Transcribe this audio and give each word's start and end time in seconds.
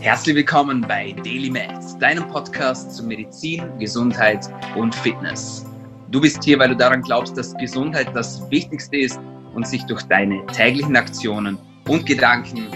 Herzlich 0.00 0.36
willkommen 0.36 0.82
bei 0.82 1.12
Daily 1.24 1.50
Med, 1.50 1.70
deinem 2.00 2.26
Podcast 2.28 2.94
zu 2.94 3.04
Medizin, 3.04 3.62
Gesundheit 3.78 4.48
und 4.76 4.94
Fitness. 4.94 5.66
Du 6.10 6.20
bist 6.20 6.42
hier, 6.42 6.58
weil 6.58 6.68
du 6.68 6.76
daran 6.76 7.02
glaubst, 7.02 7.36
dass 7.36 7.54
Gesundheit 7.56 8.08
das 8.14 8.50
Wichtigste 8.50 8.98
ist 8.98 9.20
und 9.54 9.66
sich 9.66 9.84
durch 9.86 10.02
deine 10.02 10.44
täglichen 10.46 10.96
Aktionen 10.96 11.58
und 11.88 12.06
Gedanken 12.06 12.66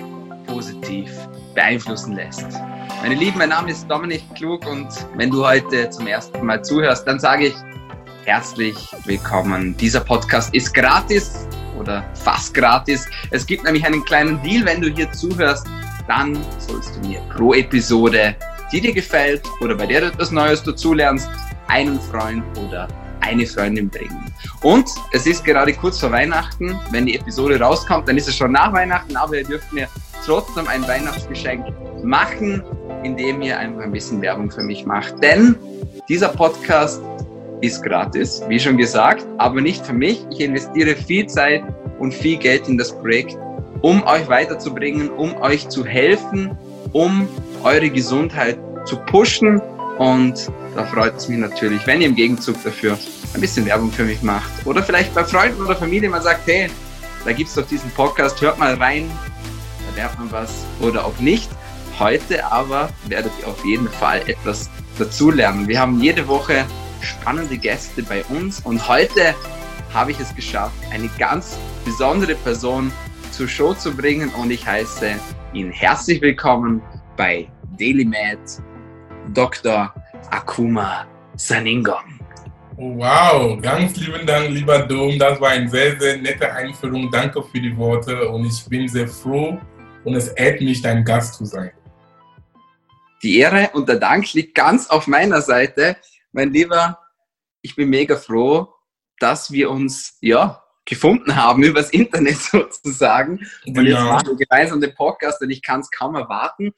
positiv 0.47 1.11
beeinflussen 1.55 2.15
lässt. 2.15 2.47
Meine 3.03 3.15
Lieben, 3.15 3.39
mein 3.39 3.51
Name 3.51 3.71
ist 3.71 3.89
Dominik 3.91 4.23
Klug 4.35 4.67
und 4.67 4.89
wenn 5.17 5.31
du 5.31 5.47
heute 5.47 5.91
zum 5.91 6.07
ersten 6.07 6.45
Mal 6.45 6.65
zuhörst, 6.65 7.07
dann 7.07 7.21
sage 7.21 7.49
ich 7.49 7.55
herzlich 8.25 8.77
willkommen. 9.05 9.77
Dieser 9.77 10.01
Podcast 10.01 10.55
ist 10.55 10.73
gratis 10.73 11.47
oder 11.79 12.05
fast 12.15 12.55
gratis. 12.55 13.07
Es 13.31 13.45
gibt 13.47 13.65
nämlich 13.65 13.85
einen 13.85 14.05
kleinen 14.05 14.43
Deal, 14.43 14.65
wenn 14.65 14.81
du 14.81 14.89
hier 14.89 15.11
zuhörst 15.13 15.67
dann 16.07 16.39
sollst 16.59 16.97
du 16.97 17.09
mir 17.09 17.21
pro 17.35 17.55
Episode, 17.55 18.37
die 18.73 18.81
dir 18.81 18.93
gefällt 18.93 19.43
oder 19.61 19.75
bei 19.75 19.87
der 19.87 20.03
du 20.03 20.07
etwas 20.09 20.31
Neues 20.31 20.63
dazulernst, 20.63 21.29
einen 21.69 21.99
Freund 22.01 22.45
oder 22.59 22.89
eine 23.21 23.47
Freundin 23.47 23.89
bringen. 23.89 24.33
Und 24.63 24.89
es 25.13 25.27
ist 25.27 25.45
gerade 25.45 25.73
kurz 25.73 25.99
vor 25.99 26.11
Weihnachten. 26.11 26.79
Wenn 26.91 27.07
die 27.07 27.17
Episode 27.17 27.59
rauskommt, 27.59 28.09
dann 28.09 28.17
ist 28.17 28.29
es 28.29 28.37
schon 28.37 28.53
nach 28.53 28.73
Weihnachten, 28.73 29.17
aber 29.17 29.39
ihr 29.39 29.45
dürft 29.45 29.73
mir 29.73 29.89
trotzdem 30.25 30.67
ein 30.69 30.87
Weihnachtsgeschenk 30.87 31.67
machen, 32.03 32.63
indem 33.03 33.43
ihr 33.43 33.59
einfach 33.59 33.83
ein 33.83 33.93
bisschen 33.93 34.21
Werbung 34.21 34.51
für 34.51 34.63
mich 34.63 34.85
macht. 34.85 35.23
Denn 35.23 35.57
dieser 36.09 36.29
Podcast 36.29 37.03
ist 37.61 37.83
gratis, 37.83 38.43
wie 38.49 38.61
schon 38.61 38.77
gesagt, 38.77 39.27
aber 39.39 39.61
nicht 39.61 39.85
für 39.87 39.95
mich. 39.95 40.25
Ich 40.31 40.41
investiere 40.41 40.95
viel 40.95 41.27
Zeit 41.27 41.63
und 41.99 42.13
viel 42.13 42.37
Geld 42.37 42.69
in 42.69 42.77
das 42.77 42.93
Projekt 42.93 43.39
um 43.85 44.03
euch 44.05 44.27
weiterzubringen, 44.29 45.11
um 45.11 45.37
euch 45.43 45.69
zu 45.69 45.85
helfen, 45.85 46.57
um 46.95 47.29
eure 47.65 47.91
Gesundheit 47.91 48.59
zu 48.87 48.97
pushen. 48.97 49.61
Und 49.99 50.51
da 50.75 50.87
freut 50.87 51.19
es 51.19 51.29
mich 51.29 51.37
natürlich, 51.37 51.87
wenn 51.87 52.01
ihr 52.01 52.07
im 52.07 52.15
Gegenzug 52.15 52.57
dafür 52.65 52.99
ein 53.35 53.43
bisschen 53.43 53.67
Werbung 53.67 53.93
für 53.93 54.05
mich 54.05 54.23
macht. 54.23 54.51
Oder 54.65 54.83
vielleicht 54.83 55.15
bei 55.15 55.23
Freunden 55.23 55.61
oder 55.61 55.77
Familie 55.77 56.09
mal 56.09 56.23
sagt, 56.23 56.47
hey, 56.47 56.71
da 57.27 57.33
gibt 57.33 57.51
es 57.51 57.57
doch 57.57 57.67
diesen 57.67 57.91
Podcast, 57.91 58.41
hört 58.41 58.59
mal 58.59 58.73
rein, 58.73 59.11
da 59.91 59.97
lernt 59.97 60.19
man 60.19 60.33
was 60.33 60.65
oder 60.81 61.05
auch 61.05 61.19
nicht. 61.19 61.51
Heute 61.99 62.43
aber 62.51 62.89
werdet 63.09 63.33
ihr 63.43 63.49
auf 63.49 63.63
jeden 63.67 63.91
Fall 63.91 64.23
etwas 64.27 64.71
dazulernen. 64.99 65.69
Wir 65.69 65.79
haben 65.79 66.01
jede 66.01 66.27
Woche 66.27 66.65
spannende 67.03 67.59
Gäste 67.59 68.03
bei 68.03 68.25
uns 68.31 68.61
und 68.61 68.89
heute 68.89 69.35
habe 69.93 70.11
ich 70.11 70.21
es 70.21 70.35
geschafft, 70.35 70.75
eine 70.91 71.11
ganz 71.19 71.59
besondere 71.85 72.35
Person 72.35 72.91
zur 73.35 73.49
Show 73.49 73.75
zu 73.75 73.91
bringen 73.91 74.29
und 74.37 74.53
ich 74.53 74.65
heiße 74.65 75.17
ihn 75.55 75.73
herzlich 75.73 76.23
willkommen 76.23 76.81
bei 77.17 77.51
DailyMed 77.81 78.63
Dr. 79.35 79.93
Akuma 80.31 81.05
Saningong. 81.35 82.21
Wow, 82.77 83.61
ganz 83.61 83.97
lieben 83.97 84.25
Dank, 84.25 84.51
lieber 84.51 84.79
Dom. 84.87 85.19
Das 85.19 85.41
war 85.41 85.51
eine 85.51 85.69
sehr, 85.69 85.99
sehr 85.99 86.19
nette 86.19 86.53
Einführung. 86.53 87.11
Danke 87.11 87.43
für 87.43 87.61
die 87.61 87.77
Worte 87.77 88.29
und 88.29 88.47
ich 88.47 88.65
bin 88.69 88.87
sehr 88.87 89.09
froh 89.09 89.59
und 90.05 90.15
es 90.15 90.29
ehrt 90.29 90.61
mich, 90.61 90.81
dein 90.81 91.05
Gast 91.05 91.35
zu 91.35 91.45
sein. 91.45 91.73
Die 93.21 93.39
Ehre 93.39 93.71
und 93.73 93.89
der 93.89 93.97
Dank 93.97 94.33
liegt 94.35 94.55
ganz 94.55 94.89
auf 94.89 95.09
meiner 95.09 95.43
Seite. 95.43 95.97
Mein 96.31 96.53
Lieber, 96.53 97.01
ich 97.63 97.75
bin 97.75 97.91
mega 97.91 98.15
froh, 98.15 98.69
dass 99.19 99.51
wir 99.51 99.73
uns 99.73 100.19
ja 100.21 100.64
gefunden 100.85 101.37
haben 101.37 101.63
übers 101.65 101.91
Internet 101.91 102.39
sozusagen. 102.39 103.47
Und 103.67 103.85
jetzt 103.85 104.01
machen 104.01 104.29
wir 104.29 104.47
gemeinsam 104.47 104.81
den 104.81 104.95
Podcast 104.95 105.41
und 105.43 105.51
ich 105.51 105.63
kann 105.63 105.81
es 105.81 105.91
kaum 105.91 106.15
erwarten. 106.15 106.73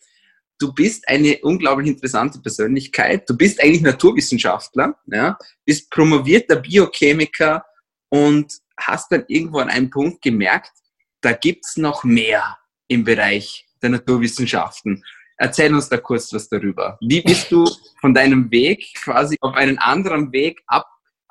Du 0.58 0.72
bist 0.72 1.06
eine 1.08 1.38
unglaublich 1.42 1.88
interessante 1.88 2.40
Persönlichkeit. 2.40 3.28
Du 3.28 3.36
bist 3.36 3.62
eigentlich 3.62 3.82
Naturwissenschaftler, 3.82 4.96
ja, 5.06 5.36
bist 5.66 5.90
promovierter 5.90 6.56
Biochemiker 6.56 7.64
und 8.08 8.52
hast 8.78 9.12
dann 9.12 9.24
irgendwo 9.28 9.58
an 9.58 9.68
einem 9.68 9.90
Punkt 9.90 10.22
gemerkt, 10.22 10.72
da 11.20 11.33
gibt's 11.33 11.77
noch 11.77 12.05
mehr 12.05 12.56
im 12.89 13.05
Bereich 13.05 13.66
der 13.83 13.90
Naturwissenschaften. 13.90 15.02
Erzähl 15.39 15.74
uns 15.74 15.89
da 15.89 15.98
kurz 15.98 16.33
was 16.33 16.48
darüber. 16.48 16.96
Wie 17.00 17.20
bist 17.20 17.52
du 17.52 17.68
von 18.00 18.14
deinem 18.14 18.50
Weg 18.50 18.95
quasi 18.95 19.36
auf 19.40 19.55
einen 19.55 19.78
anderen 19.78 20.33
Weg 20.33 20.62
ab 20.66 20.86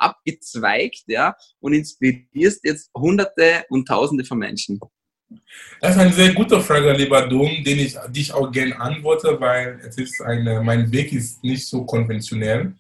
abgezweigt, 0.06 1.04
ja, 1.08 1.36
und 1.60 1.74
inspirierst 1.74 2.64
jetzt 2.64 2.90
Hunderte 2.96 3.66
und 3.70 3.88
Tausende 3.88 4.24
von 4.26 4.38
Menschen? 4.40 4.80
Das 5.82 5.96
ist 5.96 6.02
eine 6.02 6.14
sehr 6.14 6.34
gute 6.34 6.62
Frage, 6.62 6.94
lieber 6.94 7.28
Dom, 7.28 7.64
den 7.64 7.80
ich 7.80 7.96
dich 8.10 8.32
auch 8.34 8.52
gerne 8.52 8.80
antworte, 8.80 9.40
weil 9.40 9.80
es 9.88 9.98
ist 9.98 10.22
eine, 10.22 10.62
mein 10.62 10.92
Weg 10.92 11.12
ist 11.12 11.44
nicht 11.44 11.68
so 11.68 11.86
konventionell. 11.86 12.76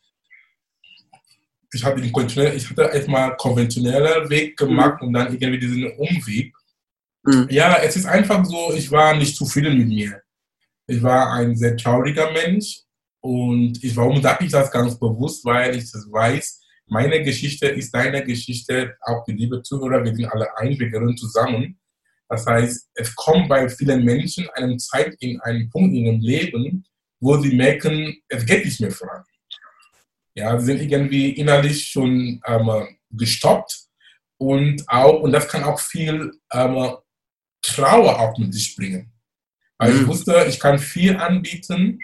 Ich, 1.74 1.84
habe 1.84 2.00
den 2.00 2.14
ich 2.56 2.70
hatte 2.70 2.90
erstmal 2.94 3.36
konventioneller 3.36 4.30
Weg 4.30 4.56
gemacht 4.58 5.02
mhm. 5.02 5.08
und 5.08 5.14
dann 5.14 5.34
irgendwie 5.34 5.60
diesen 5.60 5.92
Umweg. 5.98 6.54
Mhm. 7.24 7.48
Ja, 7.50 7.78
es 7.78 7.96
ist 7.96 8.06
einfach 8.06 8.46
so, 8.46 8.74
ich 8.74 8.90
war 8.92 9.16
nicht 9.16 9.36
zufrieden 9.36 9.78
mit 9.78 9.88
mir. 9.88 10.22
Ich 10.88 11.02
war 11.02 11.34
ein 11.34 11.56
sehr 11.56 11.76
trauriger 11.76 12.32
Mensch 12.32 12.82
und 13.22 13.84
ich, 13.84 13.96
warum 13.96 14.22
sage 14.22 14.46
ich 14.46 14.52
das 14.52 14.72
ganz 14.72 14.98
bewusst? 14.98 15.44
Weil 15.44 15.76
ich 15.76 15.92
das 15.92 16.08
weiß, 16.10 16.62
meine 16.88 17.24
Geschichte 17.24 17.68
ist 17.68 17.94
deine 17.94 18.24
Geschichte, 18.24 18.96
auch 19.02 19.24
die 19.26 19.34
liebe 19.34 19.62
Zuhörer, 19.62 20.04
wir 20.04 20.16
sind 20.16 20.26
alle 20.26 20.56
ein, 20.58 20.78
wir 20.78 20.90
gehören 20.90 21.18
zusammen. 21.18 21.80
Das 22.30 22.46
heißt, 22.46 22.90
es 22.94 23.16
kommt 23.16 23.50
bei 23.50 23.70
vielen 23.70 24.04
Menschen 24.04 24.48
eine 24.54 24.78
Zeit 24.78 25.16
in 25.20 25.40
einem 25.42 25.70
Punkt 25.70 25.96
in 25.96 26.06
ihrem 26.06 26.22
Leben, 26.22 26.86
wo 27.20 27.38
sie 27.38 27.56
merken, 27.56 28.16
es 28.28 28.46
geht 28.46 28.66
nicht 28.66 28.80
mehr 28.82 28.92
voran. 28.92 29.24
Ja, 30.36 30.60
sie 30.60 30.66
sind 30.66 30.82
irgendwie 30.82 31.32
innerlich 31.32 31.88
schon 31.88 32.42
ähm, 32.46 32.98
gestoppt 33.12 33.86
und 34.38 34.84
auch, 34.88 35.22
und 35.22 35.32
das 35.32 35.48
kann 35.48 35.64
auch 35.64 35.80
viel 35.80 36.32
ähm, 36.52 36.98
Trauer 37.62 38.20
auch 38.20 38.38
mit 38.38 38.54
sich 38.54 38.76
bringen. 38.76 39.12
Weil 39.78 39.94
mhm. 39.94 40.02
ich 40.02 40.08
wusste, 40.08 40.46
ich 40.48 40.60
kann 40.60 40.78
viel 40.78 41.16
anbieten, 41.16 42.00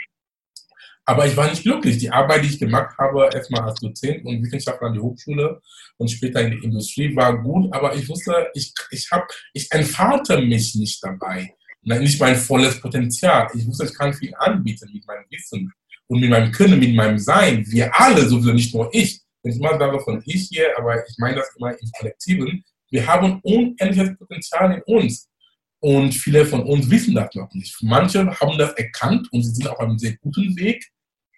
aber 1.12 1.28
ich 1.28 1.36
war 1.36 1.50
nicht 1.50 1.64
glücklich. 1.64 1.98
Die 1.98 2.10
Arbeit, 2.10 2.44
die 2.44 2.48
ich 2.48 2.60
gemacht 2.60 2.98
habe, 2.98 3.30
erstmal 3.34 3.64
als 3.64 3.82
Dozent 3.82 4.24
und 4.26 4.42
Wissenschaftler 4.42 4.88
an 4.88 4.94
der 4.94 5.04
Hochschule 5.04 5.62
und 5.98 6.10
später 6.10 6.42
in 6.42 6.52
der 6.52 6.64
Industrie, 6.64 7.14
war 7.14 7.38
gut. 7.44 7.74
Aber 7.74 7.94
ich 7.96 8.08
wusste, 8.08 8.48
ich, 8.54 8.74
ich, 8.92 9.12
hab, 9.12 9.28
ich 9.54 9.70
entfalte 9.72 10.40
mich 10.42 10.74
nicht 10.76 11.04
dabei. 11.04 11.54
Nicht 11.82 12.18
mein 12.22 12.38
volles 12.38 12.80
Potenzial. 12.80 13.50
Ich 13.54 13.68
wusste, 13.68 13.86
ich 13.86 13.94
kann 13.94 14.14
viel 14.14 14.34
anbieten 14.38 14.90
mit 14.94 15.06
meinem 15.06 15.26
Wissen 15.30 15.74
und 16.08 16.22
mit 16.22 16.30
meinem 16.30 16.54
Können, 16.54 16.80
mit 16.80 16.96
meinem 16.96 17.18
Sein. 17.18 17.66
Wir 17.68 17.94
alle, 18.00 18.26
sowieso 18.26 18.54
nicht 18.54 18.74
nur 18.74 18.90
ich. 18.94 19.20
Ich 19.44 19.60
mal 19.60 19.78
sage 19.78 20.00
von 20.00 20.24
ich 20.26 20.48
hier, 20.50 20.78
aber 20.78 20.96
ich 21.06 21.16
meine 21.18 21.38
das 21.38 21.50
immer 21.58 21.72
im 21.72 21.90
Kollektiven. 21.98 22.64
Wir 22.90 23.06
haben 23.06 23.42
unendliches 23.44 24.18
Potenzial 24.18 24.76
in 24.76 24.96
uns. 24.96 25.28
Und 25.82 26.14
viele 26.14 26.46
von 26.46 26.62
uns 26.62 26.90
wissen 26.90 27.16
das 27.16 27.36
noch 27.36 27.52
nicht. 27.54 27.76
Manche 27.82 28.26
haben 28.40 28.58
das 28.58 28.72
erkannt 28.74 29.28
und 29.34 29.44
sie 29.44 29.52
sind 29.52 29.68
auf 29.68 29.80
einem 29.80 29.98
sehr 29.98 30.16
guten 30.22 30.56
Weg, 30.56 30.86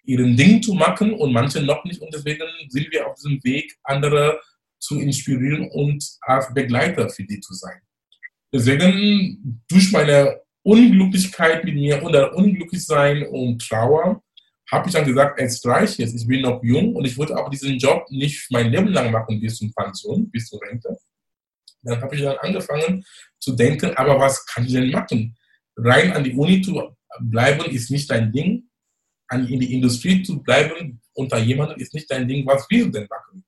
ihren 0.04 0.36
Ding 0.36 0.62
zu 0.62 0.74
machen 0.74 1.12
und 1.14 1.32
manche 1.32 1.62
noch 1.62 1.84
nicht. 1.84 2.00
Und 2.00 2.12
deswegen 2.14 2.44
sind 2.68 2.90
wir 2.90 3.06
auf 3.06 3.14
diesem 3.16 3.42
Weg, 3.44 3.74
andere 3.84 4.40
zu 4.78 5.00
inspirieren 5.00 5.68
und 5.70 6.04
als 6.20 6.52
Begleiter 6.52 7.08
für 7.08 7.24
die 7.24 7.40
zu 7.40 7.54
sein. 7.54 7.80
Deswegen 8.52 9.62
durch 9.68 9.90
meine 9.92 10.40
Unglücklichkeit 10.62 11.64
mit 11.64 11.74
mir 11.74 12.02
oder 12.02 12.34
Unglücklichsein 12.34 13.26
und 13.26 13.66
Trauer 13.66 14.22
habe 14.70 14.88
ich 14.88 14.94
dann 14.94 15.04
gesagt, 15.04 15.38
es 15.40 15.64
reicht 15.64 15.98
jetzt, 15.98 16.14
ich 16.14 16.26
bin 16.26 16.40
noch 16.40 16.62
jung 16.62 16.94
und 16.94 17.04
ich 17.04 17.16
wollte 17.18 17.36
auch 17.36 17.50
diesen 17.50 17.78
Job 17.78 18.06
nicht 18.10 18.50
mein 18.50 18.70
Leben 18.70 18.88
lang 18.88 19.10
machen 19.10 19.40
bis 19.40 19.56
zum 19.56 19.72
Pension, 19.74 20.30
bis 20.30 20.48
zur 20.48 20.60
Rente. 20.62 20.96
Dann 21.82 22.00
habe 22.00 22.14
ich 22.14 22.22
dann 22.22 22.36
angefangen 22.38 23.04
zu 23.38 23.52
denken, 23.52 23.94
aber 23.96 24.18
was 24.18 24.44
kann 24.46 24.64
ich 24.64 24.72
denn 24.72 24.90
machen? 24.90 25.36
Rein 25.76 26.12
an 26.12 26.24
die 26.24 26.32
Uni 26.32 26.62
zu 26.62 26.96
bleiben 27.20 27.70
ist 27.70 27.90
nicht 27.90 28.10
dein 28.10 28.32
Ding. 28.32 28.68
An, 29.28 29.46
in 29.48 29.60
die 29.60 29.74
Industrie 29.74 30.22
zu 30.22 30.42
bleiben 30.42 31.00
unter 31.14 31.38
jemandem 31.38 31.78
ist 31.78 31.94
nicht 31.94 32.10
dein 32.10 32.28
Ding. 32.28 32.46
Was 32.46 32.66
willst 32.68 32.86
du 32.86 32.90
denn 32.90 33.08
machen? 33.08 33.44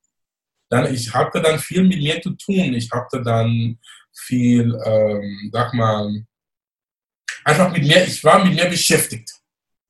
Dann, 0.69 0.93
ich 0.93 1.13
hatte 1.13 1.41
dann 1.41 1.59
viel 1.59 1.83
mit 1.83 1.99
mir 1.99 2.21
zu 2.21 2.31
tun. 2.31 2.75
Ich 2.75 2.91
hatte 2.91 3.23
dann 3.23 3.79
viel, 4.15 4.75
ähm, 4.85 5.51
sag 5.53 5.75
mal, 5.75 6.25
einfach 7.45 7.71
mit 7.73 7.83
mir, 7.83 8.05
ich 8.05 8.23
war 8.25 8.45
mit 8.45 8.55
mir 8.55 8.67
beschäftigt. 8.67 9.31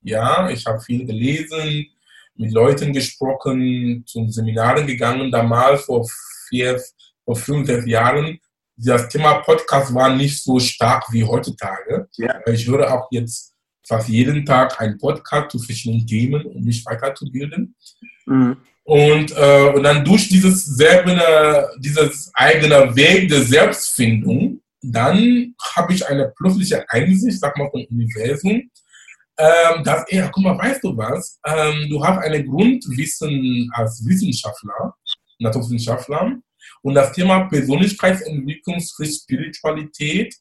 Ja, 0.02 0.48
ich 0.50 0.64
habe 0.66 0.80
viel 0.80 1.06
gelesen, 1.06 1.86
mit 2.34 2.52
Leuten 2.52 2.92
gesprochen, 2.92 4.04
zu 4.06 4.28
Seminaren 4.28 4.86
gegangen, 4.86 5.30
damals 5.30 5.84
vor 5.84 6.06
vier, 6.48 6.80
vor 7.24 7.36
fünf, 7.36 7.66
sechs 7.66 7.86
Jahren, 7.86 8.38
das 8.76 9.08
Thema 9.08 9.40
Podcast 9.40 9.94
war 9.94 10.14
nicht 10.14 10.42
so 10.42 10.60
stark 10.60 11.10
wie 11.10 11.24
heutzutage. 11.24 12.08
Ja. 12.18 12.40
Ich 12.46 12.66
höre 12.66 12.92
auch 12.92 13.08
jetzt 13.10 13.55
fast 13.86 14.08
jeden 14.08 14.44
Tag 14.44 14.80
einen 14.80 14.98
Podcast 14.98 15.50
zu 15.50 15.58
verschiedenen 15.58 16.06
Themen, 16.06 16.44
um 16.46 16.62
mich 16.64 16.84
weiterzubilden. 16.84 17.74
Mhm. 18.26 18.56
Und, 18.84 19.32
äh, 19.36 19.72
und 19.74 19.82
dann 19.82 20.04
durch 20.04 20.28
dieses 20.28 20.64
selbe, 20.64 21.20
dieses 21.80 22.30
eigene 22.34 22.94
Weg 22.94 23.28
der 23.28 23.42
Selbstfindung, 23.42 24.60
dann 24.80 25.54
habe 25.74 25.92
ich 25.92 26.06
eine 26.06 26.32
plötzliche 26.36 26.84
Einsicht, 26.90 27.40
sag 27.40 27.56
mal, 27.58 27.70
vom 27.70 27.84
Universum. 27.90 28.70
ähm, 29.38 29.84
dass 29.84 30.08
er, 30.08 30.30
guck 30.30 30.44
mal, 30.44 30.56
weißt 30.56 30.82
du 30.82 30.96
was, 30.96 31.38
ähm, 31.46 31.88
du 31.90 32.02
hast 32.02 32.18
eine 32.18 32.42
Grundwissen 32.42 33.70
als 33.74 34.02
Wissenschaftler, 34.06 34.94
Naturwissenschaftler, 35.38 36.38
und 36.82 36.94
das 36.94 37.12
Thema 37.12 37.44
Persönlichkeitsentwicklung 37.48 38.80
Spiritualität 38.80 40.34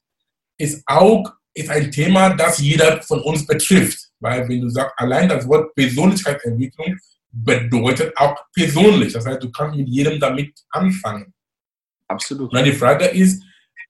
ist 0.57 0.83
auch 0.85 1.33
ist 1.55 1.69
ein 1.69 1.89
Thema, 1.89 2.35
das 2.35 2.59
jeder 2.59 3.01
von 3.01 3.21
uns 3.21 3.47
betrifft. 3.47 4.09
Weil 4.19 4.47
wenn 4.47 4.61
du 4.61 4.69
sagst, 4.69 4.93
allein 4.97 5.29
das 5.29 5.47
Wort 5.47 5.73
Persönlichkeitsentwicklung 5.73 6.97
bedeutet 7.31 8.15
auch 8.17 8.35
persönlich. 8.53 9.13
Das 9.13 9.25
heißt, 9.25 9.41
du 9.41 9.51
kannst 9.51 9.75
mit 9.75 9.87
jedem 9.87 10.19
damit 10.19 10.53
anfangen. 10.69 11.33
Absolut. 12.07 12.51
Und 12.51 12.55
dann 12.55 12.65
die 12.65 12.73
Frage 12.73 13.05
ist, 13.05 13.41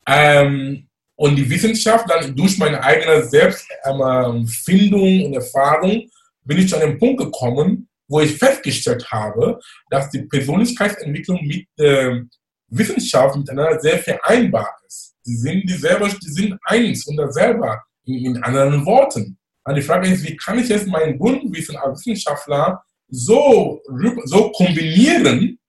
ähm, 0.08 0.88
und 1.18 1.36
die 1.36 1.50
Wissenschaft 1.50 2.10
dann 2.10 2.36
durch 2.36 2.58
meine 2.58 2.84
eigene 2.84 3.24
Selbstfindung 3.24 5.26
und 5.26 5.34
Erfahrung 5.34 6.10
bin 6.44 6.58
ich 6.58 6.70
zu 6.70 6.76
einem 6.76 7.00
Punkt 7.00 7.22
gekommen, 7.22 7.88
wo 8.08 8.20
ich 8.20 8.38
festgestellt 8.38 9.10
habe, 9.12 9.60
dass 9.90 10.10
die 10.10 10.24
Persönlichkeitsentwicklung 10.24 11.40
mit 11.46 11.68
der 11.80 12.26
Wissenschaft 12.68 13.38
miteinander 13.38 13.80
sehr 13.80 14.00
vereinbar 14.00 14.76
ist. 14.86 15.15
Die 15.26 15.36
sind 15.36 15.70
dieselbe, 15.70 16.08
die 16.08 16.30
sind 16.30 16.58
eins 16.66 17.06
und 17.08 17.18
dasselbe 17.18 17.80
in, 18.06 18.26
in 18.26 18.44
anderen 18.44 18.86
Worten. 18.86 19.38
Und 19.64 19.76
die 19.76 19.82
Frage 19.82 20.10
ist, 20.10 20.24
wie 20.24 20.36
kann 20.36 20.60
ich 20.60 20.70
jetzt 20.70 20.88
mein 20.88 21.18
Grundwissen 21.18 21.76
als 21.78 22.06
Wissenschaftler 22.06 22.84
so, 23.08 23.82
so 24.26 24.52
kombinieren 24.52 25.60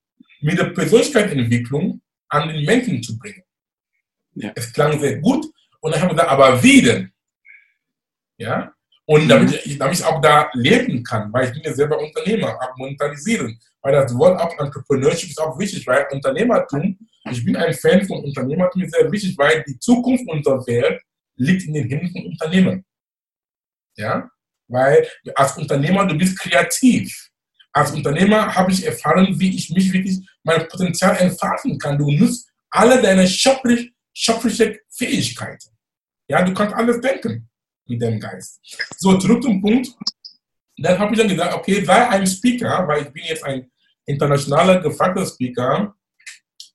mit 0.41 0.57
der 0.59 0.65
Persönlichkeitsentwicklung 0.65 2.01
an 2.29 2.49
den 2.49 2.63
Menschen 2.65 3.01
zu 3.01 3.17
bringen? 3.17 3.43
Ja. 4.35 4.51
Es 4.55 4.71
klang 4.71 4.99
sehr 4.99 5.17
gut 5.19 5.47
und 5.79 5.93
dann 5.93 6.01
habe 6.01 6.11
ich 6.11 6.17
gesagt, 6.17 6.31
aber 6.31 6.61
wie 6.61 6.81
denn? 6.81 7.11
Ja? 8.37 8.71
Und 9.05 9.27
damit 9.29 9.49
mhm. 9.49 9.59
ich, 9.63 9.77
damit 9.77 9.97
ich 9.97 10.05
auch 10.05 10.21
da 10.21 10.49
leben 10.53 11.01
kann, 11.03 11.31
weil 11.31 11.47
ich 11.47 11.53
bin 11.53 11.63
ja 11.63 11.73
selber 11.73 11.97
Unternehmer, 11.97 12.55
auch 12.61 12.77
monetarisieren. 12.77 13.57
Weil 13.81 13.93
das 13.93 14.15
Wort 14.17 14.39
auch 14.39 14.59
Entrepreneurship 14.59 15.29
ist 15.29 15.41
auch 15.41 15.57
wichtig, 15.57 15.87
weil 15.87 16.05
Unternehmertum, 16.11 16.97
ich 17.31 17.43
bin 17.43 17.55
ein 17.55 17.73
Fan 17.73 18.05
von 18.05 18.23
Unternehmertum, 18.23 18.87
sehr 18.87 19.11
wichtig, 19.11 19.37
weil 19.37 19.63
die 19.67 19.77
Zukunft 19.79 20.27
unserer 20.27 20.65
Welt 20.67 21.01
liegt 21.35 21.63
in 21.63 21.73
den 21.73 21.89
Händen 21.89 22.11
von 22.11 22.25
Unternehmen. 22.27 22.85
Ja? 23.95 24.29
Weil 24.67 25.07
als 25.35 25.57
Unternehmer, 25.57 26.05
du 26.05 26.17
bist 26.17 26.37
kreativ. 26.39 27.29
Als 27.71 27.91
Unternehmer 27.91 28.53
habe 28.53 28.71
ich 28.71 28.85
erfahren, 28.85 29.39
wie 29.39 29.55
ich 29.55 29.69
mich 29.69 29.91
wirklich 29.93 30.19
mein 30.43 30.67
Potenzial 30.67 31.15
entfalten 31.17 31.77
kann. 31.77 31.97
Du 31.97 32.11
nutzt 32.11 32.49
alle 32.69 33.01
deine 33.01 33.27
schöpfliche, 33.27 33.91
schöpfliche 34.13 34.79
Fähigkeiten. 34.89 35.69
Ja, 36.27 36.43
du 36.43 36.53
kannst 36.53 36.75
alles 36.75 36.99
denken 36.99 37.49
mit 37.87 38.01
dem 38.01 38.19
Geist. 38.19 38.59
So, 38.97 39.17
zurück 39.17 39.43
zum 39.43 39.61
Punkt. 39.61 39.89
Dann 40.77 40.99
habe 40.99 41.13
ich 41.13 41.19
dann 41.19 41.29
gesagt, 41.29 41.53
okay, 41.53 41.83
sei 41.83 42.09
ein 42.09 42.27
Speaker, 42.27 42.87
weil 42.87 43.03
ich 43.03 43.09
bin 43.09 43.23
jetzt 43.23 43.43
ein 43.43 43.71
internationaler 44.05 44.81
gefragter 44.81 45.25
Speaker, 45.25 45.95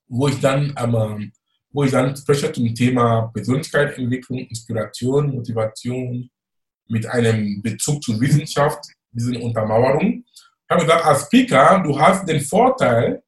wo 0.07 0.27
ich 0.27 0.39
dann, 0.39 0.73
ähm, 0.77 1.31
wo 1.71 1.83
ich 1.83 1.91
dann 1.91 2.15
spreche 2.15 2.51
zum 2.51 2.73
Thema 2.73 3.31
Persönlichkeitsentwicklung, 3.33 4.39
Inspiration, 4.39 5.33
Motivation, 5.33 6.29
mit 6.87 7.05
einem 7.07 7.61
Bezug 7.61 8.03
zur 8.03 8.19
Wissenschaft, 8.19 8.85
diesen 9.11 9.37
Untermauerung. 9.37 10.23
Ich 10.35 10.69
habe 10.69 10.85
gesagt, 10.85 11.05
als 11.05 11.23
Speaker, 11.23 11.81
du 11.83 11.99
hast 11.99 12.27
den 12.27 12.41
Vorteil, 12.41 13.23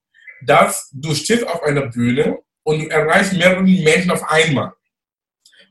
dass 0.45 0.89
du 0.93 1.13
stehst 1.13 1.47
auf 1.47 1.63
einer 1.63 1.87
Bühne 1.87 2.39
und 2.63 2.79
du 2.79 2.87
erreichst 2.87 3.33
mehrere 3.33 3.61
Menschen 3.61 4.11
auf 4.11 4.29
einmal. 4.29 4.71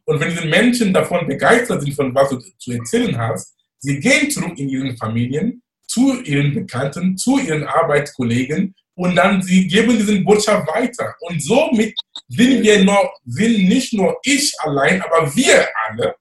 Und 0.05 0.21
wenn 0.21 0.31
diese 0.31 0.47
Menschen 0.47 0.93
davon 0.93 1.27
begeistert 1.27 1.83
sind, 1.83 1.95
von 1.95 2.15
was 2.15 2.31
du 2.31 2.39
zu 2.59 2.73
erzählen 2.73 3.17
hast, 3.17 3.55
sie 3.79 4.01
gehen 4.01 4.31
zurück 4.31 4.59
in 4.59 4.69
ihren 4.69 4.97
Familien, 4.97 5.63
zu 5.87 6.21
ihren 6.23 6.53
Bekannten, 6.55 7.17
zu 7.17 7.39
ihren 7.39 7.65
Arbeitskollegen 7.65 8.75
und 8.97 9.17
dann 9.17 9.43
sie 9.43 9.67
geben 9.67 9.99
diese 9.99 10.21
Botschaft 10.21 10.67
weiter. 10.69 11.15
Und 11.21 11.43
somit 11.43 11.99
sind 12.29 12.63
wir 12.63 12.85
noch, 12.85 13.13
sind 13.25 13.69
nicht 13.69 13.93
nur 13.93 14.17
ich 14.25 14.53
allein, 14.61 15.03
aber 15.03 15.35
wir 15.35 15.67
alle 15.87 16.15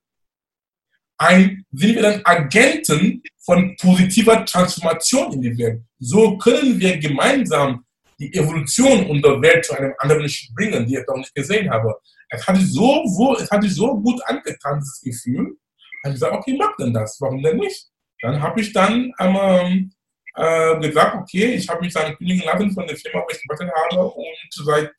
ein, 1.18 1.66
sind 1.72 1.96
wir 1.96 2.02
dann 2.02 2.22
Agenten 2.26 3.22
von 3.46 3.76
positiver 3.80 4.44
Transformation 4.46 5.34
in 5.34 5.42
die 5.42 5.58
Welt. 5.58 5.82
So 6.00 6.38
können 6.38 6.80
wir 6.80 6.98
gemeinsam 6.98 7.86
die 8.20 8.34
Evolution 8.34 9.08
unserer 9.08 9.42
Welt 9.42 9.66
zu 9.66 9.74
einem 9.74 9.94
anderen 10.00 10.28
Schritt 10.30 10.54
bringen, 10.56 10.86
die 10.86 10.96
ich 10.96 11.08
noch 11.08 11.18
nicht 11.18 11.34
gesehen 11.34 11.70
habe. 11.70 11.96
Es 12.30 12.48
hat 12.48 12.58
sich 12.58 12.72
so, 12.72 13.38
es 13.40 13.50
hat 13.50 13.64
sich 13.64 13.76
so 13.76 13.96
gut 14.00 14.22
angetan, 14.26 14.80
dieses 14.80 15.02
Gefühl. 15.02 15.56
Dann 16.04 16.12
habe 16.12 16.14
ich 16.14 16.14
gesagt, 16.14 16.34
okay, 16.34 16.56
mach 16.58 16.76
denn 16.78 16.94
das, 16.94 17.18
warum 17.20 17.42
denn 17.42 17.58
nicht? 17.58 17.88
Dann 18.22 18.42
habe 18.42 18.62
ich 18.62 18.74
dann 18.74 19.12
ähm, 19.20 19.93
äh, 20.36 20.80
gesagt, 20.80 21.16
okay, 21.16 21.54
ich 21.56 21.68
habe 21.70 21.82
mich 21.82 21.94
dann 21.94 22.16
kündigen 22.16 22.46
lassen 22.46 22.72
von 22.72 22.88
der 22.88 22.98
Firma, 22.98 23.22
wo 23.22 23.28
ich 23.32 23.42
gearbeitet 23.42 23.74
habe 23.76 24.04
und 24.06 24.26
seit 24.50 24.94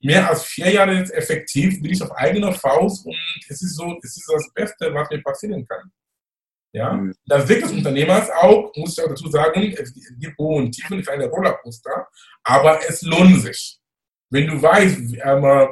mehr 0.00 0.28
als 0.28 0.44
vier 0.44 0.70
Jahren 0.70 1.10
effektiv 1.10 1.80
bin 1.82 1.92
ich 1.92 2.02
auf 2.02 2.12
eigener 2.12 2.52
Faust 2.52 3.06
und 3.06 3.16
es 3.48 3.62
ist 3.62 3.76
so, 3.76 3.98
es 4.02 4.16
ist 4.16 4.30
das 4.32 4.52
Beste, 4.52 4.92
was 4.92 5.08
mir 5.10 5.22
passieren 5.22 5.66
kann. 5.66 5.90
Ja, 6.72 6.92
mhm. 6.92 7.14
das 7.26 7.48
Weg 7.48 7.62
des 7.62 7.72
Unternehmers 7.72 8.28
auch, 8.30 8.72
muss 8.76 8.98
ich 8.98 9.04
auch 9.04 9.08
dazu 9.08 9.28
sagen, 9.30 9.72
es 9.78 9.94
gibt 10.18 10.36
Hohe 10.38 10.56
und 10.56 10.72
Tiefen, 10.72 10.98
ist 10.98 11.08
eine 11.08 11.26
Rollercoaster, 11.26 12.08
aber 12.42 12.80
es 12.88 13.02
lohnt 13.02 13.40
sich. 13.40 13.78
Wenn 14.28 14.48
du 14.48 14.60
weißt, 14.60 14.98
ähm, 15.22 15.68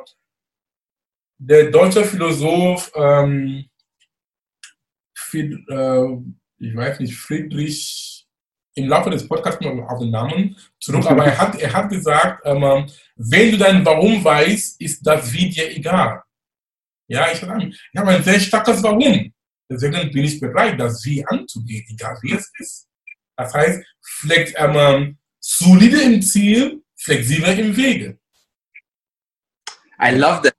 der 1.39 1.71
deutsche 1.71 2.05
Philosoph, 2.05 2.93
ähm, 2.95 3.69
Fried, 5.17 5.53
äh, 5.69 6.07
ich 6.59 6.77
weiß 6.77 7.01
nicht, 7.01 7.17
Friedrich, 7.17 8.12
im 8.75 8.89
Laufe 8.89 9.11
des 9.11 9.27
Podcasts 9.27 9.61
mal 9.61 9.81
auf 9.83 9.99
den 9.99 10.11
Namen 10.11 10.57
zurück, 10.81 11.07
aber 11.07 11.27
er 11.27 11.39
hat, 11.39 11.61
er 11.61 11.73
hat 11.73 11.91
gesagt, 11.91 12.43
ähm, 12.45 12.87
wenn 13.17 13.51
du 13.51 13.59
dein 13.59 13.85
Warum 13.85 14.25
weißt, 14.25 14.81
ist 14.81 15.07
das 15.07 15.33
Wie 15.33 15.51
dir 15.51 15.71
egal. 15.77 16.23
Ja, 17.09 17.31
ich 17.31 17.43
habe 17.43 18.09
ein 18.09 18.23
sehr 18.23 18.41
starkes 18.41 18.83
Warum. 18.83 19.33
Deswegen 19.69 20.11
bin 20.11 20.25
ich 20.25 20.41
bereit, 20.41 20.79
das 20.81 21.05
Wie 21.05 21.25
anzugehen, 21.27 21.85
egal 21.91 22.17
wie 22.23 22.33
es 22.33 22.51
ist. 22.59 22.89
Das 23.37 23.53
heißt, 23.53 23.83
flex, 24.01 24.53
ähm, 24.57 25.19
solide 25.39 26.01
im 26.03 26.23
Ziel, 26.23 26.83
flexibel 26.97 27.59
im 27.59 27.77
Wege. 27.77 28.19
I 30.01 30.15
love 30.15 30.43
that. 30.43 30.57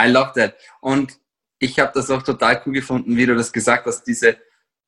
I 0.00 0.08
love 0.08 0.32
that. 0.34 0.56
Und 0.80 1.18
ich 1.58 1.78
habe 1.78 1.92
das 1.94 2.10
auch 2.10 2.22
total 2.22 2.60
cool 2.66 2.74
gefunden, 2.74 3.16
wie 3.16 3.26
du 3.26 3.34
das 3.34 3.52
gesagt 3.52 3.86
hast, 3.86 4.04
diese 4.04 4.36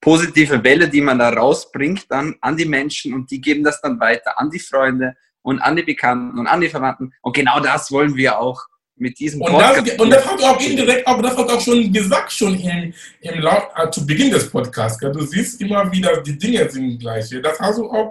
positive 0.00 0.62
Welle, 0.62 0.88
die 0.88 1.00
man 1.00 1.19
da 1.19 1.31
rausbringt 1.31 2.10
dann 2.10 2.36
an 2.41 2.56
die 2.56 2.65
Menschen 2.65 3.15
und 3.15 3.31
die 3.31 3.41
geben 3.41 3.65
das 3.65 3.81
dann 3.81 3.98
weiter 4.00 4.38
an 4.38 4.50
die 4.50 4.58
Freunde 4.58 5.15
und 5.43 5.60
an 5.60 5.76
die 5.76 5.82
Bekannten 5.82 6.38
und 6.38 6.46
an 6.46 6.60
die 6.60 6.69
Verwandten. 6.69 7.12
Und 7.22 7.34
genau 7.34 7.60
das 7.60 7.91
wollen 7.91 8.15
wir 8.17 8.38
auch 8.38 8.60
mit 8.96 9.19
diesem 9.19 9.43
und 9.43 9.53
das, 9.53 9.79
und 9.98 10.10
das 10.10 10.26
hat 10.26 10.43
auch 10.43 10.60
indirekt, 10.60 11.06
aber 11.06 11.22
das 11.22 11.36
hat 11.36 11.50
auch 11.50 11.60
schon 11.60 11.93
gesagt, 11.93 12.32
schon 12.32 12.58
im, 12.58 12.94
im 13.20 13.41
Lauf, 13.41 13.69
äh, 13.76 13.91
zu 13.91 14.06
Beginn 14.06 14.31
des 14.31 14.50
Podcasts. 14.50 14.98
Du 14.98 15.20
siehst 15.20 15.60
immer 15.60 15.91
wieder, 15.93 16.22
die 16.22 16.38
Dinge 16.38 16.69
sind 16.70 16.98
gleich. 16.98 17.29
Das 17.43 17.60
hast 17.60 17.79
du 17.79 17.91
auch 17.91 18.10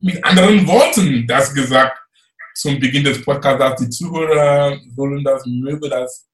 mit 0.00 0.22
anderen 0.24 0.66
Worten 0.66 1.26
das 1.26 1.54
gesagt 1.54 1.98
zum 2.54 2.78
Beginn 2.78 3.04
des 3.04 3.22
Podcasts, 3.22 3.58
dass 3.58 3.80
die 3.80 3.90
Zuhörer 3.90 4.76
sollen 4.94 5.24
das, 5.24 5.44
möge 5.46 5.88
das 5.88 6.26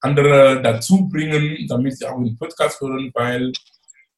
andere 0.00 0.62
dazu 0.62 1.08
bringen, 1.08 1.66
damit 1.68 1.98
sie 1.98 2.06
auch 2.06 2.22
den 2.22 2.38
Podcast 2.38 2.80
hören, 2.80 3.10
weil 3.14 3.52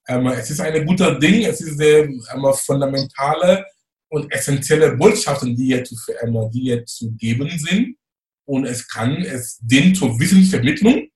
es 0.06 0.50
ist 0.50 0.60
ein 0.60 0.86
guter 0.86 1.18
Ding, 1.18 1.44
es 1.44 1.60
ist 1.60 1.76
sehr 1.76 2.04
ähm, 2.04 2.20
fundamentale 2.54 3.64
und 4.08 4.32
essentielle 4.32 4.96
Botschaften, 4.96 5.54
die 5.54 5.66
hier, 5.66 5.84
zu, 5.84 5.94
ähm, 6.22 6.50
die 6.52 6.60
hier 6.62 6.84
zu 6.84 7.12
geben 7.12 7.50
sind 7.58 7.96
und 8.44 8.64
es 8.66 8.86
kann, 8.88 9.22
es 9.22 9.58
dient 9.60 9.96
zur 9.96 10.18
Wissensvermittlung 10.18 11.08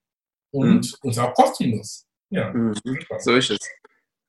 und, 0.53 0.87
mhm. 0.87 0.95
und 1.03 1.19
auch 1.19 1.35
kostenlos. 1.35 2.07
Ja, 2.31 2.53
mhm. 2.53 2.75
So 3.19 3.35
ist 3.35 3.51
es. 3.51 3.59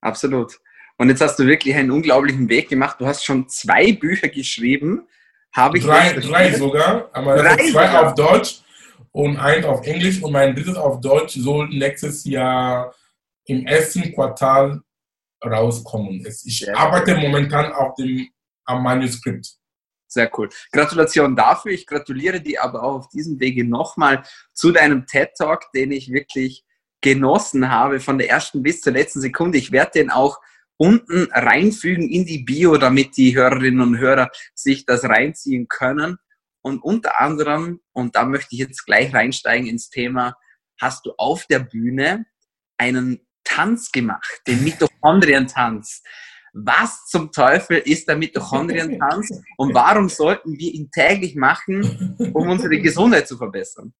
Absolut. 0.02 0.60
Und 0.98 1.10
jetzt 1.10 1.22
hast 1.22 1.38
du 1.38 1.46
wirklich 1.46 1.76
einen 1.76 1.92
unglaublichen 1.92 2.48
Weg 2.50 2.70
gemacht. 2.70 3.00
Du 3.00 3.06
hast 3.06 3.26
schon 3.26 3.50
zwei 3.50 3.92
Bücher 3.94 4.30
geschrieben. 4.30 5.08
Habe 5.54 5.78
ich 5.78 5.84
drei, 5.84 6.14
drei 6.14 6.54
sogar. 6.54 7.10
Aber 7.14 7.36
drei 7.38 7.58
zwei 7.58 7.88
sogar. 7.88 8.08
auf 8.08 8.16
Deutsch 8.16 8.62
und 9.12 9.38
eins 9.38 9.66
auf 9.66 9.86
Englisch. 9.86 10.22
Und 10.22 10.32
mein 10.32 10.56
drittes 10.56 10.76
auf 10.76 11.02
Deutsch 11.02 11.36
soll 11.36 11.70
nächstes 11.70 12.24
Jahr 12.26 12.94
im 13.46 13.66
ersten 13.66 14.14
Quartal 14.14 14.82
rauskommen. 15.44 16.26
Ich 16.44 16.76
arbeite 16.76 17.16
momentan 17.16 17.72
auf 17.74 17.96
dem 17.96 18.30
am 18.66 18.84
Manuskript. 18.84 19.58
Sehr 20.08 20.32
cool. 20.38 20.50
Gratulation 20.72 21.36
dafür. 21.36 21.72
Ich 21.72 21.86
gratuliere 21.86 22.42
dir 22.42 22.64
aber 22.64 22.84
auch 22.84 22.96
auf 22.96 23.10
diesem 23.10 23.40
Wege 23.40 23.68
nochmal 23.68 24.24
zu 24.54 24.72
deinem 24.72 25.06
TED 25.06 25.30
Talk, 25.38 25.72
den 25.74 25.92
ich 25.92 26.12
wirklich 26.12 26.64
genossen 27.02 27.70
habe, 27.70 28.00
von 28.00 28.18
der 28.18 28.30
ersten 28.30 28.64
bis 28.64 28.82
zur 28.82 28.94
letzten 28.94 29.22
Sekunde. 29.22 29.58
Ich 29.58 29.72
werde 29.72 29.92
den 29.96 30.10
auch 30.10 30.40
unten 30.78 31.28
reinfügen 31.32 32.10
in 32.10 32.26
die 32.26 32.40
Bio, 32.40 32.78
damit 32.78 33.18
die 33.18 33.36
Hörerinnen 33.36 33.82
und 33.82 33.98
Hörer 34.00 34.30
sich 34.54 34.86
das 34.86 35.04
reinziehen 35.04 35.68
können. 35.68 36.18
Und 36.62 36.80
unter 36.80 37.20
anderem, 37.20 37.82
und 37.92 38.16
da 38.16 38.26
möchte 38.26 38.56
ich 38.56 38.60
jetzt 38.60 38.86
gleich 38.86 39.14
reinsteigen 39.14 39.68
ins 39.68 39.90
Thema, 39.90 40.36
hast 40.82 41.06
du 41.06 41.14
auf 41.18 41.46
der 41.46 41.60
Bühne 41.60 42.26
einen 42.78 43.26
Tanz 43.46 43.92
gemacht, 43.92 44.42
den 44.48 44.64
Mitochondrientanz. 44.64 46.04
Was 46.54 47.06
zum 47.08 47.32
Teufel 47.32 47.78
ist 47.78 48.08
der 48.08 48.16
Mitochondrientanz 48.16 49.30
und 49.58 49.74
warum 49.74 50.10
sollten 50.10 50.58
wir 50.58 50.74
ihn 50.74 50.90
täglich 50.92 51.36
machen, 51.36 52.16
um 52.34 52.50
unsere 52.50 52.78
Gesundheit 52.80 53.28
zu 53.28 53.38
verbessern? 53.38 53.94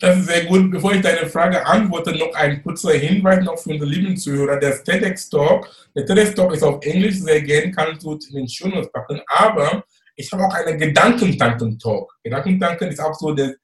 Das 0.00 0.18
ist 0.18 0.26
sehr 0.26 0.44
gut. 0.46 0.70
Bevor 0.70 0.92
ich 0.92 1.00
deine 1.00 1.26
Frage 1.28 1.64
antworte, 1.64 2.16
noch 2.16 2.34
ein 2.34 2.62
kurzer 2.62 2.92
Hinweis 2.92 3.44
noch 3.44 3.58
für 3.58 3.70
unsere 3.70 3.90
lieben 3.90 4.16
Zuhörer. 4.16 4.58
Der 4.58 4.82
TEDx 4.82 5.28
Talk, 5.28 5.68
der 5.94 6.04
TEDx 6.04 6.34
Talk 6.34 6.52
ist 6.52 6.62
auf 6.62 6.84
Englisch 6.84 7.16
sehr 7.16 7.40
gern, 7.42 7.72
kannst 7.72 8.02
du 8.02 8.12
in 8.12 8.34
den 8.34 8.48
Show 8.48 8.70
packen, 8.92 9.20
aber 9.28 9.84
ich 10.16 10.30
habe 10.32 10.44
auch 10.44 10.54
einen 10.54 10.78
Gedankentanken-Talk. 10.78 12.12
Gedankentanken 12.24 12.88
ist 12.88 13.00
auch 13.00 13.14
so 13.14 13.32
der 13.32 13.54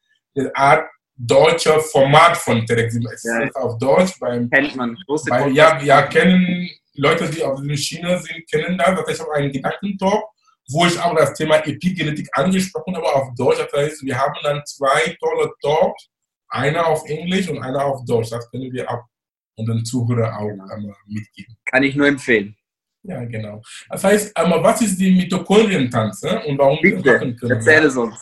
Art 0.55 0.89
deutscher 1.17 1.81
Format 1.81 2.37
von 2.37 2.65
TEDx. 2.67 2.97
Es 3.13 3.23
ja. 3.25 3.41
ist 3.41 3.57
auf 3.57 3.79
Deutsch. 3.79 4.19
Beim, 4.19 4.51
Kennt 4.51 4.77
man. 4.77 4.97
Bei, 5.29 5.49
ja, 5.49 5.81
ja, 5.81 6.03
kennen 6.03 6.69
Leute, 6.95 7.29
die 7.29 7.43
auf 7.43 7.61
der 7.61 7.77
Schiene 7.77 8.19
sind, 8.19 8.49
kennen 8.51 8.79
das. 8.79 8.89
Das 8.89 9.07
heißt, 9.07 9.11
ich 9.11 9.21
habe 9.21 9.35
einen 9.35 9.53
Gedankentalk, 9.53 10.25
wo 10.71 10.87
ich 10.87 10.99
auch 10.99 11.15
das 11.17 11.35
Thema 11.35 11.57
Epigenetik 11.57 12.29
angesprochen 12.33 12.97
habe, 12.97 13.07
auf 13.07 13.35
Deutsch. 13.37 13.59
Das 13.59 13.73
heißt, 13.73 14.05
wir 14.05 14.19
haben 14.19 14.35
dann 14.43 14.63
zwei 14.65 15.17
tolle 15.21 15.53
Talks, 15.61 16.09
einer 16.49 16.87
auf 16.87 17.05
Englisch 17.09 17.49
und 17.49 17.59
einer 17.59 17.85
auf 17.85 18.05
Deutsch. 18.05 18.31
Das 18.31 18.51
können 18.51 18.73
wir 18.73 18.91
auch 18.91 19.05
unseren 19.57 19.85
Zuhörern 19.85 20.35
auch 20.35 20.49
einmal 20.49 20.95
mitgeben. 21.07 21.57
Kann 21.65 21.83
ich 21.83 21.95
nur 21.95 22.07
empfehlen. 22.07 22.57
Ja, 23.03 23.25
genau. 23.25 23.61
Das 23.91 24.03
heißt, 24.03 24.37
einmal, 24.37 24.63
was 24.63 24.81
ist 24.81 24.99
die 24.99 25.11
Mitochondrientanz 25.11 26.23
und 26.47 26.59
warum 26.59 26.79
Bitte, 26.81 27.05
wir 27.05 27.13
machen 27.15 27.37
können? 27.37 27.53
Erzähl 27.53 27.85
es 27.85 27.97
uns. 27.97 28.17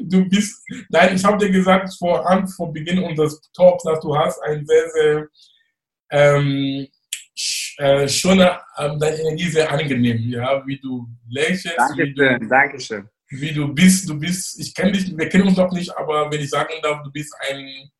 Du 0.00 0.28
bist, 0.28 0.62
nein, 0.88 1.16
ich 1.16 1.24
habe 1.24 1.38
dir 1.38 1.50
gesagt 1.50 1.94
vor, 1.98 2.24
vor 2.56 2.72
Beginn 2.72 3.02
unseres 3.02 3.40
Talks, 3.52 3.84
dass 3.84 4.00
du 4.00 4.16
hast 4.16 4.40
ein 4.42 4.64
sehr, 4.66 4.90
sehr 4.90 5.28
ähm, 6.10 6.86
äh, 7.78 8.08
schon 8.08 8.40
äh, 8.40 8.56
deine 8.76 9.20
Energie 9.20 9.48
sehr 9.48 9.70
angenehm, 9.70 10.18
ja, 10.28 10.66
wie 10.66 10.78
du 10.78 11.08
lächelst. 11.28 11.78
Dankeschön, 11.78 12.06
wie 12.06 12.14
du, 12.14 12.48
Dankeschön. 12.48 13.08
Wie 13.30 13.52
du 13.52 13.72
bist, 13.72 14.08
du 14.08 14.18
bist, 14.18 14.58
ich 14.60 14.74
kenne 14.74 14.92
dich, 14.92 15.16
wir 15.16 15.28
kennen 15.28 15.46
uns 15.46 15.56
noch 15.56 15.72
nicht, 15.72 15.96
aber 15.96 16.30
wenn 16.30 16.40
ich 16.40 16.50
sagen 16.50 16.74
darf, 16.82 17.02
du 17.04 17.12
bist 17.12 17.32
ein, 17.48 17.90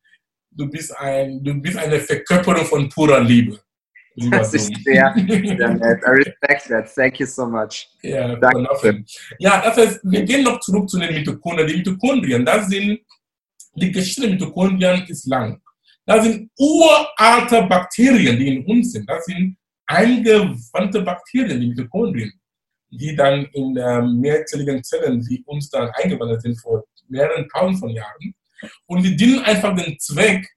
du 0.51 0.69
bist 0.69 0.95
ein, 0.97 1.43
du 1.43 1.53
bist 1.55 1.77
eine 1.77 1.99
Verkörperung 1.99 2.65
von 2.65 2.89
purer 2.89 3.21
Liebe. 3.21 3.59
Das 4.31 4.53
ist 4.53 4.73
sehr, 4.83 5.13
sehr 5.15 5.69
nett. 5.73 6.03
I 6.05 6.09
respect 6.09 6.67
that. 6.69 6.93
Thank 6.93 7.19
you 7.19 7.25
so 7.25 7.45
much. 7.45 7.87
Ja, 8.01 8.35
Danke. 8.35 9.03
ja, 9.39 9.61
das 9.61 9.77
heißt, 9.77 9.99
wir 10.03 10.23
gehen 10.23 10.43
noch 10.43 10.59
zurück 10.59 10.89
zu 10.89 10.99
den 10.99 11.13
Mitochondrien. 11.13 11.67
Die 11.67 11.77
Mitochondrien, 11.77 12.45
das 12.45 12.67
sind, 12.67 12.99
die 13.75 13.91
Geschichte 13.91 14.21
der 14.21 14.31
Mitochondrien 14.31 15.05
ist 15.07 15.27
lang. 15.27 15.61
Das 16.05 16.25
sind 16.25 16.49
uralte 16.57 17.63
Bakterien, 17.63 18.37
die 18.37 18.55
in 18.55 18.65
uns 18.65 18.91
sind. 18.91 19.09
Das 19.09 19.23
sind 19.25 19.55
eingewandte 19.87 21.01
Bakterien, 21.01 21.61
die 21.61 21.67
Mitochondrien, 21.67 22.33
die 22.89 23.15
dann 23.15 23.45
in 23.53 23.77
äh, 23.77 24.01
mehrzelligen 24.01 24.83
Zellen, 24.83 25.21
die 25.21 25.43
uns 25.45 25.69
dann 25.69 25.89
eingewandert 25.91 26.41
sind 26.41 26.59
vor 26.59 26.83
mehreren 27.07 27.47
tausend 27.49 27.79
von 27.79 27.89
Jahren. 27.89 28.35
Und 28.87 29.03
die 29.03 29.15
dienen 29.15 29.39
einfach 29.39 29.75
den 29.75 29.97
Zweck 29.99 30.47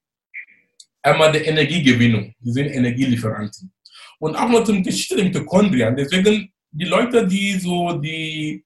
einmal 1.04 1.32
der 1.32 1.46
Energiegewinnung. 1.46 2.34
Die 2.40 2.52
sind 2.52 2.66
Energielieferanten. 2.66 3.72
Und 4.18 4.36
auch 4.36 4.48
noch 4.48 4.64
zum 4.64 4.82
Geschichte 4.82 5.16
der 5.16 5.26
Mitochondrien. 5.26 5.96
Deswegen 5.96 6.52
die 6.70 6.84
Leute, 6.86 7.26
die 7.26 7.58
so 7.58 7.92
die 7.98 8.64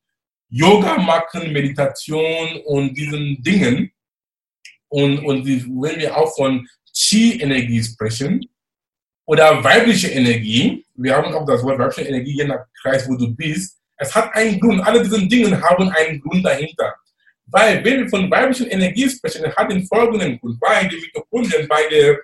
Yoga 0.48 0.98
machen, 0.98 1.52
Meditation 1.52 2.60
und 2.64 2.94
diesen 2.94 3.42
Dingen, 3.42 3.90
und, 4.90 5.18
und 5.18 5.44
die, 5.44 5.62
wenn 5.66 5.98
wir 5.98 6.16
auch 6.16 6.34
von 6.34 6.66
Qi-Energie 6.96 7.82
sprechen 7.82 8.40
oder 9.26 9.62
weibliche 9.62 10.08
Energie, 10.08 10.84
wir 10.94 11.14
haben 11.14 11.34
auch 11.34 11.44
das 11.44 11.62
Wort 11.62 11.78
weibliche 11.78 12.08
Energie 12.08 12.38
je 12.38 12.44
nach 12.44 12.64
Kreis, 12.80 13.06
wo 13.06 13.14
du 13.14 13.34
bist, 13.34 13.78
es 13.98 14.14
hat 14.14 14.34
einen 14.34 14.58
Grund. 14.58 14.80
Alle 14.80 15.02
diese 15.02 15.26
Dinge 15.26 15.60
haben 15.60 15.90
einen 15.90 16.20
Grund 16.20 16.44
dahinter. 16.44 16.94
Weil, 17.50 17.84
wenn 17.84 18.00
wir 18.00 18.08
von 18.08 18.30
weiblichen 18.30 18.66
Energie 18.66 19.08
sprechen, 19.08 19.44
hat 19.54 19.70
den 19.70 19.86
folgenden 19.86 20.38
Grund. 20.38 20.60
Weil 20.60 20.88
die 20.88 20.96
Mitochondrien 20.96 21.66
bei 21.66 21.82
der 21.90 22.18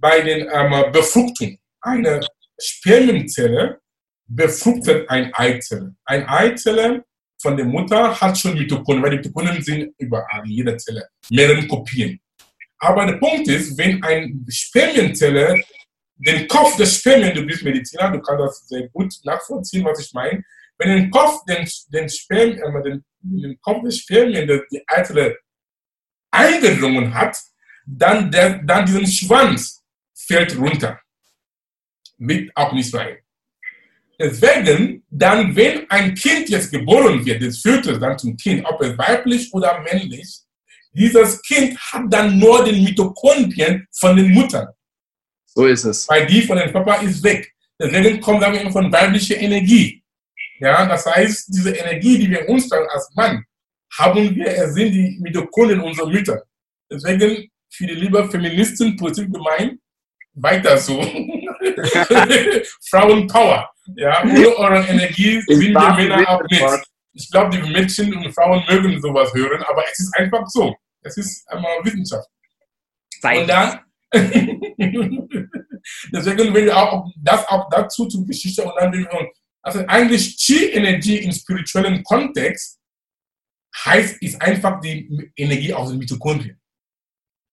bei 0.00 0.20
den 0.22 0.48
ähm, 0.52 0.92
Befruchtung, 0.92 1.58
eine 1.82 2.20
Spermienzelle 2.58 3.80
befruchtet 4.26 5.08
eine 5.10 5.30
Eizelle. 5.34 5.94
Eine 6.04 6.28
Eizelle 6.28 7.04
von 7.40 7.56
der 7.56 7.66
Mutter 7.66 8.18
hat 8.18 8.38
schon 8.38 8.54
Mitochondrien, 8.54 9.02
weil 9.02 9.10
die 9.10 9.16
Mitochondrien 9.16 9.62
sind 9.62 9.94
überall, 9.98 10.44
in 10.44 10.50
jeder 10.50 10.78
Zelle, 10.78 11.08
mehrere 11.30 11.66
Kopien. 11.66 12.20
Aber 12.78 13.04
der 13.06 13.14
Punkt 13.14 13.48
ist, 13.48 13.76
wenn 13.76 14.02
eine 14.02 14.32
Spermienzelle 14.48 15.62
den 16.16 16.46
Kopf 16.48 16.76
des 16.76 16.96
Spermien, 16.96 17.34
du 17.34 17.42
bist 17.46 17.62
Mediziner, 17.62 18.10
du 18.10 18.20
kannst 18.20 18.42
das 18.42 18.68
sehr 18.68 18.88
gut 18.88 19.14
nachvollziehen, 19.24 19.84
was 19.84 20.00
ich 20.00 20.12
meine. 20.12 20.42
Wenn 20.80 20.96
den 20.96 21.10
Kopf, 21.10 21.44
den, 21.44 21.68
den, 21.88 22.08
Spermien, 22.08 22.58
äh, 22.58 22.82
den, 22.82 23.04
den 23.20 23.60
Kopf 23.60 23.82
des 23.84 23.98
Spermien, 23.98 24.48
die 24.48 24.82
Eizelle 24.86 25.36
eingedrungen 26.30 27.12
hat, 27.12 27.36
dann, 27.86 28.30
der, 28.30 28.62
dann 28.62 28.86
diesen 28.86 29.06
Schwanz 29.06 29.84
fällt 30.14 30.56
runter. 30.56 30.98
Wird 32.16 32.50
auch 32.56 32.72
nicht 32.72 32.90
sein. 32.90 33.18
Deswegen, 34.18 35.04
dann, 35.10 35.54
wenn 35.54 35.88
ein 35.90 36.14
Kind 36.14 36.48
jetzt 36.48 36.70
geboren 36.70 37.24
wird, 37.26 37.42
das 37.42 37.58
führt 37.58 37.86
es 37.86 38.00
dann 38.00 38.18
zum 38.18 38.34
Kind, 38.38 38.64
ob 38.64 38.80
es 38.80 38.96
weiblich 38.96 39.52
oder 39.52 39.80
männlich, 39.82 40.40
dieses 40.92 41.42
Kind 41.42 41.78
hat 41.78 42.04
dann 42.08 42.38
nur 42.38 42.64
den 42.64 42.82
Mitochondrien 42.82 43.86
von 43.92 44.16
den 44.16 44.32
Muttern. 44.32 44.68
So 45.44 45.66
ist 45.66 45.84
es. 45.84 46.08
Weil 46.08 46.26
die 46.26 46.42
von 46.42 46.56
den 46.56 46.72
Papa 46.72 46.96
ist 46.96 47.22
weg. 47.22 47.52
Deswegen 47.78 48.18
kommt 48.20 48.42
dann 48.42 48.72
von 48.72 48.90
weiblicher 48.90 49.36
Energie. 49.36 49.99
Ja, 50.60 50.86
das 50.86 51.06
heißt, 51.06 51.48
diese 51.48 51.74
Energie, 51.74 52.18
die 52.18 52.30
wir 52.30 52.48
uns 52.48 52.68
dann 52.68 52.86
als 52.88 53.10
Mann 53.14 53.44
haben, 53.98 54.34
wir, 54.34 54.46
es 54.46 54.74
sind 54.74 54.92
die 54.92 55.18
Mitochondrien 55.20 55.80
unserer 55.80 56.08
Mütter. 56.08 56.42
Deswegen 56.90 57.50
für 57.70 57.86
die 57.86 57.94
liebe 57.94 58.28
Feministen 58.30 58.96
positiv 58.96 59.32
gemeint, 59.32 59.80
weiter 60.34 60.76
so. 60.76 61.00
Frauenpower. 62.90 63.70
Ja, 63.96 64.22
ohne 64.22 64.56
eure 64.56 64.86
Energie 64.86 65.40
sind 65.46 65.72
wir 65.72 65.94
Männer 65.94 66.28
auch 66.28 66.42
nicht. 66.42 66.62
Ich 67.12 67.30
glaube, 67.30 67.56
die 67.56 67.70
Mädchen 67.70 68.14
und 68.14 68.32
Frauen 68.32 68.62
mögen 68.68 69.00
sowas 69.00 69.32
hören, 69.34 69.62
aber 69.64 69.82
es 69.90 69.98
ist 69.98 70.16
einfach 70.16 70.46
so. 70.46 70.76
Es 71.02 71.16
ist 71.16 71.48
einmal 71.48 71.82
Wissenschaft. 71.82 72.28
Zeit. 73.20 73.40
Und 73.40 73.48
dann, 73.48 73.80
deswegen 76.12 76.54
will 76.54 76.66
ich 76.66 76.72
auch 76.72 77.10
das 77.16 77.48
auch 77.48 77.68
dazu 77.70 78.06
zur 78.06 78.26
Geschichte 78.26 78.62
und 78.62 78.72
dann 78.78 78.92
will 78.92 79.08
ich, 79.10 79.39
also 79.62 79.84
eigentlich 79.86 80.36
Chi-Energie 80.36 81.18
im 81.18 81.32
spirituellen 81.32 82.02
Kontext 82.02 82.78
heißt, 83.84 84.22
ist 84.22 84.40
einfach 84.40 84.80
die 84.80 85.32
Energie 85.36 85.72
aus 85.72 85.90
den 85.90 85.98
Mitochondrien. 85.98 86.60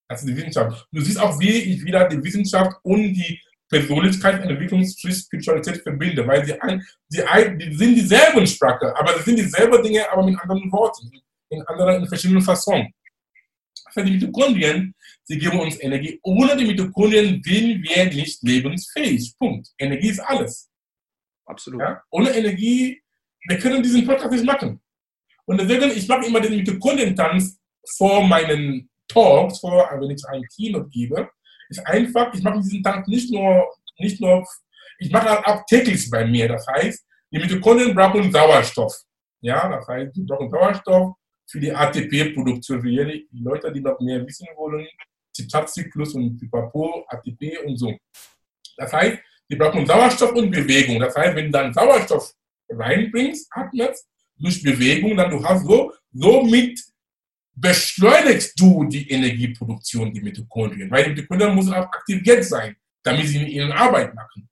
Das 0.10 0.22
ist 0.22 0.30
die 0.30 0.36
Wissenschaft. 0.36 0.88
Du 0.92 1.02
siehst 1.02 1.20
auch, 1.20 1.38
wie 1.40 1.52
ich 1.52 1.84
wieder 1.84 2.08
die 2.08 2.24
Wissenschaft 2.24 2.72
und 2.84 3.14
die 3.14 3.42
Persönlichkeitsentwicklung 3.70 4.86
Spiritualität 4.86 5.84
verbinde, 5.84 6.26
weil 6.26 6.46
sie, 6.46 6.60
ein, 6.62 6.82
sie, 7.10 7.22
die 7.58 7.76
sind 7.76 7.96
dieselben 7.96 8.48
Sprache, 8.48 8.96
aber 8.96 9.18
sie 9.18 9.24
sind 9.24 9.40
dieselben 9.40 9.84
Dinge, 9.84 10.10
aber 10.10 10.26
mit 10.26 10.40
anderen 10.40 10.72
Worten, 10.72 11.12
in 11.50 11.62
anderen, 11.64 12.04
in 12.04 12.08
verschiedenen 12.08 12.42
Fassonen. 12.42 12.94
Für 13.92 14.04
die 14.04 14.12
Mitochondrien, 14.12 14.96
sie 15.26 15.38
geben 15.38 15.60
uns 15.60 15.82
Energie. 15.82 16.20
Ohne 16.24 16.56
die 16.56 16.66
Mitochondrien 16.66 17.42
sind 17.44 17.84
wir 17.84 18.06
nicht 18.06 18.42
lebensfähig. 18.44 19.38
Punkt. 19.38 19.68
Energie 19.78 20.10
ist 20.10 20.20
alles. 20.20 20.70
Absolut. 21.48 21.82
Ja? 21.82 22.04
Ohne 22.12 22.30
Energie, 22.32 23.02
wir 23.48 23.58
können 23.58 23.82
diesen 23.82 24.06
Podcast 24.06 24.32
nicht 24.32 24.46
machen. 24.46 24.82
Und 25.46 25.60
deswegen, 25.62 25.90
ich 25.92 26.08
mache 26.08 26.26
immer 26.26 26.42
den 26.42 26.58
Mitochondrientanz 26.58 27.58
vor 27.96 28.26
meinen 28.28 28.90
Talks, 29.08 29.60
vor, 29.60 29.90
wenn 30.00 30.12
ich 30.12 30.24
ein 30.28 30.44
Keynote 30.54 30.90
gebe, 30.90 31.30
ist 31.70 31.86
einfach, 31.88 32.34
ich 32.34 32.44
mache 32.44 32.60
diesen 32.60 32.84
Tank 32.84 33.08
nicht 33.08 33.32
nur, 33.32 33.66
nicht 33.98 34.20
nur, 34.20 34.46
ich 35.00 35.12
mache 35.12 35.46
auch 35.48 35.66
täglich 35.66 36.10
bei 36.10 36.26
mir. 36.26 36.50
Das 36.50 36.68
heißt, 36.68 37.06
die 37.32 37.40
Mitochondrien 37.40 37.96
brauchen 37.96 38.32
Sauerstoff. 38.32 38.94
Ja, 39.42 39.70
das 39.70 39.88
heißt, 39.88 40.16
die 40.16 40.24
brauchen 40.24 40.50
Sauerstoff 40.50 41.16
für 41.50 41.60
die 41.60 41.72
ATP-Produktion, 41.72 42.82
für 42.82 42.90
die 42.90 43.28
Leute, 43.42 43.72
die 43.72 43.80
noch 43.80 44.00
mehr 44.02 44.26
wissen 44.26 44.48
wollen, 44.56 44.88
Zitratzyklus 45.34 46.14
und 46.16 46.38
Pipapo, 46.38 47.06
ATP 47.08 47.60
und 47.66 47.78
so. 47.78 47.96
Das 48.76 48.92
heißt, 48.92 49.20
die 49.50 49.56
brauchen 49.56 49.86
Sauerstoff 49.86 50.34
und 50.34 50.52
Bewegung. 50.52 51.00
Das 51.00 51.16
heißt, 51.16 51.36
wenn 51.36 51.46
du 51.46 51.52
dann 51.52 51.74
Sauerstoff 51.74 52.34
reinbringst, 52.70 53.48
atmest, 53.52 54.08
durch 54.38 54.62
Bewegung, 54.62 55.18
dann 55.18 55.32
du 55.32 55.44
hast 55.44 55.66
so, 55.66 55.94
so 56.12 56.44
mit 56.44 56.80
beschleunigst 57.56 58.60
du 58.60 58.84
die 58.86 59.10
Energieproduktion, 59.10 60.14
die 60.14 60.22
Mitochondrien, 60.22 60.92
weil 60.92 61.06
die 61.06 61.10
Mitochondrien 61.10 61.56
müssen 61.56 61.74
auch 61.74 61.88
aktiviert 61.92 62.44
sein, 62.44 62.76
damit 63.04 63.28
sie 63.28 63.44
ihre 63.46 63.74
Arbeit 63.74 64.14
machen. 64.14 64.48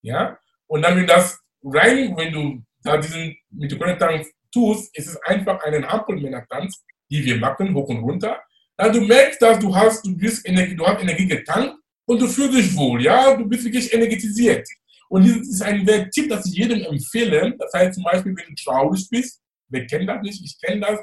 Ja? 0.00 0.38
Und 0.66 0.82
dann, 0.82 0.96
wenn 0.96 1.06
das 1.06 1.38
rein, 1.62 2.16
wenn 2.16 2.32
du 2.32 2.62
da 2.82 2.96
diesen 2.96 3.36
Mitochondrien 3.50 4.24
tust, 4.52 4.96
ist 4.96 5.08
es 5.08 5.16
einfach 5.22 5.62
einen 5.64 5.84
Ampelmänner-Tanz, 5.84 6.82
die 7.10 7.24
wir 7.24 7.36
machen, 7.36 7.74
hoch 7.74 7.88
und 7.88 7.98
runter. 7.98 8.40
dann 8.76 8.92
du 8.92 9.02
merkst, 9.02 9.42
dass 9.42 9.58
du 9.58 9.74
hast, 9.74 10.06
du 10.06 10.16
bist 10.16 10.48
Energie, 10.48 10.74
du 10.74 10.86
hast 10.86 11.02
Energie 11.02 11.26
getankt 11.26 11.76
und 12.10 12.20
du 12.20 12.26
fühlst 12.26 12.58
dich 12.58 12.76
wohl, 12.76 13.00
ja, 13.04 13.36
du 13.36 13.46
bist 13.46 13.64
wirklich 13.64 13.94
energetisiert. 13.94 14.66
Und 15.08 15.28
das 15.28 15.46
ist 15.46 15.62
ein 15.62 15.86
Tipp, 16.10 16.28
das 16.28 16.44
ich 16.46 16.54
jedem 16.54 16.82
empfehle. 16.82 17.54
Das 17.56 17.72
heißt 17.72 17.94
zum 17.94 18.02
Beispiel, 18.02 18.34
wenn 18.36 18.48
du 18.48 18.64
traurig 18.64 19.08
bist, 19.08 19.40
wer 19.68 19.86
kennt 19.86 20.08
das 20.08 20.20
nicht, 20.22 20.44
ich 20.44 20.60
kenne 20.60 20.80
das, 20.80 20.98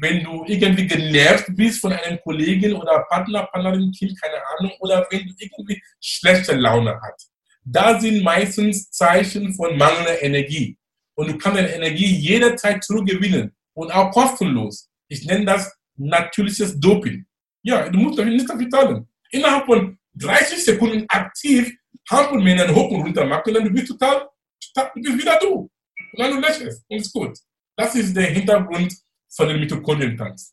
wenn 0.00 0.24
du 0.24 0.44
irgendwie 0.46 0.86
genervt 0.86 1.48
bist 1.54 1.80
von 1.80 1.92
einem 1.92 2.18
Kollegen 2.22 2.72
oder 2.72 3.04
Partner, 3.10 3.44
Partnerin, 3.52 3.92
Kind, 3.92 4.18
keine 4.18 4.40
Ahnung, 4.46 4.72
oder 4.80 5.06
wenn 5.10 5.26
du 5.26 5.34
irgendwie 5.38 5.82
schlechte 6.00 6.54
Laune 6.54 6.98
hast. 7.02 7.30
Da 7.62 8.00
sind 8.00 8.22
meistens 8.22 8.90
Zeichen 8.90 9.52
von 9.52 9.76
mangelnder 9.76 10.22
Energie. 10.22 10.78
Und 11.16 11.28
du 11.28 11.36
kannst 11.36 11.58
deine 11.58 11.74
Energie 11.74 12.16
jederzeit 12.16 12.82
zurückgewinnen 12.82 13.54
und 13.74 13.90
auch 13.90 14.10
kostenlos. 14.10 14.88
Ich 15.08 15.26
nenne 15.26 15.44
das 15.44 15.70
natürliches 15.96 16.80
Doping. 16.80 17.26
Ja, 17.62 17.90
du 17.90 17.98
musst 17.98 18.18
nicht 18.18 18.48
dafür 18.48 18.70
zahlen. 18.70 19.08
Innerhalb 19.30 19.66
von 19.66 19.95
30 20.16 20.64
Sekunden 20.64 21.04
aktiv 21.08 21.72
Hampelmännern 22.08 22.74
hoch 22.74 22.90
und 22.90 23.02
runter 23.02 23.24
machen, 23.24 23.52
dann 23.52 23.64
du 23.64 23.70
bist 23.70 23.88
total, 23.88 24.28
du 24.74 25.02
bist 25.02 25.18
wieder 25.18 25.38
du. 25.40 25.70
Und 26.12 26.18
dann 26.18 26.30
du 26.32 26.40
lächelst 26.40 26.84
und 26.88 26.98
ist 26.98 27.12
gut. 27.12 27.36
Das 27.76 27.94
ist 27.94 28.16
der 28.16 28.26
Hintergrund 28.26 28.94
von 29.28 29.48
den 29.48 29.60
Mitochondrientanz. 29.60 30.52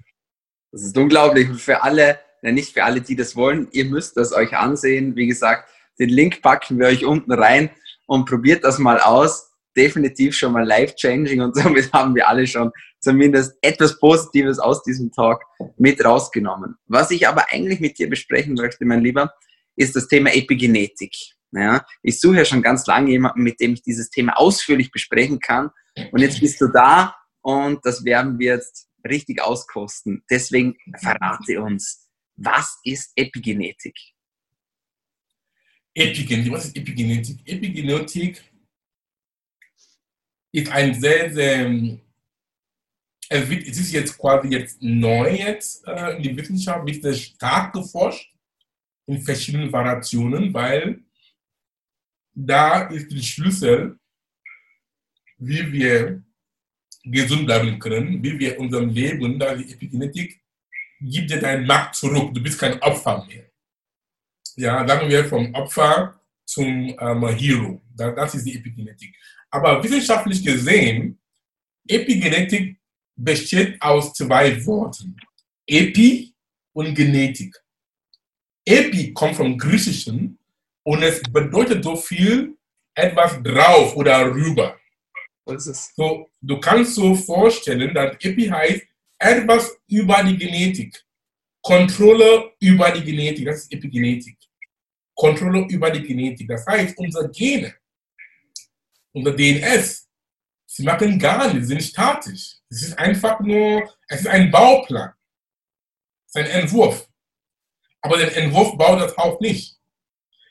Das 0.72 0.82
ist 0.82 0.98
unglaublich. 0.98 1.50
Und 1.50 1.62
für 1.62 1.84
alle, 1.84 2.20
nicht 2.41 2.74
für 2.74 2.84
alle, 2.84 3.01
die 3.01 3.15
das 3.15 3.36
wollen, 3.36 3.67
ihr 3.72 3.86
müsst 3.86 4.17
das 4.17 4.34
euch 4.34 4.53
ansehen. 4.58 5.15
Wie 5.15 5.27
gesagt, 5.27 5.70
den 6.00 6.10
Link 6.10 6.41
packen 6.41 6.79
wir 6.79 6.88
euch 6.88 7.05
unten 7.05 7.32
rein 7.32 7.70
und 8.08 8.25
probiert 8.25 8.63
das 8.63 8.79
mal 8.79 9.00
aus. 9.00 9.51
Definitiv 9.77 10.36
schon 10.36 10.53
mal 10.53 10.65
life-changing 10.65 11.41
und 11.41 11.55
somit 11.63 11.93
haben 11.93 12.15
wir 12.15 12.27
alle 12.27 12.48
schon 12.48 12.72
zumindest 13.00 13.55
etwas 13.62 14.00
Positives 14.00 14.60
aus 14.60 14.82
diesem 14.84 15.12
Talk 15.12 15.43
mit 15.77 16.03
rausgenommen. 16.03 16.75
Was 16.88 17.12
ich 17.12 17.27
aber 17.27 17.46
eigentlich 17.51 17.79
mit 17.79 18.00
dir 18.00 18.10
besprechen 18.10 18.55
möchte, 18.55 18.86
mein 18.86 19.01
Lieber, 19.01 19.34
ist 19.75 19.96
das 19.96 20.08
Thema 20.08 20.34
Epigenetik. 20.34 21.15
Ja, 21.51 21.86
ich 22.01 22.20
suche 22.20 22.38
ja 22.38 22.46
schon 22.46 22.63
ganz 22.63 22.88
lange 22.88 23.12
jemanden, 23.12 23.44
mit 23.44 23.60
dem 23.60 23.74
ich 23.74 23.84
dieses 23.84 24.10
Thema 24.10 24.34
ausführlich 24.39 24.92
besprechen 24.92 25.39
kann. 25.39 25.70
Und 26.12 26.22
jetzt 26.22 26.39
bist 26.39 26.60
du 26.60 26.68
da 26.68 27.15
und 27.42 27.86
das 27.86 28.03
werden 28.03 28.39
wir 28.39 28.56
jetzt 28.56 28.89
richtig 29.08 29.42
auskosten. 29.42 30.24
Deswegen 30.30 30.75
verrate 31.00 31.62
uns, 31.62 32.10
was 32.36 32.80
ist 32.84 33.12
Epigenetik? 33.15 33.96
Epigenetik, 35.94 36.51
was 36.51 36.65
ist 36.65 36.75
Epigenetik? 36.75 37.39
Epigenetik 37.46 38.44
ist 40.51 40.72
ein 40.72 41.00
sehr, 41.00 41.32
sehr, 41.32 42.00
es 43.30 43.50
ist 43.50 43.92
jetzt 43.92 44.18
quasi 44.18 44.48
jetzt 44.48 44.82
neu 44.82 45.36
jetzt 45.36 45.88
äh, 45.88 46.18
in 46.18 46.24
der 46.24 46.38
Wissenschaft, 46.38 46.88
wird 46.88 47.03
sehr 47.03 47.13
stark 47.13 47.74
geforscht 47.74 48.32
in 49.05 49.22
verschiedenen 49.22 49.72
Variationen, 49.72 50.53
weil 50.53 51.03
da 52.33 52.83
ist 52.88 53.12
der 53.12 53.22
Schlüssel, 53.22 54.00
wie 55.38 55.72
wir 55.72 56.24
gesund 57.03 57.45
bleiben 57.45 57.77
können, 57.79 58.24
wie 58.24 58.39
wir 58.39 58.60
unserem 58.60 58.89
Leben, 58.89 59.38
da 59.38 59.55
die 59.55 59.72
Epigenetik 59.72 60.41
gibt 61.01 61.29
dir 61.29 61.39
deine 61.39 61.65
Macht 61.65 61.95
zurück. 61.95 62.33
Du 62.33 62.41
bist 62.41 62.60
kein 62.60 62.81
Opfer 62.81 63.25
mehr. 63.25 63.50
Ja, 64.55 64.88
sagen 64.88 65.10
wir 65.10 65.25
vom 65.25 65.53
Opfer 65.53 66.19
zum 66.45 66.95
ähm, 67.00 67.27
Hero. 67.29 67.81
Das 67.93 68.36
ist 68.36 68.45
die 68.45 68.55
Epigenetik. 68.55 69.15
Aber 69.50 69.83
wissenschaftlich 69.83 70.43
gesehen, 70.43 71.19
Epigenetik 71.88 72.79
besteht 73.15 73.81
aus 73.81 74.13
zwei 74.13 74.65
Worten. 74.65 75.17
Epi 75.67 76.33
und 76.74 76.95
Genetik. 76.95 77.55
Epi 78.65 79.13
kommt 79.13 79.36
vom 79.36 79.58
Griechischen 79.58 80.38
und 80.84 81.03
es 81.03 81.22
bedeutet 81.24 81.84
so 81.84 81.96
viel 81.96 82.58
etwas 82.96 83.41
drauf 83.43 83.96
oder 83.96 84.25
rüber. 84.33 84.79
Was 85.46 85.68
ist 85.68 85.96
so, 85.96 86.29
du 86.42 86.59
kannst 86.59 86.96
so 86.96 87.14
vorstellen, 87.16 87.94
dass 87.94 88.16
Epi 88.24 88.48
heißt 88.48 88.83
etwas 89.20 89.77
über 89.87 90.24
die 90.24 90.37
Genetik. 90.37 91.03
Kontrolle 91.61 92.53
über 92.59 92.92
die 92.92 93.03
Genetik, 93.03 93.46
das 93.46 93.64
ist 93.64 93.74
Epigenetik. 93.74 94.37
Kontrolle 95.16 95.66
über 95.70 95.90
die 95.92 96.01
Genetik. 96.01 96.48
Das 96.48 96.66
heißt, 96.66 96.98
unsere 96.98 97.29
Gene, 97.29 97.74
unser 99.14 99.31
DNS, 99.31 100.09
sie 100.66 100.83
machen 100.83 101.18
gar 101.18 101.48
nichts, 101.48 101.68
sie 101.68 101.74
sind 101.74 101.83
statisch. 101.83 102.57
Es 102.70 102.83
ist 102.83 103.00
einfach 103.00 103.40
nur, 103.40 103.90
es 104.07 104.22
ist 104.22 104.27
ein 104.27 104.51
Bauplan. 104.51 105.14
Es 106.25 106.35
ist 106.35 106.35
ein 106.35 106.61
Entwurf. 106.61 107.07
Aber 108.03 108.18
der 108.18 108.35
Entwurf 108.35 108.77
baut 108.77 109.00
das 109.00 109.18
auch 109.18 109.39
nicht. 109.39 109.77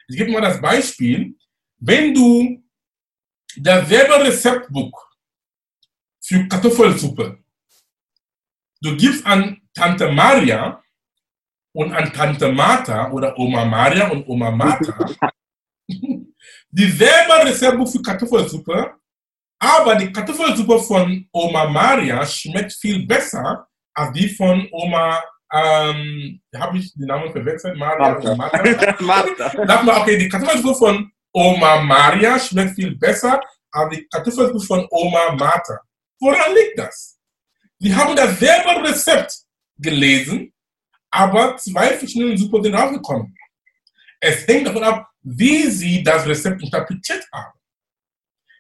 Ich 0.09 0.17
gebe 0.17 0.33
mal 0.33 0.41
das 0.41 0.61
Beispiel. 0.61 1.37
Wenn 1.79 2.15
du 2.15 2.63
dasselbe 3.57 4.25
Rezeptbuch 4.25 5.11
für 6.21 6.49
Kartoffelsuppe, 6.49 7.45
du 8.81 8.97
gibst 8.97 9.25
an 9.27 9.61
Tante 9.75 10.11
Maria 10.11 10.83
und 11.75 11.93
an 11.93 12.13
Tante 12.13 12.51
Martha 12.51 13.11
oder 13.11 13.37
Oma 13.39 13.65
Maria 13.65 14.09
und 14.09 14.27
Oma 14.27 14.51
Martha 14.51 14.95
dieselbe 16.71 17.45
Rezeptbuch 17.45 17.91
für 17.91 18.03
Kartoffelsuppe, 18.03 18.95
aber 19.59 19.95
die 19.97 20.13
Kartoffelsuppe 20.13 20.79
von 20.81 21.29
Oma 21.33 21.69
Maria 21.69 22.25
schmeckt 22.27 22.73
viel 22.73 23.07
besser 23.07 23.69
als 23.95 24.13
die 24.13 24.29
von 24.29 24.67
Oma 24.73 25.23
ähm, 25.53 26.41
habe 26.57 26.79
ich 26.79 26.93
den 26.95 27.07
Namen 27.07 27.31
verwechselt? 27.31 27.77
Maria 27.77 28.19
Martha. 28.35 28.35
Martha. 28.35 28.97
Martha. 29.65 30.01
okay, 30.01 30.17
die 30.17 30.29
Kartoffelsuppe 30.29 30.75
von 30.75 31.13
Oma 31.33 31.83
Maria 31.83 32.39
schmeckt 32.39 32.75
viel 32.75 32.97
besser 32.97 33.41
als 33.71 33.95
die 33.95 34.07
Kartoffelsuppe 34.09 34.61
von 34.61 34.87
Oma 34.91 35.33
Martha. 35.33 35.79
Woran 36.19 36.55
liegt 36.55 36.79
das? 36.79 37.19
Wir 37.79 37.97
haben 37.97 38.17
dasselbe 38.17 38.89
Rezept 38.89 39.41
gelesen, 39.77 40.53
aber 41.11 41.57
zwei 41.57 41.99
verschiedene 41.99 42.39
Suppen 42.39 42.63
sind 42.63 42.75
rausgekommen. 42.75 43.37
Es 44.21 44.47
hängt 44.47 44.69
davon 44.69 44.85
ab, 44.85 45.09
wie 45.23 45.67
sie 45.69 46.03
das 46.03 46.27
Rezept 46.27 46.63
interpretiert 46.63 47.27
haben. 47.33 47.59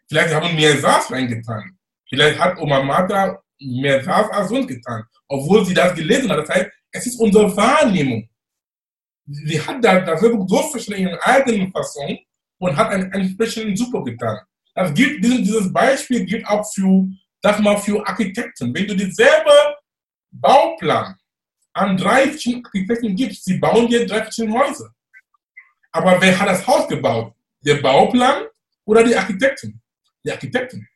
Vielleicht 0.08 0.34
haben 0.34 0.54
mehr 0.54 0.76
Saas 0.76 1.10
reingetan. 1.10 1.78
Vielleicht 2.08 2.38
hat 2.38 2.58
Oma 2.58 2.82
Martha 2.82 3.40
mehr 3.60 4.02
Saas 4.04 4.28
als 4.30 4.50
uns 4.50 4.66
getan, 4.66 5.04
obwohl 5.28 5.64
sie 5.64 5.72
das 5.72 5.94
gelesen 5.94 6.30
hat. 6.30 6.40
Das 6.40 6.48
heißt, 6.48 6.70
es 6.92 7.06
ist 7.06 7.18
unsere 7.18 7.54
Wahrnehmung. 7.56 8.28
Sie 9.26 9.60
hat 9.60 9.82
das, 9.84 10.20
so 10.20 10.62
verschieden 10.70 10.98
in 10.98 11.08
ihrer 11.08 11.26
eigenen 11.26 11.72
Fassung 11.72 12.18
und 12.58 12.76
hat 12.76 12.90
einen 12.90 13.10
entsprechenden 13.12 13.76
Super 13.76 14.04
getan. 14.04 14.38
Das 14.74 14.92
gilt, 14.94 15.24
dieses 15.24 15.72
Beispiel 15.72 16.24
gilt 16.24 16.46
auch 16.46 16.64
für, 16.72 17.06
sag 17.42 17.60
mal, 17.60 17.76
für 17.76 18.06
Architekten. 18.06 18.74
Wenn 18.74 18.86
du 18.86 18.96
dieselbe 18.96 19.76
Bauplan 20.30 21.16
an 21.72 21.96
drei 21.96 22.28
verschiedenen 22.28 22.64
Architekten 22.66 23.16
gibst, 23.16 23.44
sie 23.44 23.58
bauen 23.58 23.88
dir 23.88 24.06
drei 24.06 24.22
verschiedene 24.22 24.58
Häuser. 24.58 24.92
Aber 25.92 26.20
wer 26.20 26.38
hat 26.38 26.48
das 26.48 26.66
Haus 26.66 26.88
gebaut? 26.88 27.34
Der 27.64 27.76
Bauplan 27.76 28.46
oder 28.84 29.04
die 29.04 29.14
Architekten? 29.14 29.80
Die 30.24 30.32
Architekten. 30.32 30.88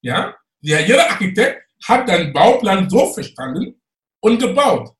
Ja? 0.00 0.36
Jeder 0.60 1.10
Architekt 1.10 1.62
hat 1.86 2.08
den 2.08 2.32
Bauplan 2.32 2.88
so 2.88 3.12
verstanden, 3.12 3.80
und 4.26 4.38
gebaut. 4.40 4.90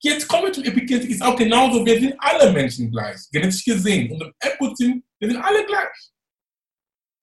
Jetzt 0.00 0.26
kommen 0.26 0.46
wir 0.46 0.52
zum 0.52 0.64
Epigenetik, 0.64 1.10
ist 1.10 1.22
auch 1.22 1.36
genauso, 1.36 1.86
wir 1.86 1.98
sind 1.98 2.14
alle 2.18 2.52
Menschen 2.52 2.90
gleich, 2.90 3.20
genetisch 3.30 3.64
gesehen. 3.64 4.10
Und 4.10 4.22
im 4.22 4.76
sind, 4.76 5.04
wir 5.20 5.30
sind 5.30 5.40
alle 5.40 5.64
gleich. 5.64 6.10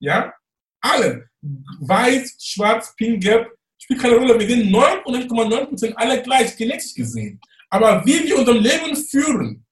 Ja? 0.00 0.32
Alle. 0.80 1.28
Weiß, 1.42 2.36
schwarz, 2.40 2.94
pink, 2.96 3.22
gelb, 3.22 3.50
spielt 3.78 4.00
keine 4.00 4.16
Rolle. 4.16 4.38
Wir 4.38 4.48
sind 4.48 4.70
99,9% 4.70 5.92
alle 5.94 6.22
gleich, 6.22 6.56
genetisch 6.56 6.94
gesehen. 6.94 7.38
Aber 7.68 8.04
wie 8.06 8.24
wir 8.24 8.38
unser 8.38 8.54
Leben 8.54 8.96
führen, 8.96 9.66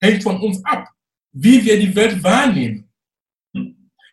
hängt 0.00 0.22
von 0.22 0.38
uns 0.40 0.62
ab. 0.64 0.86
Wie 1.32 1.64
wir 1.64 1.78
die 1.78 1.96
Welt 1.96 2.22
wahrnehmen. 2.22 2.90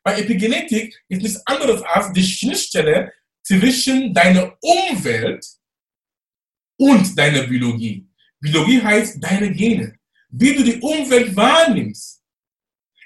Bei 0.04 0.20
Epigenetik 0.20 1.00
ist 1.10 1.22
nichts 1.22 1.46
anderes 1.46 1.82
als 1.84 2.12
die 2.14 2.24
Schnittstelle 2.24 3.14
zwischen 3.44 4.14
deiner 4.14 4.58
Umwelt 4.62 5.46
und 6.82 7.16
deine 7.16 7.44
Biologie. 7.44 8.08
Biologie 8.40 8.82
heißt 8.82 9.24
deine 9.24 9.52
Gene. 9.52 9.94
Wie 10.30 10.56
du 10.56 10.64
die 10.64 10.80
Umwelt 10.80 11.36
wahrnimmst. 11.36 12.24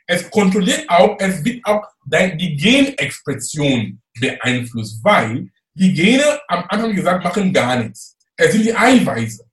Es 0.08 0.30
kontrolliert 0.30 0.86
auch, 0.88 1.18
es 1.20 1.44
wird 1.44 1.66
auch 1.66 1.84
die 2.06 2.56
Genexpression 2.56 4.02
beeinflusst, 4.18 5.04
weil 5.04 5.50
die 5.74 5.94
Gene 5.94 6.40
am 6.48 6.64
Anfang 6.70 6.96
gesagt 6.96 7.24
machen 7.24 7.52
gar 7.52 7.84
nichts. 7.84 8.16
Es 8.38 8.54
sind 8.54 8.64
die 8.64 8.76
Eiweiße. 8.76 9.44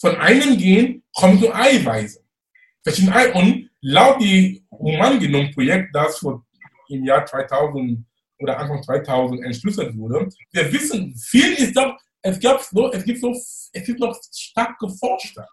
Von 0.00 0.16
einem 0.16 0.56
Gen 0.56 1.04
kommen 1.14 1.38
so 1.38 1.52
Eiweiße. 1.52 2.24
Und 3.34 3.70
laut 3.82 4.20
dem 4.20 4.66
Humangenom-Projekt, 4.70 5.94
das 5.94 6.18
vor 6.18 6.44
im 6.88 7.04
Jahr 7.04 7.24
2000 7.24 8.04
oder 8.40 8.58
Anfang 8.58 8.82
2000 8.82 9.44
entschlüsselt 9.44 9.96
wurde, 9.96 10.28
wir 10.50 10.72
wissen, 10.72 11.14
viel 11.16 11.52
ist 11.52 11.76
doch 11.76 11.96
es, 12.22 12.40
gab 12.40 12.62
so, 12.62 12.92
es, 12.92 13.04
gibt 13.04 13.20
so, 13.20 13.32
es 13.32 13.84
gibt 13.84 14.00
noch 14.00 14.18
starke 14.32 14.88
Forscher. 14.88 15.46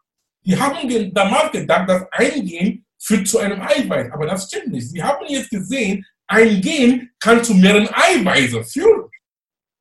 Die 0.45 0.58
haben 0.58 1.13
damals 1.13 1.51
gedacht, 1.51 1.89
dass 1.89 2.05
ein 2.12 2.45
Gen 2.45 2.86
führt 2.97 3.27
zu 3.27 3.39
einem 3.39 3.62
Eiweiß, 3.62 4.12
aber 4.12 4.25
das 4.25 4.47
stimmt 4.47 4.73
nicht. 4.73 4.89
Sie 4.89 5.01
haben 5.01 5.25
jetzt 5.27 5.49
gesehen, 5.49 6.05
ein 6.27 6.62
Gen 6.62 7.12
kann 7.19 7.43
zu 7.43 7.53
mehreren 7.53 7.89
Eiweißen 7.91 8.63
führen. 8.63 9.10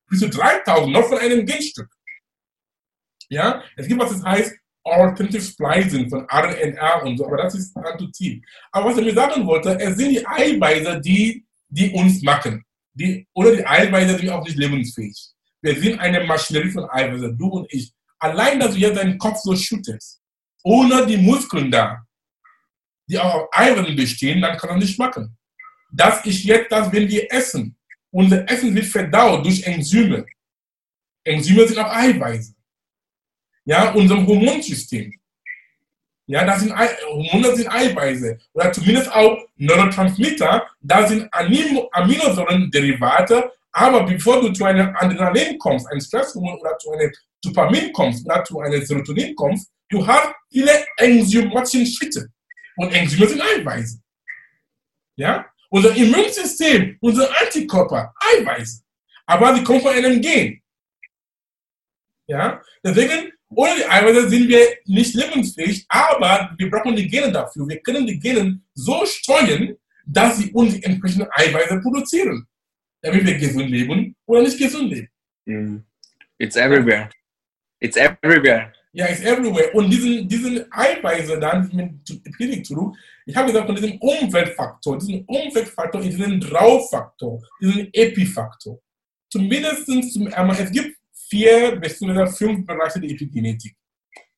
Bis 0.08 0.20
zu 0.20 0.28
3000, 0.28 0.92
noch 0.92 1.06
von 1.08 1.18
einem 1.18 1.44
Genstück. 1.44 1.88
Ja, 3.28 3.62
es 3.76 3.86
gibt 3.86 4.00
was 4.00 4.10
das 4.10 4.24
heißt 4.24 4.56
Alternative 4.84 5.42
Splicing 5.42 6.08
von 6.08 6.26
RNA 6.30 7.02
und 7.02 7.18
so, 7.18 7.26
aber 7.26 7.36
das 7.36 7.54
ist 7.54 7.76
tief. 8.14 8.42
Aber 8.72 8.86
was 8.86 8.98
ich 8.98 9.04
mir 9.04 9.14
sagen 9.14 9.46
wollte, 9.46 9.78
es 9.78 9.96
sind 9.96 10.10
die 10.10 10.26
Eiweiße, 10.26 11.00
die, 11.00 11.44
die 11.68 11.90
uns 11.92 12.22
machen. 12.22 12.64
Die, 12.94 13.26
oder 13.34 13.54
die 13.54 13.66
Eiweiße 13.66 14.18
sind 14.18 14.30
auch 14.30 14.44
nicht 14.44 14.56
lebensfähig. 14.56 15.34
Wir 15.60 15.80
sind 15.80 15.98
eine 15.98 16.24
Maschinerie 16.24 16.70
von 16.70 16.88
Eiweißen, 16.88 17.36
du 17.36 17.48
und 17.48 17.72
ich. 17.72 17.92
Allein, 18.18 18.60
dass 18.60 18.74
du 18.74 18.80
jetzt 18.80 18.96
deinen 18.96 19.18
Kopf 19.18 19.38
so 19.38 19.56
schüttest, 19.56 20.20
ohne 20.62 21.04
die 21.06 21.16
Muskeln 21.16 21.70
da, 21.70 22.04
die 23.08 23.18
auch 23.18 23.34
auf 23.34 23.48
Eiweißen 23.52 23.96
bestehen, 23.96 24.40
dann 24.40 24.56
kann 24.56 24.70
er 24.70 24.76
nicht 24.76 24.98
machen. 24.98 25.36
Das 25.90 26.24
ist 26.24 26.44
jetzt 26.44 26.70
das, 26.70 26.92
wenn 26.92 27.08
wir 27.08 27.32
essen. 27.32 27.76
Unser 28.10 28.48
Essen 28.50 28.74
wird 28.74 28.86
verdaut 28.86 29.44
durch 29.44 29.62
Enzyme. 29.62 30.24
Enzyme 31.24 31.66
sind 31.66 31.78
auch 31.78 31.90
Eiweiße. 31.90 32.54
Ja, 33.64 33.90
unserem 33.92 34.26
Hormonsystem. 34.26 35.12
Ja, 36.26 36.44
das 36.44 36.60
sind 36.60 36.74
Hormone 36.74 37.56
sind 37.56 37.68
Eiweiße 37.68 38.38
oder 38.52 38.72
zumindest 38.72 39.10
auch 39.12 39.38
Neurotransmitter. 39.56 40.66
Da 40.80 41.06
sind 41.06 41.28
Aminosäuren-Derivate. 41.32 43.52
Aber 43.72 44.04
bevor 44.04 44.40
du 44.40 44.52
zu 44.52 44.64
einem 44.64 44.94
Adrenalin 44.96 45.58
kommst, 45.58 45.86
einem 45.88 46.00
Stresshormon 46.00 46.58
oder 46.58 46.76
zu 46.78 46.90
einem 46.92 47.12
Dopamin 47.42 47.92
kommst 47.92 48.26
oder 48.26 48.42
zu 48.44 48.60
einem 48.60 48.84
Serotonin 48.84 49.34
kommst, 49.34 49.70
du 49.88 50.06
hast 50.06 50.34
viele 50.50 50.84
enzymatischen 50.96 51.86
Schritte. 51.86 52.28
Und 52.76 52.92
Enzyme 52.92 53.28
sind 53.28 53.42
Eiweiße. 53.42 54.00
Ja? 55.16 55.46
Unser 55.70 55.94
Immunsystem, 55.94 56.96
unser 57.00 57.28
Antikörper, 57.40 58.14
Eiweiße. 58.32 58.82
Aber 59.26 59.54
sie 59.54 59.64
kommen 59.64 59.80
von 59.80 59.92
einem 59.92 60.20
Gen. 60.20 60.62
Ja? 62.26 62.62
Deswegen, 62.82 63.32
ohne 63.50 63.76
die 63.76 63.86
Eiweiße 63.86 64.28
sind 64.28 64.48
wir 64.48 64.78
nicht 64.86 65.14
lebensfähig, 65.14 65.84
aber 65.88 66.54
wir 66.56 66.70
brauchen 66.70 66.96
die 66.96 67.08
Gene 67.08 67.32
dafür. 67.32 67.68
Wir 67.68 67.80
können 67.80 68.06
die 68.06 68.18
Gene 68.18 68.60
so 68.74 69.04
steuern, 69.04 69.76
dass 70.06 70.38
sie 70.38 70.50
uns 70.52 70.74
die 70.74 70.82
entsprechenden 70.84 71.28
Eiweiße 71.32 71.80
produzieren, 71.80 72.46
damit 73.02 73.26
wir 73.26 73.38
gesund 73.38 73.70
leben 73.70 74.14
oder 74.26 74.42
nicht 74.42 74.58
gesund 74.58 74.90
leben. 74.90 75.08
Mm. 75.46 75.76
It's 76.38 76.56
everywhere. 76.56 77.08
It's 77.80 77.96
everywhere. 77.96 78.72
Ja, 78.92 79.06
it's 79.06 79.20
everywhere. 79.20 79.70
Und 79.72 79.90
diesen, 79.90 80.28
diesen 80.28 80.64
Eiweiße 80.72 81.38
dann 81.38 81.70
mit 81.72 82.36
Klinik 82.36 82.64
zu 82.64 82.94
ich 83.28 83.36
habe 83.36 83.48
gesagt, 83.48 83.66
von 83.66 83.76
diesem 83.76 83.98
Umweltfaktor, 83.98 84.98
diesen 84.98 85.22
Umweltfaktor 85.26 86.00
ist 86.00 86.16
diesen 86.16 86.40
Draufaktor, 86.40 87.42
diesen 87.60 87.92
Epifaktor. 87.92 88.80
Zumindest 89.30 89.84
zum, 89.84 90.28
es 90.28 90.72
gibt 90.72 90.96
vier 91.28 91.76
bis 91.76 91.98
fünf 91.98 92.66
Bereiche 92.66 93.00
der 93.00 93.10
Epigenetik. 93.10 93.76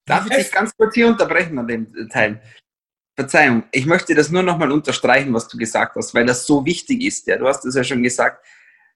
Darf 0.04 0.26
ich 0.28 0.36
dich 0.36 0.50
ganz 0.50 0.76
kurz 0.76 0.92
hier 0.92 1.06
unterbrechen 1.06 1.56
an 1.56 1.68
dem 1.68 2.08
Teil? 2.08 2.42
Verzeihung, 3.20 3.64
ich 3.70 3.84
möchte 3.84 4.14
das 4.14 4.30
nur 4.30 4.42
nochmal 4.42 4.72
unterstreichen, 4.72 5.34
was 5.34 5.46
du 5.46 5.58
gesagt 5.58 5.94
hast, 5.96 6.14
weil 6.14 6.24
das 6.24 6.46
so 6.46 6.64
wichtig 6.64 7.02
ist. 7.02 7.26
Ja, 7.26 7.36
du 7.36 7.46
hast 7.46 7.66
es 7.66 7.74
ja 7.74 7.84
schon 7.84 8.02
gesagt. 8.02 8.42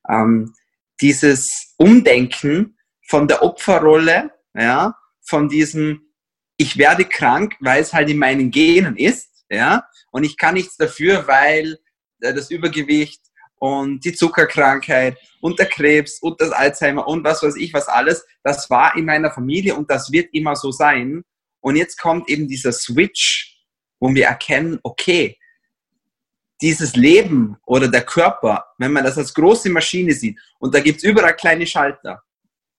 Ähm, 0.08 0.54
dieses 1.02 1.74
Umdenken 1.76 2.78
von 3.06 3.28
der 3.28 3.42
Opferrolle, 3.42 4.30
ja, 4.54 4.96
von 5.20 5.50
diesem, 5.50 6.00
ich 6.56 6.78
werde 6.78 7.04
krank, 7.04 7.56
weil 7.60 7.82
es 7.82 7.92
halt 7.92 8.08
in 8.08 8.16
meinen 8.16 8.50
Genen 8.50 8.96
ist, 8.96 9.44
ja, 9.50 9.84
und 10.10 10.24
ich 10.24 10.38
kann 10.38 10.54
nichts 10.54 10.78
dafür, 10.78 11.26
weil 11.26 11.78
äh, 12.20 12.32
das 12.32 12.50
Übergewicht 12.50 13.20
und 13.56 14.06
die 14.06 14.14
Zuckerkrankheit 14.14 15.18
und 15.42 15.58
der 15.58 15.66
Krebs 15.66 16.18
und 16.20 16.40
das 16.40 16.50
Alzheimer 16.50 17.06
und 17.06 17.24
was 17.24 17.42
weiß 17.42 17.56
ich 17.56 17.74
was 17.74 17.88
alles, 17.88 18.24
das 18.42 18.70
war 18.70 18.96
in 18.96 19.04
meiner 19.04 19.30
Familie 19.30 19.74
und 19.74 19.90
das 19.90 20.10
wird 20.10 20.32
immer 20.32 20.56
so 20.56 20.70
sein. 20.72 21.24
Und 21.60 21.76
jetzt 21.76 22.00
kommt 22.00 22.30
eben 22.30 22.48
dieser 22.48 22.72
Switch, 22.72 23.53
wo 24.04 24.14
wir 24.14 24.26
erkennen, 24.26 24.78
okay, 24.82 25.38
dieses 26.60 26.94
Leben 26.94 27.56
oder 27.64 27.88
der 27.88 28.02
Körper, 28.02 28.66
wenn 28.76 28.92
man 28.92 29.02
das 29.02 29.16
als 29.16 29.32
große 29.32 29.70
Maschine 29.70 30.12
sieht, 30.12 30.38
und 30.58 30.74
da 30.74 30.80
gibt 30.80 30.98
es 30.98 31.04
überall 31.04 31.34
kleine 31.34 31.66
Schalter. 31.66 32.22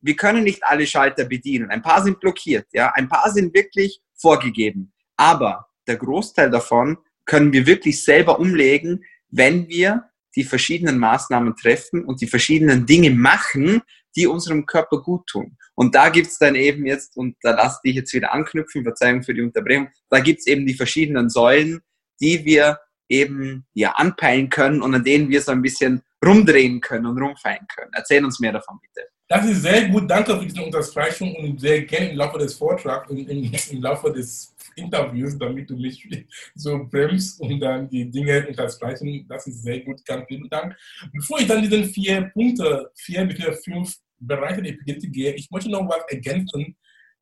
Wir 0.02 0.16
können 0.16 0.44
nicht 0.44 0.64
alle 0.64 0.86
Schalter 0.86 1.26
bedienen. 1.26 1.72
Ein 1.72 1.82
paar 1.82 2.04
sind 2.04 2.20
blockiert, 2.20 2.68
ja, 2.74 2.92
ein 2.94 3.10
paar 3.10 3.32
sind 3.32 3.56
wirklich 3.56 4.02
vorgegeben. 4.14 4.94
Aber 5.18 5.66
der 5.88 5.96
Großteil 5.96 6.52
davon 6.52 7.00
können 7.26 7.52
wir 7.52 7.66
wirklich 7.66 8.04
selber 8.04 8.40
umlegen, 8.40 9.04
wenn 9.30 9.68
wir 9.68 10.04
die 10.36 10.44
verschiedenen 10.44 11.00
Maßnahmen 11.00 11.56
treffen 11.56 12.06
und 12.06 12.22
die 12.22 12.28
verschiedenen 12.28 12.86
Dinge 12.86 13.10
machen, 13.10 13.82
die 14.16 14.28
unserem 14.28 14.68
Körper 14.68 15.02
gut 15.02 15.26
tun. 15.26 15.58
Und 15.76 15.94
da 15.94 16.10
gibt's 16.10 16.40
dann 16.40 16.56
eben 16.56 16.86
jetzt, 16.86 17.18
und 17.18 17.36
da 17.42 17.52
lasse 17.52 17.80
ich 17.84 17.96
jetzt 17.96 18.14
wieder 18.14 18.34
anknüpfen, 18.34 18.84
Verzeihung 18.84 19.24
für 19.24 19.34
die 19.34 19.42
Unterbrechung, 19.42 19.90
da 20.10 20.20
gibt's 20.20 20.48
eben 20.48 20.66
die 20.66 20.74
verschiedenen 20.74 21.30
Säulen, 21.30 21.82
die 22.20 22.44
wir 22.46 22.80
eben 23.10 23.66
ja 23.74 23.92
anpeilen 23.92 24.50
können 24.50 24.82
und 24.82 24.96
an 24.96 25.04
denen 25.04 25.30
wir 25.30 25.42
so 25.42 25.52
ein 25.52 25.62
bisschen 25.62 26.02
rumdrehen 26.26 26.82
können 26.82 27.06
und 27.06 27.22
rumfeilen 27.22 27.68
können. 27.76 27.92
Erzähl 27.94 28.24
uns 28.26 28.40
mehr 28.40 28.54
davon 28.54 28.80
bitte. 28.82 29.08
Das 29.28 29.46
ist 29.46 29.64
sehr 29.64 29.90
gut. 29.90 30.10
Danke 30.10 30.38
für 30.38 30.46
diese 30.46 30.62
Unterstreichung 30.62 31.36
und 31.36 31.60
sehr 31.60 31.84
gerne 31.84 32.12
im 32.12 32.18
Laufe 32.18 32.38
des 32.38 32.54
Vortrags 32.54 33.10
und 33.10 33.28
im, 33.28 33.52
im 33.72 33.82
Laufe 33.82 34.12
des 34.12 34.56
Interviews, 34.76 35.38
damit 35.38 35.70
du 35.70 35.76
mich 35.76 36.08
so 36.54 36.86
bremst 36.90 37.40
und 37.42 37.60
dann 37.60 37.90
die 37.90 38.10
Dinge 38.10 38.46
unterstreichen. 38.48 39.26
Das 39.28 39.48
ist 39.48 39.64
sehr 39.64 39.80
gut. 39.80 40.06
Ganz 40.06 40.26
vielen 40.28 40.48
Dank. 40.50 40.76
Bevor 41.12 41.40
ich 41.40 41.48
dann 41.48 41.62
diesen 41.62 41.86
vier 41.86 42.30
Punkte, 42.34 42.92
vier 42.96 43.26
bis 43.26 43.64
fünf 43.64 43.96
Bereiche 44.28 44.62
der 44.62 44.74
Epigenetik 44.74 45.14
gehe, 45.14 45.34
ich 45.34 45.50
möchte 45.52 45.70
noch 45.70 45.88
was 45.88 46.04
ergänzen, 46.10 46.76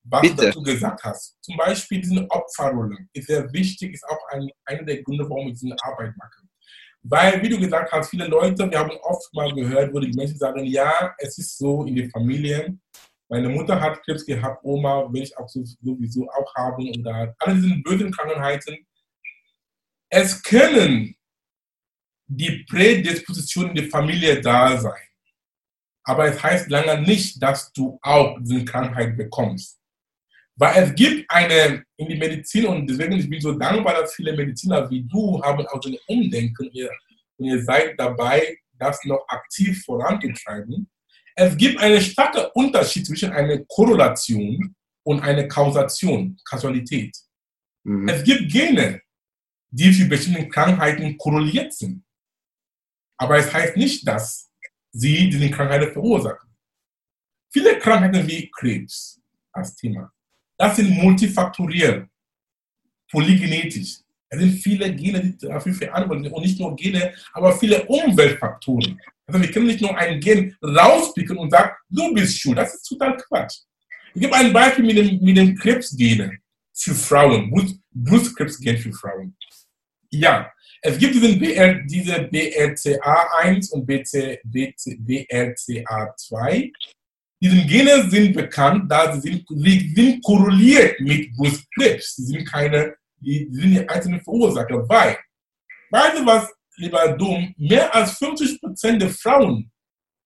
was 0.03 0.21
Bitte. 0.21 0.35
du 0.35 0.41
dazu 0.43 0.61
gesagt 0.61 1.03
hast. 1.03 1.37
Zum 1.41 1.57
Beispiel 1.57 2.01
diese 2.01 2.29
Opferrolle 2.29 2.97
ist 3.13 3.27
sehr 3.27 3.51
wichtig, 3.53 3.93
ist 3.93 4.05
auch 4.05 4.27
ein, 4.29 4.49
einer 4.65 4.83
der 4.83 5.01
Gründe, 5.01 5.29
warum 5.29 5.47
ich 5.47 5.59
diese 5.59 5.75
Arbeit 5.81 6.15
mache. 6.17 6.41
Weil, 7.05 7.41
wie 7.41 7.49
du 7.49 7.59
gesagt 7.59 7.91
hast, 7.91 8.09
viele 8.09 8.27
Leute, 8.27 8.69
wir 8.69 8.79
haben 8.79 8.91
oft 9.01 9.33
mal 9.33 9.53
gehört, 9.53 9.93
wo 9.93 9.99
die 9.99 10.13
Menschen 10.13 10.37
sagen, 10.37 10.65
ja, 10.65 11.13
es 11.17 11.37
ist 11.37 11.57
so 11.57 11.83
in 11.85 11.95
den 11.95 12.09
Familien, 12.09 12.81
meine 13.29 13.49
Mutter 13.49 13.81
hat 13.81 14.03
Krebs 14.03 14.25
gehabt, 14.25 14.63
Oma 14.63 15.11
will 15.11 15.23
ich 15.23 15.35
auch 15.37 15.49
sowieso 15.49 16.29
auch 16.29 16.53
haben 16.55 16.87
und 16.87 17.03
da 17.03 17.33
alle 17.39 17.55
diese 17.55 17.75
bösen 17.77 18.11
Krankheiten. 18.11 18.85
Es 20.07 20.43
können 20.43 21.15
die 22.27 22.63
Prädispositionen 22.69 23.73
der 23.73 23.89
Familie 23.89 24.39
da 24.39 24.77
sein. 24.79 25.01
Aber 26.05 26.25
es 26.25 26.41
heißt 26.41 26.69
lange 26.69 27.01
nicht, 27.01 27.41
dass 27.41 27.71
du 27.71 27.97
auch 28.01 28.37
diese 28.41 28.65
Krankheit 28.65 29.15
bekommst. 29.17 29.79
Weil 30.55 30.83
es 30.83 30.95
gibt 30.95 31.29
eine 31.29 31.83
in 31.97 32.07
die 32.07 32.17
Medizin 32.17 32.65
und 32.67 32.87
deswegen 32.87 33.13
ich 33.13 33.29
bin 33.29 33.41
so 33.41 33.53
dankbar, 33.53 34.01
dass 34.01 34.13
viele 34.13 34.33
Mediziner 34.33 34.89
wie 34.89 35.03
du 35.03 35.41
haben 35.41 35.65
auch 35.67 35.81
so 35.81 35.89
ein 35.89 35.97
Umdenken 36.07 36.69
hier 36.71 36.91
und 37.37 37.47
ihr 37.47 37.63
seid 37.63 37.95
dabei, 37.97 38.57
das 38.73 39.03
noch 39.05 39.25
aktiv 39.27 39.83
voranzutreiben. 39.83 40.89
Es 41.35 41.57
gibt 41.57 41.79
einen 41.79 42.01
starken 42.01 42.45
Unterschied 42.53 43.07
zwischen 43.07 43.31
einer 43.31 43.57
Korrelation 43.65 44.75
und 45.03 45.21
einer 45.21 45.47
Kausation, 45.47 46.37
Kausalität. 46.47 47.15
Mhm. 47.83 48.07
Es 48.07 48.23
gibt 48.23 48.51
Gene, 48.51 49.01
die 49.71 49.91
für 49.91 50.05
bestimmte 50.05 50.47
Krankheiten 50.49 51.17
korreliert 51.17 51.73
sind. 51.73 52.03
Aber 53.17 53.37
es 53.37 53.51
heißt 53.51 53.75
nicht, 53.75 54.07
dass 54.07 54.51
sie 54.93 55.29
diese 55.29 55.49
Krankheiten 55.49 55.91
verursachen. 55.91 56.49
Viele 57.51 57.77
Krankheiten 57.79 58.27
wie 58.27 58.49
Krebs 58.49 59.19
als 59.51 59.75
Thema, 59.75 60.11
das 60.57 60.75
sind 60.75 60.89
multifaktoriell, 60.91 62.07
polygenetisch. 63.11 63.99
Es 64.29 64.39
sind 64.39 64.53
viele 64.53 64.93
Gene, 64.95 65.21
die 65.21 65.37
dafür 65.37 65.73
verantwortlich 65.73 66.27
sind 66.27 66.33
und 66.33 66.43
nicht 66.43 66.59
nur 66.59 66.75
Gene, 66.75 67.13
aber 67.33 67.57
viele 67.57 67.83
Umweltfaktoren. 67.83 68.99
Also 69.27 69.41
wir 69.41 69.51
können 69.51 69.67
nicht 69.67 69.81
nur 69.81 69.95
ein 69.95 70.19
Gen 70.19 70.55
rauspicken 70.63 71.37
und 71.37 71.51
sagen, 71.51 71.71
du 71.89 72.13
bist 72.13 72.39
schuld. 72.39 72.57
Das 72.57 72.73
ist 72.73 72.83
total 72.83 73.15
Quatsch. 73.17 73.59
Ich 74.15 74.21
gebe 74.21 74.35
ein 74.35 74.51
Beispiel 74.51 74.85
mit 74.85 74.97
dem, 74.97 75.19
mit 75.23 75.37
dem 75.37 75.55
Krebsgenen 75.55 76.39
für 76.73 76.95
Frauen, 76.95 77.51
Brustkrebsgen 77.91 78.77
für 78.77 78.91
Frauen. 78.93 79.35
Ja, 80.09 80.51
es 80.85 80.97
gibt 80.97 81.15
diesen 81.15 81.39
BR, 81.39 81.75
diese 81.85 82.15
BRCA1 82.15 83.71
und 83.71 83.85
BC, 83.85 84.41
BC, 84.43 84.99
BRCA2. 84.99 86.71
Diese 87.41 87.65
Gene 87.65 88.09
sind 88.09 88.33
bekannt, 88.33 88.91
da 88.91 89.13
sie 89.13 89.21
sind, 89.21 89.45
sie 89.49 89.93
sind 89.95 90.23
korreliert 90.23 90.99
mit 90.99 91.33
Brustkrebs. 91.35 92.17
Sie 92.17 92.25
sind 92.25 92.45
keine, 92.45 92.95
die, 93.17 93.47
sind 93.51 93.71
die 93.71 93.87
einzelnen 93.87 94.21
Verursacher, 94.21 94.87
weil, 94.89 95.17
weißt 95.89 96.19
du 96.19 96.25
was, 96.25 96.49
lieber 96.75 97.15
Dumm, 97.17 97.53
mehr 97.57 97.93
als 97.95 98.17
50 98.17 98.59
Prozent 98.59 99.01
der 99.01 99.09
Frauen, 99.09 99.71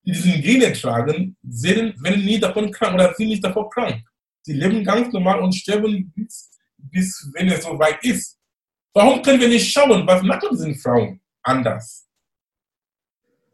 die 0.04 0.12
diesen 0.12 0.42
Gene 0.42 0.74
tragen, 0.74 1.38
sind, 1.44 2.02
werden 2.02 2.26
nie 2.26 2.40
davon 2.40 2.72
krank 2.72 2.96
oder 2.96 3.14
sind 3.14 3.28
nicht 3.28 3.44
davon 3.44 3.70
krank. 3.70 4.02
Sie 4.42 4.54
leben 4.54 4.84
ganz 4.84 5.14
normal 5.14 5.40
und 5.40 5.54
sterben 5.54 6.12
bis, 6.16 6.50
bis 6.78 7.30
wenn 7.34 7.50
es 7.50 7.64
so 7.64 7.78
weit 7.78 8.04
ist. 8.04 8.37
Warum 8.94 9.22
können 9.22 9.40
wir 9.40 9.48
nicht 9.48 9.72
schauen, 9.72 10.06
was 10.08 10.24
machen 10.24 10.50
diese 10.52 10.74
Frauen 10.76 11.20
anders? 11.44 12.08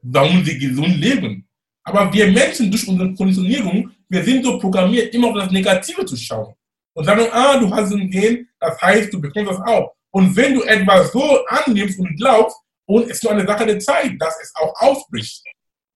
Warum 0.02 0.44
sie 0.44 0.58
gesund 0.58 0.98
leben? 0.98 1.48
Aber 1.84 2.12
wir 2.14 2.32
Menschen 2.32 2.72
durch 2.72 2.88
unsere 2.88 3.14
Konditionierung, 3.14 3.92
wir 4.08 4.24
sind 4.24 4.44
so 4.44 4.58
programmiert, 4.58 5.14
immer 5.14 5.30
auf 5.30 5.36
das 5.36 5.52
Negative 5.52 6.06
zu 6.06 6.16
schauen. 6.16 6.54
Und 6.96 7.06
sagen, 7.06 7.28
ah, 7.32 7.58
du 7.58 7.74
hast 7.74 7.92
ein 7.92 8.10
Gen, 8.10 8.48
das 8.60 8.80
heißt, 8.82 9.14
du 9.14 9.20
bekommst 9.20 9.52
das 9.52 9.62
auch. 9.62 9.96
Und 10.12 10.36
wenn 10.36 10.54
du 10.54 10.62
etwas 10.62 11.12
so 11.12 11.44
annimmst 11.48 12.00
und 12.00 12.16
glaubst, 12.18 12.56
und 12.86 13.04
es 13.06 13.12
ist 13.12 13.24
nur 13.24 13.34
eine 13.34 13.46
Sache 13.46 13.66
der 13.66 13.80
Zeit, 13.80 14.14
dass 14.20 14.40
es 14.42 14.54
auch 14.56 14.74
ausbricht. 14.80 15.44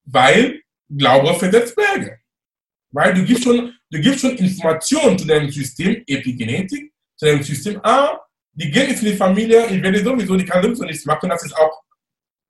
Weil 0.05 0.61
Glaube 0.89 1.33
versetzt 1.35 1.75
Berge. 1.75 2.19
Weil 2.91 3.13
du 3.13 3.23
gibst 3.25 3.43
schon, 3.43 3.73
du 3.91 3.99
gibst 3.99 4.21
schon 4.21 4.37
Informationen 4.37 5.19
zu 5.19 5.27
deinem 5.27 5.49
System, 5.49 6.01
Epigenetik, 6.07 6.93
zu 7.17 7.25
deinem 7.25 7.43
System, 7.43 7.79
ah, 7.83 8.17
die 8.57 8.71
gehen 8.71 8.89
jetzt 8.89 9.03
in 9.03 9.11
die 9.11 9.17
Familie, 9.17 9.67
ich 9.67 9.81
werde 9.81 10.03
sowieso, 10.03 10.35
die 10.35 10.45
kann 10.45 10.63
sowieso 10.63 10.83
nichts 10.83 11.05
machen, 11.05 11.29
das 11.29 11.43
ist 11.43 11.55
auch 11.55 11.83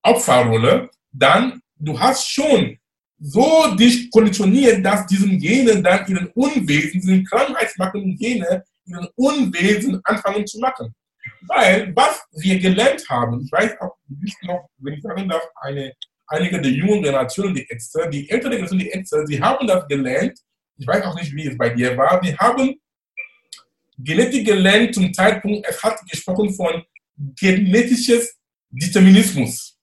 Opferrolle, 0.04 0.90
dann 1.12 1.62
du 1.76 2.00
hast 2.00 2.30
schon 2.30 2.78
so 3.20 3.76
dich 3.76 4.10
konditioniert, 4.10 4.86
dass 4.86 5.06
diesen 5.08 5.38
Genen 5.38 5.84
dann 5.84 6.08
ihren 6.08 6.28
Unwesen, 6.28 7.02
diesen 7.02 7.26
krankheitsmachenden 7.26 8.16
Gene, 8.16 8.64
ihren 8.86 9.08
Unwesen 9.16 10.00
anfangen 10.04 10.48
zu 10.48 10.60
machen. 10.60 10.94
Weil, 11.42 11.94
was 11.96 12.24
wir 12.32 12.58
gelernt 12.60 13.04
haben, 13.10 13.42
ich 13.42 13.52
weiß 13.52 13.74
auch, 13.82 13.98
noch, 14.44 14.70
wenn 14.78 14.94
ich 14.94 15.02
sagen 15.02 15.28
darf, 15.28 15.44
eine, 15.62 15.94
einige 16.28 16.62
der 16.62 16.72
jungen 16.72 17.04
Generationen, 17.04 17.54
die 17.54 17.66
Ärzte, 17.68 18.10
die 18.10 18.30
ältere 18.30 18.52
Generation, 18.52 18.80
die 18.80 18.90
Ärzte, 18.90 19.26
sie 19.28 19.42
haben 19.42 19.68
das 19.68 19.88
gelernt, 19.88 20.40
ich 20.78 20.88
weiß 20.88 21.04
auch 21.04 21.16
nicht, 21.16 21.34
wie 21.36 21.48
es 21.48 21.58
bei 21.58 21.70
dir 21.70 21.98
war, 21.98 22.22
die 22.22 22.38
haben 22.38 22.76
Genetik 23.98 24.46
gelernt 24.46 24.94
zum 24.94 25.14
Zeitpunkt, 25.14 25.68
es 25.68 25.82
hat 25.82 26.00
gesprochen 26.10 26.54
von 26.54 26.84
genetisches 27.18 28.36
Determinismus. 28.70 29.78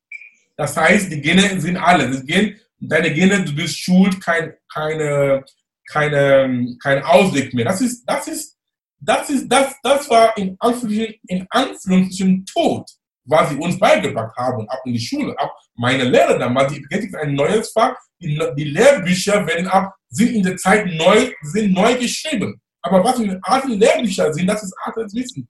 Das 0.56 0.76
heißt, 0.76 1.10
die 1.10 1.20
Gene 1.20 1.60
sind 1.60 1.76
alle. 1.76 2.22
Gen, 2.24 2.56
deine 2.78 3.12
Gene, 3.12 3.44
du 3.44 3.54
bist 3.54 3.78
schuld, 3.78 4.20
kein, 4.20 4.54
keine, 4.72 5.44
keine, 5.88 6.76
kein 6.80 7.02
Ausweg 7.02 7.52
mehr. 7.54 7.64
Das 7.64 7.80
ist, 7.80 8.04
das 8.04 8.28
ist, 8.28 8.56
das 9.00 9.28
ist, 9.30 9.48
das, 9.48 9.74
das 9.82 10.08
war 10.08 10.36
in 10.36 10.56
Anführungsstrichen, 10.60 11.20
in 11.26 11.46
Anführungsstrichen 11.50 12.46
tot, 12.46 12.88
was 13.24 13.50
sie 13.50 13.56
uns 13.56 13.78
beigebracht 13.78 14.36
haben, 14.36 14.68
auch 14.68 14.84
in 14.86 14.92
die 14.92 15.00
Schule. 15.00 15.36
Auch 15.38 15.52
meine 15.74 16.04
Lehrer 16.04 16.38
damals, 16.38 16.72
die 16.72 16.82
Genetik 16.82 17.10
ist 17.10 17.16
ein 17.16 17.34
neues 17.34 17.72
Fach. 17.72 17.96
Die, 18.20 18.40
die 18.56 18.64
Lehrbücher 18.64 19.44
werden 19.46 19.66
auch, 19.66 19.90
sind 20.08 20.34
in 20.34 20.42
der 20.44 20.56
Zeit 20.56 20.86
neu, 20.86 21.32
sind 21.42 21.72
neu 21.72 21.96
geschrieben. 21.98 22.60
Aber 22.84 23.02
was 23.02 23.16
den 23.16 23.42
alten 23.42 23.72
Lehrbüchern 23.72 24.32
sind, 24.32 24.46
das 24.46 24.62
ist 24.62 24.74
altes 24.84 25.14
Wissen. 25.14 25.48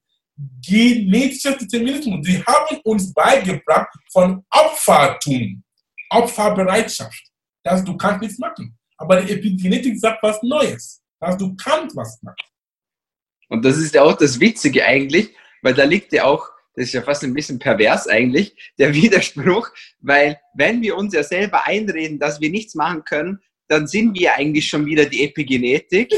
Genetischer 0.64 1.56
Determinismus. 1.56 2.24
Sie 2.26 2.42
haben 2.44 2.76
uns 2.84 3.12
beigebracht 3.12 3.92
von 4.12 4.44
Opfertum, 4.50 5.62
Opferbereitschaft, 6.10 7.22
dass 7.64 7.84
du 7.84 7.96
kannst 7.96 8.22
nichts 8.22 8.38
machen. 8.38 8.78
Aber 8.96 9.20
die 9.20 9.32
Epigenetik 9.32 9.98
sagt 9.98 10.22
was 10.22 10.40
Neues, 10.42 11.02
dass 11.20 11.36
du 11.36 11.56
kannst 11.56 11.96
was 11.96 12.22
machen. 12.22 12.36
Und 13.48 13.64
das 13.64 13.78
ist 13.78 13.94
ja 13.94 14.02
auch 14.02 14.16
das 14.16 14.38
Witzige 14.38 14.84
eigentlich, 14.84 15.34
weil 15.62 15.74
da 15.74 15.84
liegt 15.84 16.12
ja 16.12 16.24
auch, 16.24 16.48
das 16.74 16.86
ist 16.86 16.92
ja 16.92 17.02
fast 17.02 17.24
ein 17.24 17.34
bisschen 17.34 17.58
pervers 17.58 18.06
eigentlich, 18.06 18.72
der 18.78 18.94
Widerspruch, 18.94 19.70
weil 20.00 20.40
wenn 20.54 20.82
wir 20.82 20.96
uns 20.96 21.14
ja 21.14 21.24
selber 21.24 21.66
einreden, 21.66 22.20
dass 22.20 22.40
wir 22.40 22.50
nichts 22.50 22.76
machen 22.76 23.04
können, 23.04 23.40
dann 23.68 23.86
sind 23.86 24.18
wir 24.18 24.34
eigentlich 24.34 24.68
schon 24.68 24.84
wieder 24.84 25.06
die 25.06 25.24
Epigenetik 25.24 26.12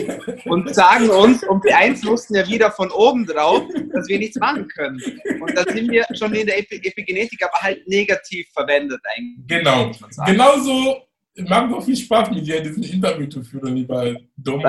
und 0.46 0.74
sagen 0.74 1.08
uns 1.10 1.44
und 1.44 1.62
beeinflussen 1.62 2.34
ja 2.34 2.48
wieder 2.48 2.72
von 2.72 2.90
oben 2.90 3.24
drauf, 3.24 3.62
dass 3.92 4.08
wir 4.08 4.18
nichts 4.18 4.36
machen 4.36 4.66
können. 4.68 5.00
Und 5.40 5.56
dann 5.56 5.66
sind 5.68 5.90
wir 5.90 6.04
schon 6.14 6.34
in 6.34 6.46
der 6.46 6.58
Epigenetik, 6.58 7.42
aber 7.44 7.58
halt 7.60 7.86
negativ 7.86 8.48
verwendet 8.52 9.00
eigentlich. 9.16 9.46
Genau. 9.46 9.92
Genauso 10.26 11.06
macht 11.36 11.72
doch 11.72 11.84
viel 11.84 11.96
Spaß 11.96 12.30
mit 12.30 12.46
dir, 12.46 12.60
diesen 12.62 12.82
Interview 12.82 13.26
zu 13.26 13.42
führen, 13.44 13.76
lieber 13.76 14.16
Dom. 14.36 14.60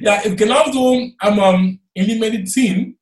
Ja, 0.00 0.20
genauso 0.28 0.94
ähm, 0.94 1.80
in 1.94 2.06
der 2.06 2.16
Medizin, 2.18 2.98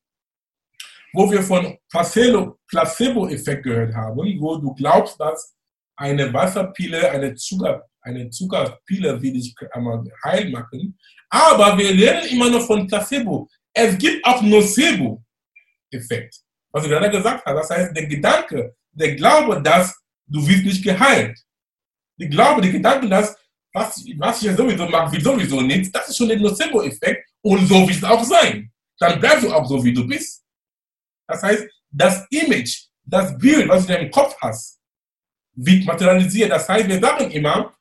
wo 1.13 1.29
wir 1.29 1.43
von 1.43 1.77
Placebo-Effekt 1.91 3.63
gehört 3.63 3.93
haben, 3.93 4.17
wo 4.17 4.57
du 4.57 4.73
glaubst, 4.73 5.19
dass 5.19 5.55
eine 5.95 6.33
Wasserpille, 6.33 7.11
eine 7.11 7.35
Zucker 7.35 7.88
eine 8.09 8.29
Zuckerpille 8.29 9.21
will 9.21 9.35
ich 9.35 9.55
einmal 9.71 10.03
heil 10.23 10.49
machen. 10.49 10.97
Aber 11.29 11.77
wir 11.77 11.93
lernen 11.93 12.27
immer 12.29 12.49
noch 12.49 12.65
von 12.65 12.87
Placebo. 12.87 13.47
Es 13.73 13.97
gibt 13.97 14.25
auch 14.25 14.41
Nocebo-Effekt. 14.41 16.35
Was 16.71 16.83
du 16.83 16.89
gerade 16.89 17.09
gesagt 17.09 17.45
hast. 17.45 17.55
Das 17.55 17.69
heißt, 17.69 17.95
der 17.95 18.05
Gedanke, 18.07 18.75
der 18.91 19.15
Glaube, 19.15 19.61
dass 19.61 19.95
du 20.27 20.45
wirst 20.47 20.65
nicht 20.65 20.83
geheilt. 20.83 21.39
Der 22.19 22.27
Glaube, 22.27 22.61
der 22.61 22.71
Gedanke, 22.71 23.07
dass 23.07 23.35
was, 23.73 24.03
was 24.17 24.41
ich 24.41 24.47
ja 24.47 24.55
sowieso 24.55 24.87
mache, 24.87 25.11
will 25.11 25.21
sowieso 25.21 25.61
nichts, 25.61 25.91
das 25.91 26.09
ist 26.09 26.17
schon 26.17 26.27
der 26.27 26.39
Nocebo-Effekt. 26.39 27.29
Und 27.41 27.67
so 27.67 27.87
wird 27.87 27.97
es 27.97 28.03
auch 28.03 28.23
sein. 28.23 28.71
Dann 28.97 29.19
bleibst 29.19 29.45
du 29.45 29.53
auch 29.53 29.65
so, 29.65 29.83
wie 29.83 29.93
du 29.93 30.05
bist. 30.05 30.43
Das 31.27 31.43
heißt, 31.43 31.67
das 31.91 32.25
Image, 32.31 32.87
das 33.03 33.37
Bild, 33.37 33.67
was 33.69 33.85
du 33.85 33.93
in 33.93 33.99
deinem 33.99 34.11
Kopf 34.11 34.35
hast, 34.41 34.79
wird 35.53 35.85
materialisiert. 35.85 36.51
Das 36.51 36.67
heißt, 36.67 36.87
wir 36.87 36.99
sagen 36.99 37.31
immer, 37.31 37.73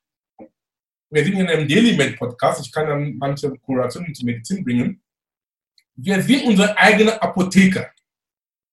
wir 1.11 1.25
sind 1.25 1.39
in 1.39 1.49
einem 1.49 1.67
Daily 1.67 1.97
Med 1.97 2.17
Podcast, 2.17 2.65
ich 2.65 2.73
kann 2.73 2.87
dann 2.87 3.17
manche 3.17 3.51
Kurationen 3.59 4.15
zur 4.15 4.27
Medizin 4.27 4.65
bringen. 4.65 5.03
Wir 5.97 6.21
sind 6.23 6.45
unsere 6.45 6.77
eigene 6.77 7.21
Apotheker. 7.21 7.91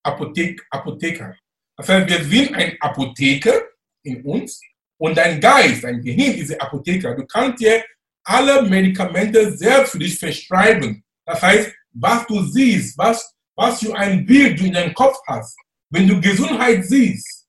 Apothek, 0.03 0.61
Apotheker. 0.69 1.35
Das 1.77 1.89
heißt, 1.89 2.07
wir 2.07 2.23
sind 2.23 2.53
ein 2.55 2.77
Apotheker 2.79 3.63
in 4.03 4.21
uns 4.23 4.61
und 4.97 5.17
dein 5.17 5.39
Geist, 5.39 5.83
dein 5.83 6.01
Gehirn 6.01 6.35
ist 6.35 6.59
Apotheker. 6.61 7.15
Du 7.15 7.25
kannst 7.25 7.59
dir 7.59 7.83
alle 8.23 8.61
Medikamente 8.63 9.55
selbst 9.57 9.91
für 9.91 9.99
dich 9.99 10.17
verschreiben. 10.17 11.03
Das 11.25 11.41
heißt, 11.41 11.73
was 11.93 12.27
du 12.27 12.41
siehst, 12.43 12.97
was, 12.97 13.33
was 13.55 13.79
für 13.79 13.95
ein 13.95 14.25
Bild 14.25 14.59
du 14.59 14.65
in 14.65 14.73
deinem 14.73 14.93
Kopf 14.93 15.17
hast. 15.27 15.57
Wenn 15.89 16.07
du 16.07 16.19
Gesundheit 16.19 16.85
siehst, 16.85 17.47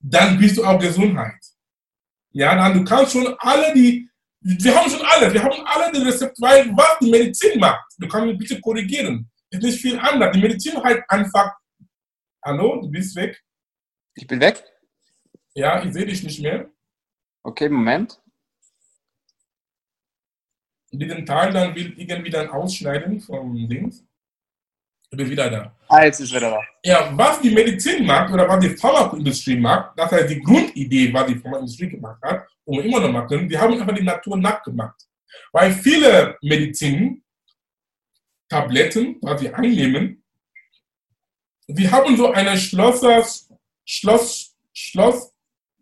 dann 0.00 0.38
bist 0.38 0.56
du 0.56 0.64
auch 0.64 0.78
Gesundheit. 0.78 1.40
Ja, 2.30 2.54
dann 2.54 2.74
du 2.74 2.84
kannst 2.84 3.12
schon 3.12 3.34
alle 3.38 3.72
die 3.74 4.08
wir 4.46 4.74
haben 4.76 4.88
schon 4.88 5.04
alle, 5.04 5.32
wir 5.32 5.42
haben 5.42 5.60
alle 5.64 5.92
den 5.92 6.02
Rezept, 6.02 6.40
weil 6.40 6.70
was 6.76 6.98
die 7.00 7.10
Medizin 7.10 7.58
macht, 7.58 7.84
du 7.98 8.06
kannst 8.06 8.26
mich 8.28 8.38
bitte 8.38 8.60
korrigieren, 8.60 9.28
ist 9.50 9.62
nicht 9.62 9.80
viel 9.80 9.98
anders. 9.98 10.30
Die 10.32 10.40
Medizin 10.40 10.80
halt 10.82 11.02
einfach, 11.08 11.52
hallo, 12.44 12.80
du 12.80 12.88
bist 12.88 13.16
weg. 13.16 13.42
Ich 14.14 14.26
bin 14.26 14.40
weg? 14.40 14.62
Ja, 15.54 15.82
ich 15.82 15.92
sehe 15.92 16.06
dich 16.06 16.22
nicht 16.22 16.40
mehr. 16.40 16.70
Okay, 17.42 17.68
Moment. 17.68 18.22
Diesen 20.92 21.26
Teil 21.26 21.52
dann 21.52 21.74
will 21.74 21.98
irgendwie 21.98 22.30
dann 22.30 22.48
ausschneiden 22.48 23.20
vom 23.20 23.68
Dings. 23.68 24.04
Ich 25.10 25.16
bin 25.16 25.30
wieder 25.30 25.48
da. 25.48 25.72
Ah, 25.88 26.04
jetzt 26.04 26.20
ist 26.20 26.34
wieder 26.34 26.50
da. 26.50 26.60
Ja, 26.82 27.10
was 27.16 27.40
die 27.40 27.50
Medizin 27.50 28.04
macht 28.04 28.32
oder 28.32 28.48
was 28.48 28.60
die 28.60 28.70
Pharmaindustrie 28.70 29.56
macht, 29.56 29.96
das 29.96 30.10
heißt 30.10 30.30
die 30.30 30.40
Grundidee, 30.40 31.12
was 31.12 31.26
die 31.26 31.36
Pharmaindustrie 31.36 31.88
gemacht 31.88 32.20
hat, 32.22 32.46
und 32.64 32.84
immer 32.84 33.00
noch 33.00 33.12
machen, 33.12 33.48
die 33.48 33.56
haben 33.56 33.80
einfach 33.80 33.94
die 33.94 34.02
Natur 34.02 34.36
nachgemacht. 34.36 35.00
Weil 35.52 35.72
viele 35.72 36.36
Medizin, 36.42 37.22
Tabletten, 38.48 39.16
was 39.22 39.40
sie 39.40 39.52
einnehmen, 39.54 40.22
die 41.68 41.88
haben 41.88 42.16
so 42.16 42.32
ein 42.32 42.56
Schlossers, 42.58 43.48
Schloss, 43.84 44.56
Schloss, 44.72 45.32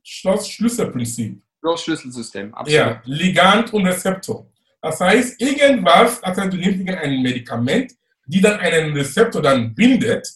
Schloss-Schlüsselprinzip. 0.03 1.43
Schloss-Schlüsselsystem, 1.61 2.55
absolut. 2.55 2.79
Ja, 2.79 3.03
Ligand 3.07 3.73
und 3.73 3.87
Rezeptor. 3.87 4.47
Das 4.83 5.01
heißt, 5.01 5.41
irgendwas, 5.41 6.23
also 6.23 6.43
du 6.43 6.59
nimmst 6.59 6.87
ein 6.89 7.23
Medikament, 7.23 7.95
die 8.27 8.41
dann 8.41 8.59
einen 8.61 8.97
Rezeptor 8.97 9.43
dann 9.43 9.75
bindet, 9.75 10.27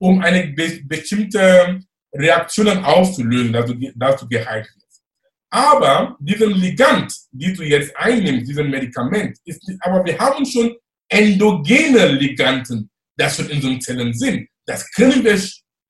um 0.00 0.20
eine 0.20 0.48
be 0.48 0.80
bestimmte 0.84 1.80
Reaktion 2.14 2.68
auszulösen, 2.84 3.52
dass 3.52 3.66
du, 3.66 3.92
dass 3.94 4.20
du 4.20 4.28
geheilt 4.28 4.66
wirst. 4.66 5.02
Aber 5.50 6.16
diesen 6.20 6.52
Ligand, 6.52 7.14
die 7.32 7.52
du 7.52 7.62
jetzt 7.62 7.96
einnimmst, 7.96 8.48
diesen 8.48 8.70
Medikament, 8.70 9.38
ist 9.44 9.62
aber 9.80 10.04
wir 10.04 10.18
haben 10.18 10.44
schon 10.44 10.76
endogene 11.08 12.06
Liganden, 12.08 12.90
das 13.16 13.36
schon 13.36 13.48
in 13.48 13.56
unseren 13.56 13.80
Zellen 13.80 14.12
sind. 14.12 14.48
Das 14.66 14.90
können 14.92 15.24
wir 15.24 15.40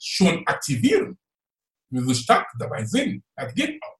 schon 0.00 0.46
aktivieren. 0.46 1.18
Wir 1.90 2.02
so 2.04 2.14
stark 2.14 2.46
dabei 2.58 2.84
sind. 2.84 3.24
Das 3.34 3.52
geht 3.54 3.82
auch. 3.82 3.98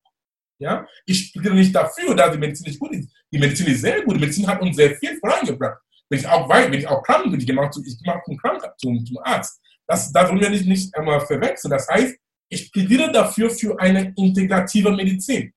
Ja? 0.59 0.87
Ich 1.07 1.33
bin 1.33 1.55
nicht 1.55 1.75
dafür, 1.75 2.15
dass 2.15 2.33
die 2.33 2.39
Medizin 2.39 2.67
nicht 2.67 2.79
gut 2.79 2.93
ist. 2.93 3.11
Die 3.33 3.39
Medizin 3.39 3.67
ist 3.67 3.81
sehr 3.81 4.03
gut. 4.03 4.17
Die 4.17 4.21
Medizin 4.21 4.47
hat 4.47 4.61
uns 4.61 4.77
sehr 4.77 4.95
viel 4.97 5.19
vorangebracht. 5.19 5.79
Wenn 6.09 6.19
ich 6.21 6.27
auch 6.27 6.49
weiß, 6.49 6.71
wenn 6.71 6.79
ich 6.79 6.87
auch 6.87 7.03
krank 7.03 7.31
bin, 7.31 7.41
ich 7.41 7.53
mache 7.53 7.71
zum 7.71 8.37
Krank 8.39 8.63
zum, 8.79 9.05
zum 9.05 9.19
Arzt. 9.19 9.61
Das, 9.87 10.13
das 10.13 10.29
wollen 10.29 10.41
wir 10.41 10.51
nicht, 10.51 10.67
nicht 10.67 10.95
einmal 10.95 11.21
verwechseln. 11.21 11.71
Das 11.71 11.89
heißt, 11.89 12.17
ich 12.51 12.73
plädiere 12.73 13.13
dafür 13.13 13.51
für 13.51 13.79
eine 13.79 14.13
integrative 14.17 14.91
Medizin. 14.93 15.53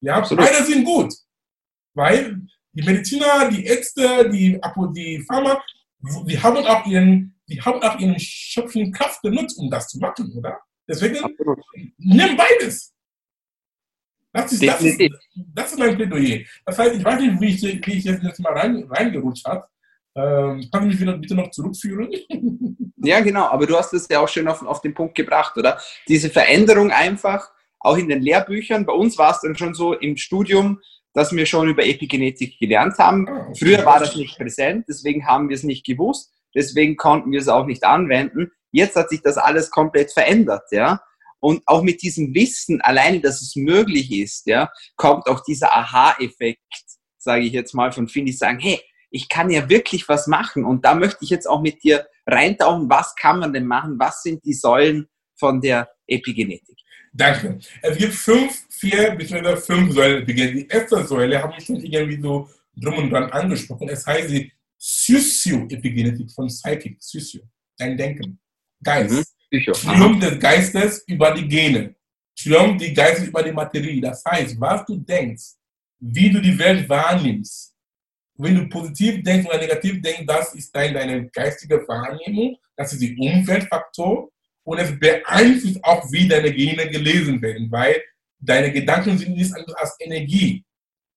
Ja, 0.00 0.16
Absolut. 0.16 0.44
beide 0.44 0.64
sind 0.64 0.84
gut. 0.84 1.12
Weil 1.94 2.40
die 2.72 2.82
Mediziner, 2.82 3.48
die 3.50 3.64
Ärzte, 3.64 4.28
die, 4.30 4.60
die 4.94 5.24
Pharma, 5.26 5.62
die 6.26 6.40
haben 6.40 6.64
auch 6.64 6.86
ihren, 6.86 7.38
die 7.46 7.60
haben 7.60 7.82
auch 7.82 7.98
ihren 7.98 8.18
schöpfenden 8.18 8.92
Kraft 8.92 9.22
genutzt, 9.22 9.58
um 9.58 9.70
das 9.70 9.88
zu 9.88 9.98
machen, 9.98 10.32
oder? 10.36 10.60
Deswegen 10.88 11.18
Absolut. 11.22 11.58
nimm 11.98 12.36
beides. 12.36 12.94
Das 14.32 14.52
ist, 14.52 14.64
das, 14.64 14.80
ist, 14.80 15.00
das 15.34 15.72
ist 15.72 15.78
mein 15.78 15.96
Plädoyer. 15.96 16.44
Das 16.64 16.78
heißt, 16.78 16.94
ich 16.94 17.04
weiß 17.04 17.20
nicht, 17.20 17.40
wie 17.40 17.48
ich, 17.48 17.86
wie 17.86 17.92
ich 17.98 18.04
jetzt 18.04 18.38
mal 18.40 18.52
rein, 18.52 18.84
reingerutscht 18.88 19.44
habe. 19.44 19.66
Ähm, 20.16 20.68
kann 20.72 20.82
ich 20.82 20.88
mich 20.88 21.00
wieder 21.00 21.16
bitte 21.16 21.34
noch 21.34 21.50
zurückführen? 21.50 22.10
ja, 22.96 23.20
genau, 23.20 23.44
aber 23.44 23.66
du 23.66 23.76
hast 23.76 23.92
es 23.94 24.08
ja 24.08 24.20
auch 24.20 24.28
schön 24.28 24.48
auf, 24.48 24.62
auf 24.62 24.80
den 24.80 24.94
Punkt 24.94 25.14
gebracht, 25.14 25.56
oder? 25.56 25.80
Diese 26.08 26.30
Veränderung 26.30 26.90
einfach, 26.90 27.50
auch 27.80 27.96
in 27.96 28.08
den 28.08 28.20
Lehrbüchern. 28.20 28.86
Bei 28.86 28.92
uns 28.92 29.16
war 29.18 29.32
es 29.32 29.40
dann 29.40 29.56
schon 29.56 29.74
so 29.74 29.94
im 29.94 30.16
Studium, 30.16 30.80
dass 31.14 31.32
wir 31.32 31.46
schon 31.46 31.68
über 31.68 31.84
Epigenetik 31.84 32.58
gelernt 32.58 32.98
haben. 32.98 33.28
Ah. 33.28 33.52
Früher 33.58 33.84
war 33.84 33.98
das 33.98 34.14
nicht 34.16 34.36
präsent, 34.36 34.86
deswegen 34.88 35.26
haben 35.26 35.48
wir 35.48 35.56
es 35.56 35.64
nicht 35.64 35.84
gewusst, 35.84 36.32
deswegen 36.54 36.96
konnten 36.96 37.32
wir 37.32 37.40
es 37.40 37.48
auch 37.48 37.66
nicht 37.66 37.84
anwenden. 37.84 38.50
Jetzt 38.72 38.96
hat 38.96 39.10
sich 39.10 39.22
das 39.22 39.36
alles 39.36 39.70
komplett 39.70 40.12
verändert, 40.12 40.64
ja. 40.70 41.00
Und 41.40 41.62
auch 41.66 41.82
mit 41.82 42.02
diesem 42.02 42.34
Wissen 42.34 42.82
alleine, 42.82 43.20
dass 43.20 43.40
es 43.40 43.56
möglich 43.56 44.12
ist, 44.12 44.46
ja, 44.46 44.70
kommt 44.96 45.26
auch 45.26 45.42
dieser 45.42 45.74
Aha-Effekt, 45.74 46.60
sage 47.16 47.44
ich 47.44 47.52
jetzt 47.52 47.74
mal, 47.74 47.92
von 47.92 48.06
die 48.06 48.32
sagen, 48.32 48.58
hey, 48.60 48.78
ich 49.10 49.28
kann 49.28 49.50
ja 49.50 49.68
wirklich 49.68 50.08
was 50.08 50.26
machen. 50.26 50.64
Und 50.64 50.84
da 50.84 50.94
möchte 50.94 51.18
ich 51.22 51.30
jetzt 51.30 51.46
auch 51.46 51.60
mit 51.60 51.82
dir 51.82 52.06
reintauchen, 52.26 52.88
was 52.88 53.14
kann 53.14 53.40
man 53.40 53.52
denn 53.52 53.66
machen? 53.66 53.98
Was 53.98 54.22
sind 54.22 54.44
die 54.44 54.54
Säulen 54.54 55.08
von 55.38 55.60
der 55.60 55.88
Epigenetik? 56.06 56.76
Danke. 57.12 57.58
Es 57.82 57.98
gibt 57.98 58.14
fünf, 58.14 58.66
vier 58.70 59.10
bzw. 59.16 59.56
fünf 59.56 59.94
Säulen. 59.94 60.24
Die 60.24 60.66
erste 60.68 61.04
Säule 61.04 61.42
habe 61.42 61.54
ich 61.58 61.64
schon 61.64 61.76
irgendwie 61.76 62.20
so 62.20 62.48
drum 62.76 62.98
und 62.98 63.10
dran 63.10 63.30
angesprochen. 63.30 63.88
Es 63.88 64.06
heißt 64.06 64.30
die 64.30 64.52
Socio-Epigenetik 64.78 66.30
von 66.30 66.46
Psychic, 66.46 66.96
Socio, 67.02 67.42
dein 67.76 67.96
Denken, 67.96 68.40
Geist. 68.82 69.34
Mhm. 69.50 69.72
Triumph 69.72 70.20
des 70.20 70.38
Geistes 70.38 71.04
über 71.08 71.32
die 71.32 71.46
Gene. 71.46 71.94
Triumph 72.40 72.78
des 72.78 72.94
Geistes 72.94 73.26
über 73.26 73.42
die 73.42 73.52
Materie. 73.52 74.00
Das 74.00 74.24
heißt, 74.24 74.58
was 74.60 74.84
du 74.86 74.96
denkst, 74.96 75.56
wie 75.98 76.30
du 76.30 76.40
die 76.40 76.56
Welt 76.58 76.88
wahrnimmst. 76.88 77.74
Wenn 78.42 78.54
du 78.54 78.68
positiv 78.68 79.22
denkst 79.22 79.46
oder 79.46 79.58
negativ 79.58 80.00
denkst, 80.00 80.24
das 80.26 80.54
ist 80.54 80.74
deine 80.74 81.28
geistige 81.30 81.86
Wahrnehmung. 81.86 82.56
Das 82.76 82.92
ist 82.92 83.02
der 83.02 83.16
Umweltfaktor. 83.18 84.30
Und 84.64 84.78
es 84.78 84.98
beeinflusst 84.98 85.82
auch, 85.84 86.10
wie 86.12 86.28
deine 86.28 86.52
Gene 86.52 86.88
gelesen 86.88 87.40
werden, 87.42 87.70
weil 87.70 88.02
deine 88.38 88.72
Gedanken 88.72 89.18
sind 89.18 89.36
nichts 89.36 89.52
anderes 89.52 89.74
als 89.74 89.96
Energie. 90.00 90.64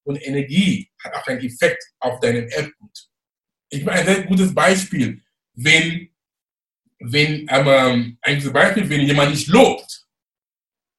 Und 0.05 0.21
Energie 0.25 0.89
hat 1.01 1.13
auch 1.13 1.27
einen 1.27 1.41
Effekt 1.41 1.83
auf 1.99 2.19
deinen 2.19 2.47
Erbgut. 2.49 3.09
Ich 3.69 3.83
meine, 3.83 3.99
ein 3.99 4.05
sehr 4.05 4.23
gutes 4.23 4.53
Beispiel. 4.53 5.21
Wenn 5.53 6.09
wenn 7.03 7.45
ähm, 7.49 8.17
ein 8.21 8.53
Beispiel, 8.53 8.89
wenn 8.89 9.01
jemand 9.01 9.31
nicht 9.31 9.47
lobt 9.47 10.05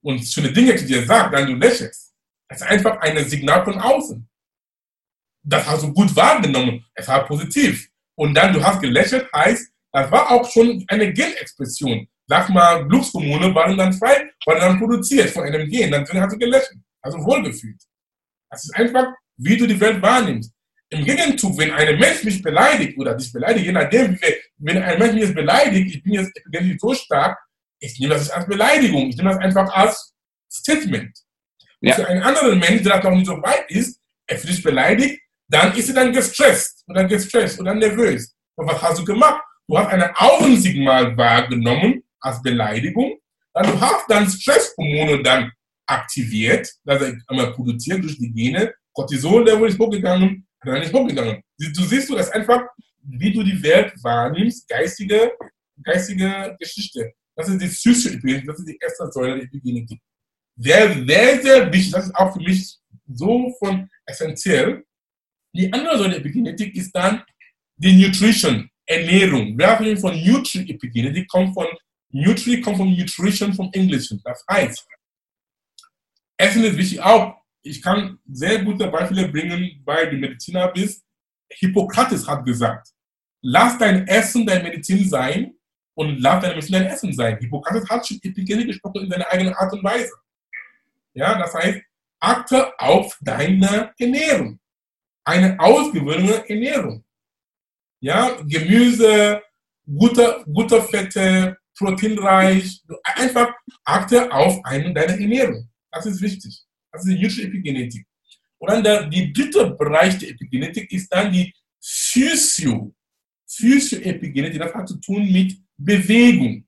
und 0.02 0.22
schöne 0.22 0.52
Dinge 0.52 0.76
zu 0.76 0.84
dir 0.84 1.04
sagt, 1.04 1.34
dann 1.34 1.46
du 1.46 1.54
lächelst. 1.54 2.14
Das 2.48 2.60
ist 2.60 2.66
einfach 2.66 3.00
ein 3.00 3.24
Signal 3.24 3.64
von 3.64 3.78
außen. 3.78 4.28
Das 5.44 5.66
hast 5.66 5.82
du 5.82 5.92
gut 5.92 6.14
wahrgenommen. 6.16 6.84
Es 6.94 7.06
war 7.06 7.26
positiv. 7.26 7.88
Und 8.16 8.34
dann 8.34 8.52
du 8.52 8.62
hast 8.62 8.80
gelächelt, 8.80 9.28
heißt, 9.34 9.70
das 9.92 10.10
war 10.10 10.30
auch 10.30 10.50
schon 10.50 10.84
eine 10.88 11.12
Genexpression. 11.12 12.08
Sag 12.26 12.48
mal, 12.48 12.86
Glückshormone 12.88 13.54
waren 13.54 13.76
dann 13.76 13.92
frei, 13.92 14.30
waren 14.46 14.60
dann 14.60 14.78
produziert 14.78 15.30
von 15.30 15.44
einem 15.44 15.68
Gen. 15.68 15.90
Dann 15.90 16.06
hast 16.08 16.32
du 16.32 16.38
gelächelt. 16.38 16.80
Also 17.02 17.18
wohlgefühlt. 17.18 17.80
Das 18.50 18.64
ist 18.64 18.74
einfach, 18.74 19.06
wie 19.36 19.56
du 19.56 19.66
die 19.66 19.78
Welt 19.78 20.00
wahrnimmst. 20.00 20.52
Im 20.90 21.04
Gegenzug, 21.04 21.58
wenn 21.58 21.72
ein 21.72 21.98
Mensch 21.98 22.24
mich 22.24 22.40
beleidigt 22.40 22.96
oder 22.98 23.14
dich 23.14 23.32
beleidigt, 23.32 23.66
je 23.66 23.72
nachdem, 23.72 24.18
wenn 24.58 24.78
ein 24.78 24.98
Mensch 24.98 25.12
mich 25.12 25.22
jetzt 25.24 25.34
beleidigt, 25.34 25.94
ich 25.94 26.02
bin 26.02 26.14
jetzt 26.14 26.30
epigenetisch 26.36 26.80
so 26.80 26.94
stark, 26.94 27.38
ich 27.80 27.98
nehme 27.98 28.14
das 28.14 28.24
nicht 28.24 28.34
als 28.34 28.46
Beleidigung, 28.46 29.08
ich 29.08 29.16
nehme 29.16 29.30
das 29.30 29.38
einfach 29.38 29.68
als 29.74 30.14
Statement. 30.50 31.18
Ja. 31.80 31.94
Für 31.94 32.06
einen 32.06 32.22
anderen 32.22 32.58
Mensch, 32.58 32.82
der 32.82 33.02
noch 33.02 33.10
nicht 33.10 33.26
so 33.26 33.42
weit 33.42 33.70
ist, 33.70 34.00
er 34.26 34.38
fühlt 34.38 34.54
sich 34.54 34.62
beleidigt, 34.62 35.20
dann 35.48 35.74
ist 35.76 35.88
er 35.88 35.94
dann 35.94 36.12
gestresst 36.12 36.84
oder 36.88 37.04
gestresst 37.04 37.60
oder 37.60 37.74
nervös. 37.74 38.34
Und 38.56 38.68
was 38.68 38.80
hast 38.82 38.98
du 39.00 39.04
gemacht? 39.04 39.42
Du 39.66 39.78
hast 39.78 39.88
ein 39.88 40.02
Augensignal 40.14 41.16
wahrgenommen 41.16 42.02
als 42.20 42.42
Beleidigung, 42.42 43.18
dann 43.52 43.66
du 43.66 43.80
hast 43.80 44.04
dann 44.08 44.28
Stresshormone 44.28 45.22
dann 45.22 45.50
aktiviert, 45.86 46.70
also 46.86 47.06
einmal 47.28 47.52
produziert 47.52 48.02
durch 48.02 48.18
die 48.18 48.32
Gene, 48.32 48.74
Cortisol-Level 48.92 49.68
ist 49.68 49.78
hochgegangen, 49.78 50.46
dann 50.62 50.82
ist 50.82 50.92
hochgegangen. 50.92 51.42
Du 51.58 51.84
siehst 51.84 52.08
du 52.08 52.14
das 52.14 52.30
einfach, 52.30 52.62
wie 53.02 53.32
du 53.32 53.42
die 53.42 53.62
Welt 53.62 53.92
wahrnimmst, 54.02 54.68
geistige, 54.68 55.32
geistige 55.82 56.56
Geschichte. 56.58 57.12
Das 57.36 57.48
ist 57.48 57.60
die 57.60 57.66
Psychoepigenetik, 57.66 58.46
das 58.46 58.58
ist 58.58 58.68
die 58.68 58.78
erste 58.80 59.10
Säule 59.10 59.36
der 59.36 59.44
Epigenetik. 59.44 60.00
Sehr, 60.56 61.04
sehr, 61.04 61.42
sehr 61.42 61.72
wichtig, 61.72 61.92
das 61.92 62.06
ist 62.06 62.14
auch 62.14 62.32
für 62.32 62.42
mich 62.42 62.78
so 63.12 63.54
von 63.58 63.88
essentiell. 64.06 64.84
Die 65.54 65.72
andere 65.72 65.96
Säule 65.98 66.10
der 66.10 66.18
Epigenetik 66.18 66.74
ist 66.74 66.92
dann 66.92 67.22
die 67.76 67.92
Nutrition, 67.92 68.68
Ernährung. 68.86 69.56
Wir 69.56 69.68
haben 69.68 69.96
von 69.96 70.14
Nutri-Epigenetik, 70.14 71.28
kommt 71.28 71.54
von 71.54 71.66
Nutri, 72.10 72.60
kommt 72.60 72.76
von 72.76 72.94
Nutrition 72.94 73.54
vom 73.54 73.70
Englischen. 73.72 74.20
Das 74.24 74.44
heißt, 74.50 74.86
Essen 76.36 76.64
ist 76.64 76.76
wichtig 76.76 77.00
auch 77.00 77.44
ich 77.64 77.82
kann 77.82 78.18
sehr 78.30 78.62
gute 78.62 78.86
Beispiele 78.88 79.28
bringen, 79.28 79.82
weil 79.84 80.10
du 80.10 80.16
Mediziner 80.16 80.68
bist. 80.68 81.02
Hippokrates 81.50 82.26
hat 82.28 82.44
gesagt, 82.44 82.88
lass 83.42 83.78
dein 83.78 84.06
Essen 84.06 84.46
deine 84.46 84.64
Medizin 84.64 85.08
sein 85.08 85.54
und 85.94 86.18
lass 86.18 86.42
deine 86.42 86.54
Medizin 86.54 86.74
dein 86.74 86.86
Essen 86.86 87.12
sein. 87.12 87.38
Hippokrates 87.38 87.88
hat 87.88 88.06
schon 88.06 88.18
Epigene 88.22 88.66
gesprochen 88.66 89.04
in 89.04 89.10
seiner 89.10 89.30
eigenen 89.30 89.54
Art 89.54 89.72
und 89.72 89.82
Weise. 89.82 90.12
Ja, 91.14 91.38
das 91.38 91.54
heißt, 91.54 91.80
achte 92.20 92.78
auf 92.78 93.16
deine 93.22 93.94
Ernährung. 93.98 94.60
Eine 95.24 95.58
ausgewogene 95.58 96.48
Ernährung. 96.48 97.04
Ja, 98.00 98.36
Gemüse, 98.42 99.42
gute, 99.86 100.44
gute 100.52 100.82
Fette, 100.82 101.56
proteinreich. 101.76 102.82
Einfach 103.16 103.52
achte 103.84 104.30
auf 104.30 104.62
eine 104.64 104.92
deiner 104.92 105.18
Ernährung. 105.18 105.68
Das 105.90 106.06
ist 106.06 106.20
wichtig. 106.20 106.62
Das 106.92 107.04
ist 107.04 107.10
die 107.10 107.16
jüdische 107.20 107.42
Epigenetik. 107.42 108.06
Und 108.58 108.70
dann 108.70 108.84
der 108.84 109.06
die 109.06 109.32
dritte 109.32 109.70
Bereich 109.70 110.18
der 110.18 110.30
Epigenetik 110.30 110.90
ist 110.92 111.08
dann 111.12 111.32
die 111.32 111.52
Physio. 111.80 112.94
Physio-Epigenetik, 113.46 114.60
das 114.60 114.74
hat 114.74 114.88
zu 114.88 114.96
tun 115.00 115.30
mit 115.30 115.56
Bewegung. 115.76 116.66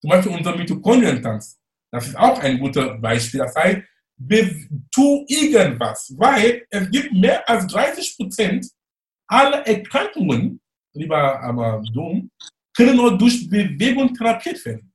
Zum 0.00 0.10
Beispiel 0.10 0.32
unser 0.32 0.54
Mitochondrientanz. 0.54 1.58
Das 1.90 2.08
ist 2.08 2.16
auch 2.16 2.38
ein 2.40 2.58
guter 2.58 2.98
Beispiel. 2.98 3.40
Das 3.40 3.54
heißt, 3.54 3.82
tu 4.94 5.24
irgendwas, 5.28 6.14
weil 6.16 6.66
es 6.70 6.90
gibt 6.90 7.12
mehr 7.12 7.48
als 7.48 7.66
30 7.66 8.16
Prozent 8.16 8.66
aller 9.26 9.66
Erkrankungen, 9.66 10.60
lieber 10.94 11.40
aber 11.40 11.82
dumm, 11.92 12.30
können 12.74 12.96
nur 12.96 13.16
durch 13.16 13.48
Bewegung 13.48 14.14
therapiert 14.14 14.64
werden. 14.64 14.92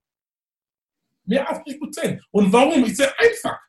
Mehr 1.26 1.48
als 1.48 1.64
30 1.64 1.80
Prozent. 1.80 2.24
Und 2.32 2.52
warum? 2.52 2.84
Ist 2.86 2.98
sehr 2.98 3.14
einfach. 3.20 3.60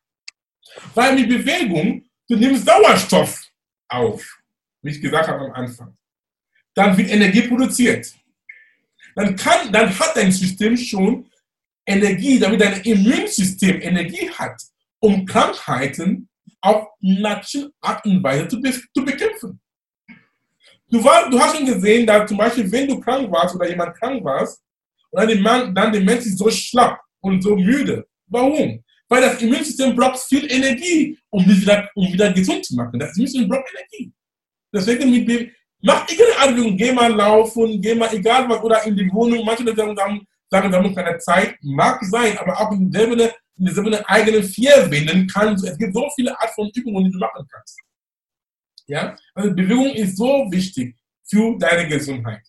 Weil 0.95 1.15
mit 1.15 1.29
Bewegung, 1.29 2.05
du 2.29 2.37
nimmst 2.37 2.65
Sauerstoff 2.65 3.45
auf, 3.89 4.41
wie 4.83 4.91
ich 4.91 5.01
gesagt 5.01 5.29
habe 5.29 5.45
am 5.45 5.53
Anfang. 5.53 5.97
Dann 6.75 6.97
wird 6.97 7.11
Energie 7.11 7.43
produziert. 7.43 8.15
Dann, 9.15 9.37
kann, 9.37 9.71
dann 9.71 9.99
hat 9.99 10.17
dein 10.17 10.33
System 10.33 10.77
schon 10.77 11.31
Energie, 11.85 12.39
damit 12.39 12.61
dein 12.61 12.81
Immunsystem 12.83 13.81
Energie 13.83 14.31
hat, 14.31 14.63
um 15.03 15.27
Krankheiten 15.27 16.29
auf 16.61 16.87
natürliche 17.01 17.73
Art 17.81 18.05
und 18.07 18.23
Weise 18.23 18.49
zu, 18.49 18.61
zu 18.61 19.05
bekämpfen. 19.05 19.61
Du, 20.89 21.03
war, 21.03 21.29
du 21.29 21.39
hast 21.41 21.57
schon 21.57 21.67
gesehen, 21.67 22.07
dass 22.07 22.29
zum 22.29 22.39
Beispiel, 22.39 22.71
wenn 22.71 22.87
du 22.87 23.01
krank 23.01 23.31
warst 23.31 23.55
oder 23.57 23.69
jemand 23.69 23.97
krank 23.97 24.23
warst, 24.25 24.63
und 25.11 25.21
dann, 25.21 25.29
der, 25.29 25.67
dann 25.73 25.93
der 25.93 26.01
Mensch 26.03 26.27
ist 26.27 26.39
so 26.39 26.49
schlapp 26.51 27.01
und 27.21 27.43
so 27.43 27.57
müde. 27.57 28.07
Warum? 28.27 28.83
Weil 29.09 29.23
das 29.23 29.43
Immunsystem 29.43 29.95
braucht 29.97 30.21
viel 30.21 30.51
Energie, 30.51 31.19
um 31.31 31.45
wieder, 31.47 31.91
um 31.95 32.13
wieder 32.13 32.33
gesund 32.33 32.65
zu 32.65 32.77
machen. 32.77 32.99
Das 32.99 33.17
Immunsystem 33.17 33.49
braucht 33.49 33.69
Energie. 33.75 34.13
Deswegen 34.73 35.11
mit, 35.11 35.53
mach 35.83 36.09
irgendeine 36.09 36.63
Art 36.63 36.79
geh 36.79 36.93
mal 36.93 37.13
laufen, 37.13 37.81
geh 37.83 37.95
mal 37.95 38.15
egal 38.15 38.49
was, 38.49 38.63
oder 38.63 38.85
in 38.85 38.97
die 38.97 39.11
Wohnung. 39.13 39.45
Manche 39.45 39.65
Leute 39.65 39.95
sagen, 39.97 40.27
wir 40.51 40.79
haben 40.79 40.95
keine 40.95 41.19
Zeit. 41.19 41.57
Mag 41.63 42.03
sein, 42.05 42.39
aber 42.39 42.59
auch 42.61 42.71
in 42.73 42.91
derselben, 42.91 43.31
in 43.59 43.67
derselben 43.67 43.95
eigenen 43.95 44.43
vier 44.43 44.91
Wänden 44.91 45.27
kannst 45.27 45.65
Es 45.65 45.79
gibt 45.79 45.95
so 45.95 46.09
viele 46.15 46.39
Art 46.39 46.51
von 46.51 46.71
Übungen, 46.75 47.05
die 47.05 47.11
du 47.11 47.19
machen 47.19 47.47
kannst. 47.51 47.79
Ja? 48.87 49.17
Also 49.35 49.55
Bewegung 49.55 49.91
ist 49.91 50.17
so 50.17 50.47
wichtig 50.51 50.97
für 51.25 51.57
deine 51.59 51.89
Gesundheit. 51.89 52.43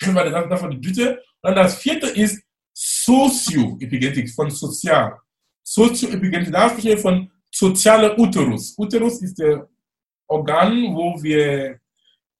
Das 0.00 0.14
war 0.14 0.70
die 0.70 0.80
dritte. 0.80 1.22
Und 1.42 1.54
das 1.54 1.76
vierte 1.76 2.08
ist 2.08 2.42
Sozioepigenetik, 2.72 4.30
von 4.30 4.50
sozial. 4.50 5.18
Sozioepigenetik, 5.62 6.52
da 6.52 6.68
sprechen 6.70 6.88
wir 6.88 6.98
von 6.98 7.30
soziale 7.50 8.16
Uterus. 8.18 8.74
Uterus 8.78 9.22
ist 9.22 9.38
der 9.38 9.68
Organ, 10.26 10.94
wo 10.94 11.22
wir, 11.22 11.78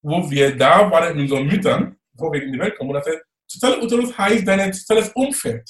wo 0.01 0.29
wir 0.29 0.55
da 0.57 0.89
waren 0.89 1.13
in 1.13 1.21
unseren 1.21 1.45
Müttern, 1.45 1.95
bevor 2.11 2.33
wir 2.33 2.43
in 2.43 2.51
die 2.51 2.59
Welt 2.59 2.77
kommen. 2.77 2.89
Und 2.89 2.95
das 2.95 3.07
heißt, 3.07 3.23
soziale 3.47 3.83
Uterus 3.83 4.17
heißt 4.17 4.47
dein 4.47 4.73
soziales 4.73 5.09
Umfeld. 5.09 5.69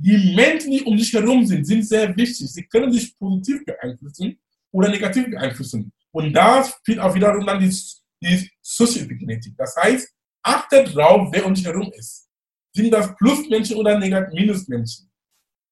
Die 0.00 0.34
Menschen, 0.34 0.70
die 0.70 0.82
um 0.82 0.96
dich 0.96 1.12
herum 1.12 1.44
sind, 1.44 1.64
sind 1.64 1.82
sehr 1.82 2.16
wichtig. 2.16 2.48
Sie 2.48 2.64
können 2.66 2.90
dich 2.92 3.16
positiv 3.18 3.64
beeinflussen 3.64 4.38
oder 4.70 4.88
negativ 4.88 5.28
beeinflussen. 5.28 5.92
Und 6.12 6.32
da 6.32 6.64
spielt 6.64 7.00
auch 7.00 7.14
wiederum 7.14 7.44
dann 7.44 7.58
die, 7.58 7.74
die 8.22 8.50
Sozioepigenetik. 8.62 9.54
Das 9.56 9.74
heißt, 9.76 10.08
achte 10.42 10.84
drauf, 10.84 11.28
wer 11.32 11.44
um 11.44 11.52
dich 11.52 11.64
herum 11.64 11.90
ist. 11.96 12.28
Sind 12.72 12.92
das 12.92 13.14
Plusmenschen 13.16 13.76
oder 13.76 13.98
Minusmenschen? 13.98 15.10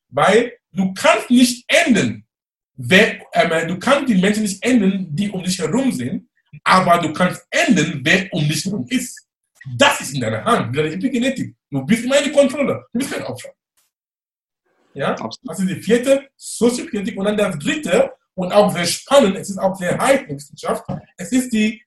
Weil 0.08 0.54
du 0.72 0.92
kannst 0.92 1.30
nicht 1.30 1.64
ändern, 1.68 2.24
wer, 2.74 3.20
äh, 3.32 3.66
du 3.66 3.78
kannst 3.78 4.08
die 4.08 4.16
Menschen 4.16 4.42
nicht 4.42 4.62
ändern, 4.64 5.06
die 5.10 5.30
um 5.30 5.42
dich 5.42 5.58
herum 5.58 5.92
sind, 5.92 6.28
aber 6.64 6.98
du 6.98 7.12
kannst 7.12 7.46
ändern, 7.50 8.00
wer 8.02 8.32
um 8.32 8.46
dich 8.48 8.64
herum 8.64 8.86
ist. 8.88 9.24
Das 9.76 10.00
ist 10.00 10.14
in 10.14 10.20
deiner 10.20 10.44
Hand, 10.44 10.76
deine 10.76 10.92
Epigenetik. 10.92 11.54
Du 11.70 11.84
bist 11.84 12.04
immer 12.04 12.22
die 12.22 12.32
Kontrolle, 12.32 12.84
du 12.92 12.98
bist 12.98 13.12
kein 13.12 13.22
Opfer. 13.22 13.50
Ja? 14.96 15.14
Das 15.14 15.58
ist 15.58 15.68
die 15.68 15.82
vierte, 15.82 16.28
Soziokinetik. 16.36 17.16
Und 17.18 17.26
dann 17.26 17.36
das 17.36 17.58
dritte, 17.58 18.12
und 18.34 18.52
auch 18.52 18.72
sehr 18.72 18.86
spannend, 18.86 19.36
es 19.36 19.50
ist 19.50 19.58
auch 19.58 19.74
sehr 19.76 19.98
heiß 19.98 20.28
Wissenschaft, 20.28 20.84
es 21.16 21.32
ist 21.32 21.52
die 21.52 21.82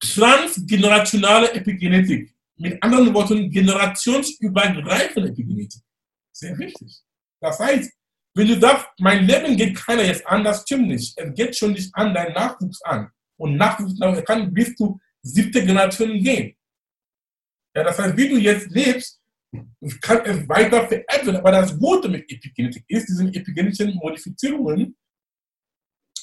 transgenerationale 0.00 1.52
Epigenetik. 1.52 2.34
Mit 2.56 2.82
anderen 2.82 3.12
Worten, 3.14 3.50
generationsübergreifende 3.50 5.30
Epigenetik. 5.30 5.82
Sehr 6.32 6.58
wichtig. 6.58 7.02
Das 7.40 7.58
heißt, 7.58 7.90
wenn 8.34 8.48
du 8.48 8.60
sagst, 8.60 8.86
mein 8.98 9.26
Leben 9.26 9.56
geht 9.56 9.76
keiner 9.76 10.04
jetzt 10.04 10.26
an, 10.26 10.44
das 10.44 10.62
stimmt 10.62 10.88
nicht. 10.88 11.18
Es 11.18 11.34
geht 11.34 11.56
schon 11.56 11.72
nicht 11.72 11.90
an 11.94 12.14
deinen 12.14 12.34
Nachwuchs 12.34 12.82
an. 12.82 13.10
Und 13.38 13.56
Nachwuchs 13.56 13.98
kann 14.24 14.52
bis 14.52 14.74
zu 14.76 15.00
siebte 15.22 15.64
Generation 15.64 16.22
gehen. 16.22 16.54
Ja, 17.74 17.82
das 17.84 17.98
heißt, 17.98 18.16
wie 18.16 18.28
du 18.28 18.36
jetzt 18.36 18.70
lebst, 18.70 19.19
kann 20.00 20.20
es 20.24 20.48
weiter 20.48 20.86
verändern. 20.86 21.36
Aber 21.36 21.52
das 21.52 21.78
Gute 21.78 22.08
mit 22.08 22.30
Epigenetik 22.30 22.84
ist, 22.88 23.08
diese 23.08 23.24
epigenetischen 23.24 23.94
Modifizierungen, 23.96 24.96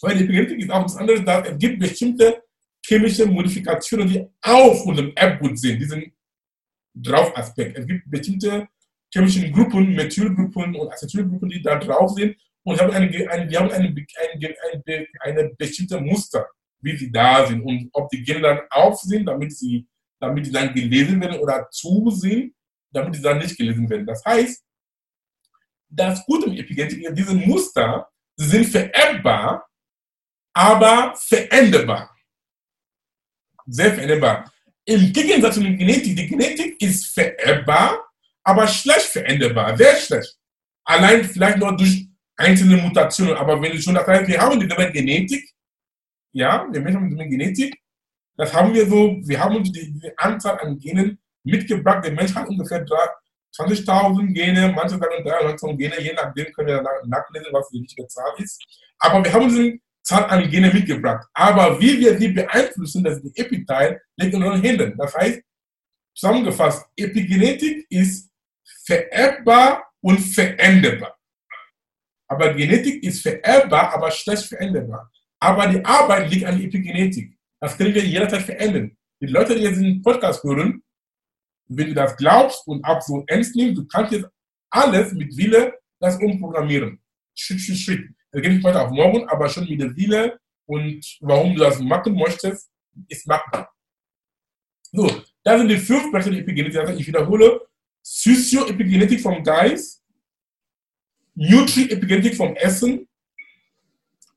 weil 0.01 0.21
Epigenetik 0.21 0.59
ist 0.59 0.71
auch 0.71 0.83
das 0.83 0.95
andere, 0.95 1.23
dass 1.23 1.49
es 1.49 1.57
gibt 1.57 1.79
bestimmte 1.79 2.43
chemische 2.85 3.25
Modifikationen, 3.25 4.07
die 4.07 4.25
auf 4.41 4.85
unserem 4.85 5.11
Erbgut 5.15 5.59
sind, 5.59 5.79
diesen 5.79 6.13
Draufaspekt. 6.95 7.77
Es 7.77 7.85
gibt 7.85 8.09
bestimmte 8.09 8.67
chemischen 9.13 9.51
Gruppen, 9.51 9.93
Methylgruppen 9.95 10.75
und 10.75 10.91
Acetylgruppen, 10.91 11.49
die 11.49 11.61
da 11.61 11.77
drauf 11.77 12.11
sind. 12.11 12.35
Und 12.63 12.81
haben 12.81 12.91
eine, 12.91 13.29
eine, 13.29 13.47
die 13.47 13.57
haben 13.57 13.71
eine, 13.71 13.95
eine, 14.35 15.07
eine, 15.21 15.55
bestimmte 15.57 16.01
Muster, 16.01 16.45
wie 16.81 16.97
sie 16.97 17.09
da 17.09 17.45
sind 17.45 17.61
und 17.61 17.89
ob 17.93 18.09
die 18.09 18.21
Gene 18.21 18.41
dann 18.41 18.59
auf 18.69 18.99
sind, 18.99 19.25
damit 19.25 19.53
sie, 19.55 19.87
damit 20.19 20.47
sie 20.47 20.51
dann 20.51 20.73
gelesen 20.73 21.21
werden 21.21 21.39
oder 21.39 21.69
zu 21.71 22.09
sind, 22.09 22.53
damit 22.91 23.15
sie 23.15 23.21
dann 23.21 23.39
nicht 23.39 23.57
gelesen 23.57 23.89
werden. 23.89 24.05
Das 24.05 24.23
heißt, 24.25 24.63
das 25.89 26.25
Gute 26.25 26.47
im 26.47 26.57
Epigenetik 26.57 27.07
diese 27.15 27.35
Muster 27.35 28.09
sind 28.35 28.65
vererbbar, 28.65 29.67
aber 30.53 31.15
veränderbar. 31.15 32.15
Sehr 33.65 33.93
veränderbar. 33.93 34.51
Im 34.85 35.11
Gegensatz 35.11 35.55
zu 35.55 35.61
der 35.61 35.73
Genetik, 35.73 36.15
die 36.15 36.27
Genetik 36.27 36.81
ist 36.81 37.07
vererbbar, 37.07 38.05
aber 38.43 38.67
schlecht 38.67 39.07
veränderbar, 39.07 39.75
sehr 39.77 39.95
schlecht. 39.97 40.37
Allein 40.85 41.25
vielleicht 41.25 41.57
nur 41.57 41.75
durch 41.75 42.07
einzelne 42.37 42.77
Mutationen, 42.77 43.35
aber 43.35 43.61
wenn 43.61 43.73
du 43.73 43.81
schon 43.81 43.95
das 43.95 44.07
heißt, 44.07 44.27
wir 44.27 44.39
haben 44.39 44.59
dieselbe 44.59 44.91
Genetik, 44.91 45.51
ja, 46.31 46.67
wir 46.71 46.79
Menschen 46.79 47.01
haben 47.01 47.09
dieselbe 47.09 47.29
Genetik, 47.29 47.81
das 48.37 48.53
haben 48.53 48.73
wir 48.73 48.87
so, 48.87 49.17
wir 49.23 49.39
haben 49.39 49.63
die, 49.63 49.71
die 49.71 50.17
Anzahl 50.17 50.59
an 50.59 50.79
Genen 50.79 51.19
mitgebracht, 51.51 52.05
der 52.05 52.13
Mensch 52.13 52.33
hat 52.35 52.47
ungefähr 52.47 52.85
20.000 52.85 54.33
Gene, 54.33 54.71
manche 54.75 54.97
sagen 54.97 55.23
300.000 55.25 55.77
Gene, 55.77 56.01
je 56.01 56.13
nachdem 56.13 56.51
können 56.53 56.67
wir 56.67 56.83
nachlesen, 57.05 57.47
was 57.51 57.69
die 57.69 57.79
richtige 57.79 58.07
Zahl 58.07 58.33
ist. 58.37 58.61
Aber 58.99 59.23
wir 59.23 59.33
haben 59.33 59.49
eine 59.49 59.79
Zahl 60.03 60.25
an 60.25 60.49
Gene 60.49 60.71
mitgebracht. 60.73 61.27
Aber 61.33 61.79
wie 61.79 61.99
wir 61.99 62.17
sie 62.17 62.29
beeinflussen, 62.29 63.03
das 63.03 63.17
ist 63.17 63.23
die 63.23 63.41
Epiteil, 63.41 64.01
liegt 64.15 64.33
in 64.33 64.43
unseren 64.43 64.61
Händen. 64.61 64.97
Das 64.97 65.15
heißt, 65.15 65.41
zusammengefasst, 66.15 66.85
Epigenetik 66.95 67.85
ist 67.89 68.29
vererbbar 68.85 69.83
und 70.01 70.19
veränderbar. 70.19 71.15
Aber 72.29 72.53
Genetik 72.53 73.03
ist 73.03 73.21
vererbbar, 73.21 73.93
aber 73.93 74.11
schlecht 74.11 74.45
veränderbar. 74.45 75.09
Aber 75.39 75.67
die 75.67 75.83
Arbeit 75.83 76.29
liegt 76.29 76.45
an 76.45 76.57
der 76.57 76.67
Epigenetik. 76.67 77.37
Das 77.59 77.77
können 77.77 77.93
wir 77.93 78.03
jederzeit 78.03 78.41
verändern. 78.41 78.95
Die 79.21 79.27
Leute, 79.27 79.55
die 79.55 79.61
jetzt 79.63 79.79
den 79.79 80.01
Podcast 80.01 80.43
hören, 80.43 80.83
wenn 81.67 81.87
du 81.87 81.93
das 81.93 82.15
glaubst 82.15 82.65
und 82.67 82.83
auch 82.83 83.01
so 83.01 83.23
ernst 83.27 83.55
nimmst, 83.55 83.77
du 83.77 83.87
kannst 83.87 84.13
jetzt 84.13 84.27
alles 84.69 85.13
mit 85.13 85.35
Wille 85.35 85.73
das 85.99 86.17
umprogrammieren. 86.17 86.99
Schritt 87.35 87.61
für 87.61 87.75
Schritt. 87.75 88.09
Das 88.31 88.41
geht 88.41 88.51
nicht 88.51 88.63
heute 88.63 88.81
auf 88.81 88.91
morgen, 88.91 89.27
aber 89.29 89.49
schon 89.49 89.67
mit 89.67 89.79
der 89.79 89.95
Wille 89.95 90.39
und 90.65 91.17
warum 91.21 91.55
du 91.55 91.61
das 91.61 91.79
machen 91.79 92.15
möchtest, 92.15 92.69
ist 93.07 93.27
machbar. 93.27 93.71
So, 94.91 95.23
das 95.43 95.59
sind 95.59 95.69
die 95.69 95.77
fünf 95.77 96.11
Bereiche 96.11 96.31
der 96.31 96.39
Epigenetik. 96.39 96.79
Also 96.79 96.93
ich 96.93 97.07
wiederhole, 97.07 97.61
Sozioepigenetik 98.01 99.21
vom 99.21 99.43
Geist, 99.43 100.03
Nutri-Epigenetik 101.35 102.35
vom 102.35 102.55
Essen, 102.55 103.07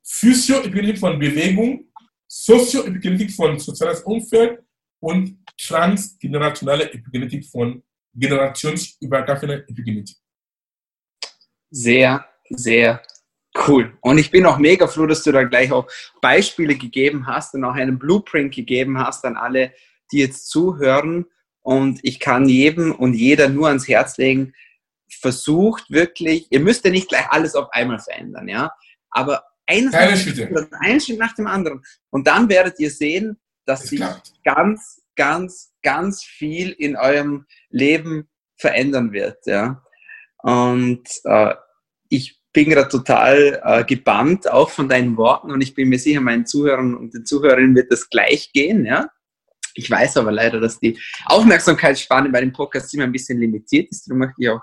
Physio-Epigenetik 0.02 0.98
von 0.98 1.18
Bewegung, 1.18 1.84
Sozioepigenetik 2.26 3.32
von 3.32 3.58
soziales 3.58 4.02
Umfeld 4.02 4.62
und 5.00 5.38
transgenerationale 5.58 6.92
Epigenetik 6.92 7.46
von 7.46 7.82
generationsübergreifender 8.14 9.68
Epigenetik. 9.68 10.16
Sehr, 11.70 12.26
sehr 12.50 13.02
cool. 13.66 13.96
Und 14.00 14.18
ich 14.18 14.30
bin 14.30 14.46
auch 14.46 14.58
mega 14.58 14.86
froh, 14.86 15.06
dass 15.06 15.22
du 15.22 15.32
da 15.32 15.44
gleich 15.44 15.72
auch 15.72 15.88
Beispiele 16.20 16.76
gegeben 16.76 17.26
hast 17.26 17.54
und 17.54 17.64
auch 17.64 17.74
einen 17.74 17.98
Blueprint 17.98 18.54
gegeben 18.54 18.98
hast 18.98 19.24
an 19.24 19.36
alle, 19.36 19.72
die 20.12 20.18
jetzt 20.18 20.48
zuhören 20.48 21.26
und 21.62 22.00
ich 22.02 22.20
kann 22.20 22.48
jedem 22.48 22.92
und 22.92 23.14
jeder 23.14 23.48
nur 23.48 23.68
ans 23.68 23.86
Herz 23.86 24.16
legen, 24.16 24.54
versucht 25.08 25.90
wirklich, 25.90 26.46
ihr 26.50 26.60
müsst 26.60 26.84
ja 26.84 26.90
nicht 26.90 27.08
gleich 27.08 27.28
alles 27.30 27.54
auf 27.54 27.72
einmal 27.72 27.98
verändern, 27.98 28.48
ja, 28.48 28.72
aber 29.10 29.44
eines 29.66 29.94
ein 29.94 31.00
Schritt 31.00 31.18
nach 31.18 31.34
dem 31.34 31.46
anderen. 31.46 31.82
Und 32.10 32.26
dann 32.26 32.48
werdet 32.48 32.78
ihr 32.80 32.90
sehen, 32.90 33.38
dass 33.70 33.82
sich 33.82 34.02
ganz, 34.44 35.00
ganz, 35.14 35.72
ganz 35.82 36.24
viel 36.24 36.70
in 36.70 36.96
eurem 36.96 37.46
Leben 37.68 38.28
verändern 38.56 39.12
wird, 39.12 39.46
ja. 39.46 39.82
Und 40.42 41.08
äh, 41.24 41.54
ich 42.08 42.40
bin 42.52 42.70
gerade 42.70 42.88
total 42.88 43.60
äh, 43.62 43.84
gebannt, 43.84 44.50
auch 44.50 44.70
von 44.70 44.88
deinen 44.88 45.16
Worten, 45.16 45.52
und 45.52 45.60
ich 45.60 45.74
bin 45.74 45.88
mir 45.88 45.98
sicher, 45.98 46.20
meinen 46.20 46.46
Zuhörern 46.46 46.96
und 46.96 47.14
den 47.14 47.24
Zuhörerinnen 47.24 47.76
wird 47.76 47.92
das 47.92 48.08
gleich 48.08 48.50
gehen, 48.52 48.84
ja. 48.84 49.08
Ich 49.74 49.88
weiß 49.88 50.16
aber 50.16 50.32
leider, 50.32 50.58
dass 50.58 50.80
die 50.80 50.98
Aufmerksamkeitsspanne 51.26 52.30
bei 52.30 52.40
dem 52.40 52.52
Podcast 52.52 52.92
immer 52.92 53.04
ein 53.04 53.12
bisschen 53.12 53.38
limitiert 53.38 53.88
ist. 53.92 54.08
Darum 54.08 54.18
möchte 54.18 54.34
ich 54.38 54.48
auch 54.48 54.62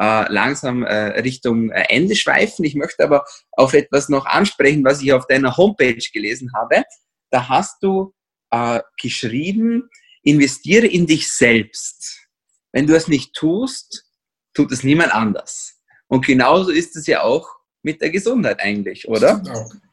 äh, 0.00 0.32
langsam 0.32 0.82
äh, 0.82 1.20
Richtung 1.20 1.70
äh, 1.70 1.84
Ende 1.88 2.16
schweifen. 2.16 2.64
Ich 2.64 2.74
möchte 2.74 3.04
aber 3.04 3.24
auf 3.52 3.74
etwas 3.74 4.08
noch 4.08 4.26
ansprechen, 4.26 4.84
was 4.84 5.02
ich 5.02 5.12
auf 5.12 5.28
deiner 5.28 5.56
Homepage 5.56 6.02
gelesen 6.12 6.50
habe. 6.52 6.82
Da 7.30 7.48
hast 7.48 7.80
du 7.82 8.12
äh, 8.50 8.80
geschrieben, 9.00 9.88
investiere 10.22 10.86
in 10.86 11.06
dich 11.06 11.32
selbst. 11.32 12.26
Wenn 12.72 12.86
du 12.86 12.94
es 12.94 13.08
nicht 13.08 13.34
tust, 13.34 14.06
tut 14.54 14.72
es 14.72 14.84
niemand 14.84 15.14
anders. 15.14 15.80
Und 16.08 16.26
genauso 16.26 16.70
ist 16.70 16.96
es 16.96 17.06
ja 17.06 17.22
auch 17.22 17.48
mit 17.82 18.00
der 18.00 18.10
Gesundheit 18.10 18.60
eigentlich, 18.60 19.08
oder? 19.08 19.42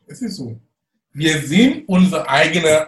Es 0.08 0.22
ist 0.22 0.36
so. 0.36 0.60
Wir 1.14 1.40
sind 1.42 1.88
unsere 1.88 2.28
eigene 2.28 2.88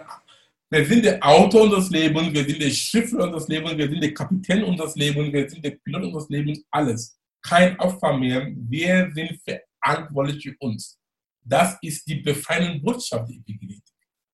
wir 0.72 0.86
sind 0.86 1.04
der 1.04 1.18
Autor 1.26 1.62
unseres 1.62 1.90
Lebens, 1.90 2.32
wir 2.32 2.44
sind 2.44 2.62
der 2.62 2.70
Schiffler 2.70 3.24
unseres 3.24 3.48
Lebens, 3.48 3.76
wir 3.76 3.88
sind 3.88 4.00
der 4.04 4.14
Kapitän 4.14 4.62
unseres 4.62 4.94
Lebens, 4.94 5.32
wir 5.32 5.50
sind 5.50 5.64
der 5.64 5.72
Pilot 5.72 6.04
unseres 6.04 6.28
Lebens, 6.28 6.64
alles. 6.70 7.18
Kein 7.42 7.76
Opfer 7.80 8.16
mehr. 8.16 8.52
Wir 8.54 9.10
sind 9.12 9.40
verantwortlich 9.82 10.44
für 10.44 10.54
uns. 10.60 10.96
Das 11.42 11.76
ist 11.82 12.06
die 12.06 12.16
befreiende 12.16 12.78
Botschaft 12.78 13.28
der 13.28 13.36
Epigenetik. 13.36 13.82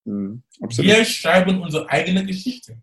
Mhm, 0.06 0.42
wir 0.60 1.04
schreiben 1.04 1.60
unsere 1.60 1.88
eigene 1.90 2.24
Geschichte. 2.24 2.80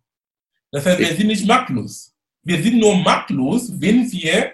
Das 0.72 0.86
heißt, 0.86 1.00
wir 1.00 1.16
sind 1.16 1.28
nicht 1.28 1.48
machtlos. 1.48 2.14
Wir 2.44 2.62
sind 2.62 2.80
nur 2.80 2.96
machtlos, 2.98 3.72
wenn 3.80 4.12
wir 4.12 4.54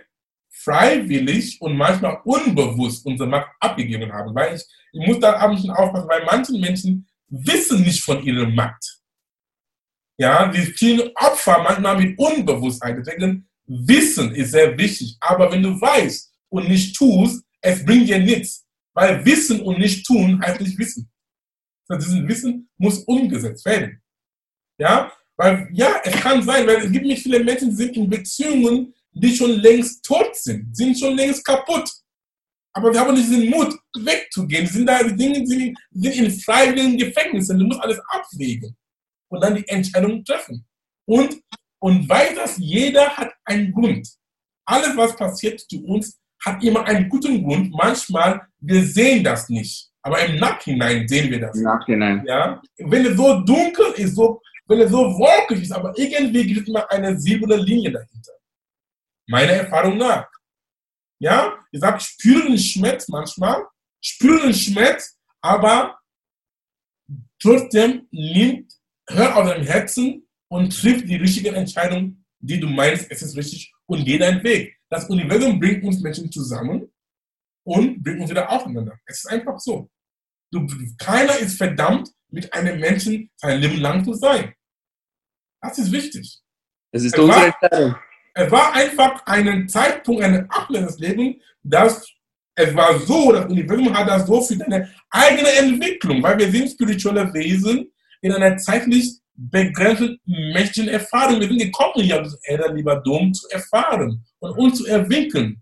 freiwillig 0.50 1.60
und 1.62 1.76
manchmal 1.76 2.20
unbewusst 2.24 3.06
unsere 3.06 3.28
Macht 3.28 3.48
abgegeben 3.60 4.12
haben. 4.12 4.36
Weil 4.36 4.56
ich, 4.56 4.64
ich 4.94 5.08
muss 5.08 5.20
da 5.20 5.38
abends 5.38 5.62
schon 5.62 5.72
aufpassen, 5.72 6.10
weil 6.10 6.24
manche 6.26 6.54
Menschen 6.54 7.08
wissen 7.28 7.82
nicht 7.82 8.04
von 8.04 8.22
ihrer 8.24 8.48
Macht. 8.48 9.00
Ja, 10.18 10.48
die 10.48 10.62
spielen 10.62 11.10
Opfer 11.16 11.64
manchmal 11.64 11.98
mit 11.98 12.20
Unbewusstheit. 12.20 12.98
Deswegen 12.98 13.48
Wissen 13.66 14.36
ist 14.36 14.52
sehr 14.52 14.78
wichtig. 14.78 15.16
Aber 15.22 15.52
wenn 15.52 15.64
du 15.64 15.80
weißt 15.80 16.32
und 16.50 16.68
nicht 16.68 16.96
tust, 16.96 17.44
es 17.62 17.84
bringt 17.84 18.10
dir 18.10 18.20
nichts. 18.20 18.66
Weil 18.94 19.24
Wissen 19.26 19.62
und 19.62 19.80
nicht 19.80 20.06
tun 20.06 20.42
heißt 20.42 20.60
nicht 20.60 20.78
Wissen. 20.78 21.10
Also 21.90 22.08
dieses 22.08 22.28
Wissen 22.28 22.70
muss 22.78 23.00
umgesetzt 23.00 23.66
werden. 23.66 24.02
Ja, 24.78 25.12
weil, 25.36 25.70
ja, 25.74 26.02
es 26.04 26.14
kann 26.14 26.42
sein, 26.44 26.68
weil 26.68 26.78
es 26.78 26.92
gibt 26.92 27.06
nicht 27.06 27.24
viele 27.24 27.44
Menschen, 27.44 27.70
die 27.70 27.76
sind 27.76 27.98
in 27.98 28.10
Beziehungen, 28.10 28.94
die 29.12 29.36
schon 29.36 29.52
längst 29.52 30.04
tot 30.06 30.36
sind, 30.36 30.76
sind 30.76 30.98
schon 30.98 31.16
längst 31.16 31.44
kaputt. 31.44 31.90
Aber 32.74 32.94
wir 32.94 33.00
haben 33.00 33.14
nicht 33.16 33.32
den 33.32 33.50
Mut, 33.50 33.76
wegzugehen. 33.98 34.66
Die 34.66 34.72
sind 34.72 34.86
da, 34.86 35.02
die 35.04 35.16
Dinge 35.16 35.46
sind, 35.46 35.78
sind 35.92 36.16
in 36.16 36.32
freiwilligen 36.32 36.98
Gefängnissen. 36.98 37.58
Du 37.58 37.66
musst 37.66 37.82
alles 37.82 38.00
abwägen 38.10 38.76
und 39.30 39.42
dann 39.42 39.56
die 39.56 39.68
Entscheidung 39.68 40.24
treffen. 40.24 40.66
Und, 41.06 41.42
und 41.80 42.08
weil 42.08 42.36
das 42.36 42.58
jeder 42.58 43.10
hat 43.18 43.34
einen 43.46 43.72
Grund. 43.72 44.08
Alles, 44.66 44.96
was 44.96 45.16
passiert 45.16 45.60
zu 45.62 45.84
uns, 45.86 46.20
hat 46.46 46.64
immer 46.64 46.86
einen 46.86 47.10
guten 47.10 47.44
Grund. 47.44 47.72
Manchmal, 47.72 48.48
wir 48.60 48.84
sehen 48.84 49.24
das 49.24 49.50
nicht. 49.50 49.89
Aber 50.02 50.26
im 50.26 50.38
Nachhinein 50.38 51.08
sehen 51.08 51.30
wir 51.30 51.40
das. 51.40 51.58
Im 51.58 51.64
Nachhinein. 51.64 52.26
Ja? 52.26 52.62
Wenn 52.78 53.06
es 53.06 53.18
so 53.18 53.42
dunkel 53.42 53.88
ist, 53.98 54.16
so, 54.16 54.42
wenn 54.68 54.80
es 54.82 54.92
so 54.92 54.98
wolkig 54.98 55.64
ist, 55.64 55.72
aber 55.72 55.94
irgendwie 55.98 56.46
gibt 56.46 56.62
es 56.62 56.68
immer 56.68 56.90
eine 56.90 57.20
silberne 57.20 57.58
Linie 57.58 57.92
dahinter. 57.92 58.32
Meiner 59.28 59.54
Erfahrung 59.54 59.98
nach. 59.98 60.28
Ja, 61.20 61.60
ich 61.72 61.82
sage, 61.82 62.00
spüren 62.00 62.58
Schmerz 62.58 63.10
manchmal, 63.10 63.66
spüren 64.02 64.54
Schmerz, 64.54 65.20
aber 65.42 66.00
trotzdem 67.42 68.08
nimmt, 68.12 68.74
hör 69.10 69.36
auf 69.36 69.50
dein 69.50 69.64
Herzen 69.64 70.26
und 70.48 70.80
trifft 70.80 71.10
die 71.10 71.18
richtige 71.18 71.52
Entscheidung, 71.52 72.24
die 72.40 72.60
du 72.60 72.68
meinst, 72.68 73.12
es 73.12 73.22
ist 73.22 73.36
richtig 73.36 73.74
und 73.86 74.06
geh 74.06 74.18
deinen 74.18 74.42
Weg. 74.44 74.78
Das 74.90 75.10
Universum 75.10 75.60
bringt 75.60 75.84
uns 75.84 76.00
Menschen 76.00 76.32
zusammen 76.32 76.90
und 77.64 78.04
bringt 78.04 78.22
uns 78.22 78.30
wieder 78.30 78.50
aufeinander. 78.50 78.98
Es 79.06 79.20
ist 79.20 79.32
einfach 79.32 79.60
so. 79.60 79.90
Du, 80.52 80.66
keiner 80.98 81.38
ist 81.38 81.58
verdammt, 81.58 82.10
mit 82.30 82.52
einem 82.54 82.80
Menschen 82.80 83.30
sein 83.38 83.60
Leben 83.60 83.80
lang 83.80 84.04
zu 84.04 84.14
sein. 84.14 84.54
Das 85.62 85.78
ist 85.78 85.92
wichtig. 85.92 86.40
Das 86.92 87.04
ist 87.04 87.14
es 87.14 87.20
unsere 87.20 87.46
Entscheidung. 87.46 87.96
Es 88.34 88.52
war 88.52 88.74
einfach 88.74 89.26
ein 89.26 89.68
Zeitpunkt, 89.68 90.24
ein 90.24 90.50
Abschnitt 90.50 90.88
des 90.88 91.00
Lebens, 91.00 91.38
dass 91.64 92.08
es 92.56 92.76
war 92.76 93.00
so, 93.00 93.32
das 93.32 93.46
Universum 93.46 93.98
hat 93.98 94.08
das 94.08 94.28
so 94.28 94.42
für 94.42 94.58
deine 94.58 94.94
eigene 95.10 95.50
Entwicklung, 95.54 96.22
weil 96.22 96.38
wir 96.38 96.52
sind 96.52 96.70
spirituelle 96.70 97.34
Wesen 97.34 97.90
in 98.22 98.34
einer 98.34 98.58
zeitlich 98.58 99.20
begrenzten 99.34 100.20
menschlichen 100.26 100.90
Erfahrung. 100.90 101.40
Wir 101.40 101.48
sind 101.48 101.60
gekommen, 101.60 102.04
hier 102.04 102.18
auf 102.18 102.24
das 102.24 102.40
Erde, 102.44 102.74
lieber 102.74 102.98
Dom, 102.98 103.34
zu 103.34 103.48
erfahren 103.50 104.26
und 104.40 104.52
uns 104.58 104.78
zu 104.78 104.86
entwickeln. 104.88 105.62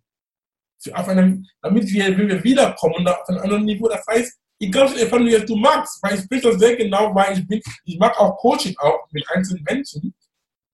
Auf 0.94 1.08
einem, 1.08 1.46
damit 1.62 1.92
wir, 1.92 2.18
wenn 2.18 2.28
wir 2.28 2.44
wiederkommen, 2.44 3.08
auf 3.08 3.28
einem 3.28 3.40
anderen 3.40 3.66
Niveau, 3.66 3.88
das 3.88 4.06
heißt, 4.08 4.38
egal 4.60 4.90
welche 4.90 5.06
Erfahrung 5.06 5.46
du 5.46 5.56
magst, 5.56 6.02
weil 6.02 6.16
ich 6.16 6.22
spreche 6.22 6.50
das 6.50 6.60
sehr 6.60 6.76
genau, 6.76 7.14
weil 7.14 7.38
ich 7.38 7.48
bin, 7.48 7.62
ich 7.84 7.98
mag 7.98 8.20
auch 8.20 8.38
Coaching 8.38 8.76
auch 8.78 9.08
mit 9.12 9.28
einzelnen 9.30 9.64
Menschen 9.64 10.14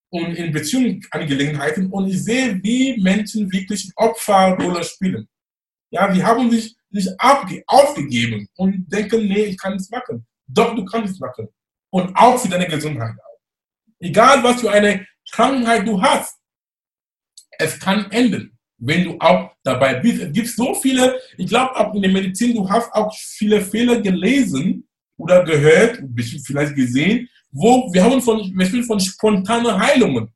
und 0.10 0.36
in 0.36 0.52
Beziehungsangelegenheiten 0.52 1.90
und 1.90 2.08
ich 2.08 2.24
sehe, 2.24 2.62
wie 2.62 3.02
Menschen 3.02 3.52
wirklich 3.52 3.92
Opferrolle 3.96 4.84
spielen. 4.84 5.28
Ja, 5.90 6.12
die 6.12 6.24
haben 6.24 6.52
sich 6.52 6.76
nicht 6.90 7.10
aufgegeben 7.20 8.48
und 8.56 8.92
denken, 8.92 9.28
nee, 9.28 9.46
ich 9.46 9.58
kann 9.58 9.74
nichts 9.74 9.90
machen. 9.90 10.26
Doch, 10.48 10.76
du 10.76 10.86
kannst 10.86 11.14
es 11.14 11.20
machen. 11.20 11.48
Und 11.90 12.16
auch 12.16 12.38
für 12.38 12.50
deine 12.50 12.68
Gesundheit. 12.68 13.16
Egal, 14.00 14.44
was 14.44 14.62
für 14.62 14.72
eine 14.72 15.06
Krankheit 15.32 15.88
du 15.88 16.02
hast, 16.02 16.38
es 17.58 17.80
kann 17.80 18.10
enden, 18.12 18.58
wenn 18.86 19.06
du 19.06 19.18
auch 19.20 19.52
dabei 19.64 19.96
bist. 19.96 20.22
Es 20.22 20.32
gibt 20.34 20.48
so 20.50 20.74
viele, 20.76 21.20
ich 21.38 21.48
glaube, 21.48 21.76
auch 21.76 21.94
in 21.96 22.02
der 22.02 22.12
Medizin, 22.12 22.56
du 22.56 22.70
hast 22.70 22.92
auch 22.94 23.14
viele 23.16 23.62
Fehler 23.62 24.02
gelesen 24.02 24.88
oder 25.18 25.44
gehört, 25.44 26.02
vielleicht 26.46 26.76
gesehen, 26.76 27.30
wo 27.52 27.92
wir 27.94 28.04
haben 28.04 28.22
von, 28.22 28.52
wir 28.56 28.66
sprechen 28.66 28.84
von 28.84 29.00
spontanen 29.00 29.80
Heilungen. 29.80 30.30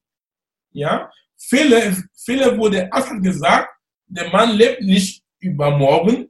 Ja, 0.71 1.11
wo 1.51 2.69
der 2.69 2.93
Arzt 2.93 3.09
hat 3.09 3.23
gesagt, 3.23 3.69
der 4.05 4.29
Mann 4.29 4.55
lebt 4.55 4.81
nicht 4.81 5.23
übermorgen 5.39 6.29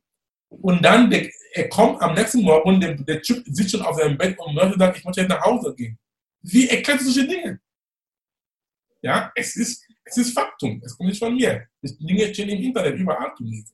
und 0.49 0.83
dann 0.83 1.09
der, 1.09 1.29
er 1.53 1.69
kommt 1.69 2.01
am 2.01 2.15
nächsten 2.15 2.41
Morgen, 2.41 2.79
der, 2.79 2.95
der 2.95 3.21
Typ 3.21 3.43
sitzt 3.47 3.71
schon 3.71 3.81
auf 3.81 3.97
seinem 3.97 4.17
Bett 4.17 4.37
und 4.39 4.55
möchte 4.55 4.79
sagen, 4.79 4.95
ich 4.97 5.03
möchte 5.03 5.21
jetzt 5.21 5.29
nach 5.29 5.41
Hause 5.41 5.73
gehen. 5.75 5.99
Wie 6.41 6.67
erklärt 6.67 7.01
solche 7.01 7.27
Dinge? 7.27 7.59
Ja, 9.01 9.31
es 9.35 9.55
ist, 9.55 9.86
es 10.07 10.17
ist 10.17 10.33
Faktum. 10.33 10.81
Es 10.83 10.97
kommt 10.97 11.09
nicht 11.09 11.19
von 11.19 11.35
mir. 11.35 11.67
Die 11.81 12.05
Dinge 12.05 12.33
stehen 12.33 12.49
im 12.49 12.61
Internet 12.61 12.97
überall 12.97 13.33
zu 13.35 13.43
lesen. 13.43 13.73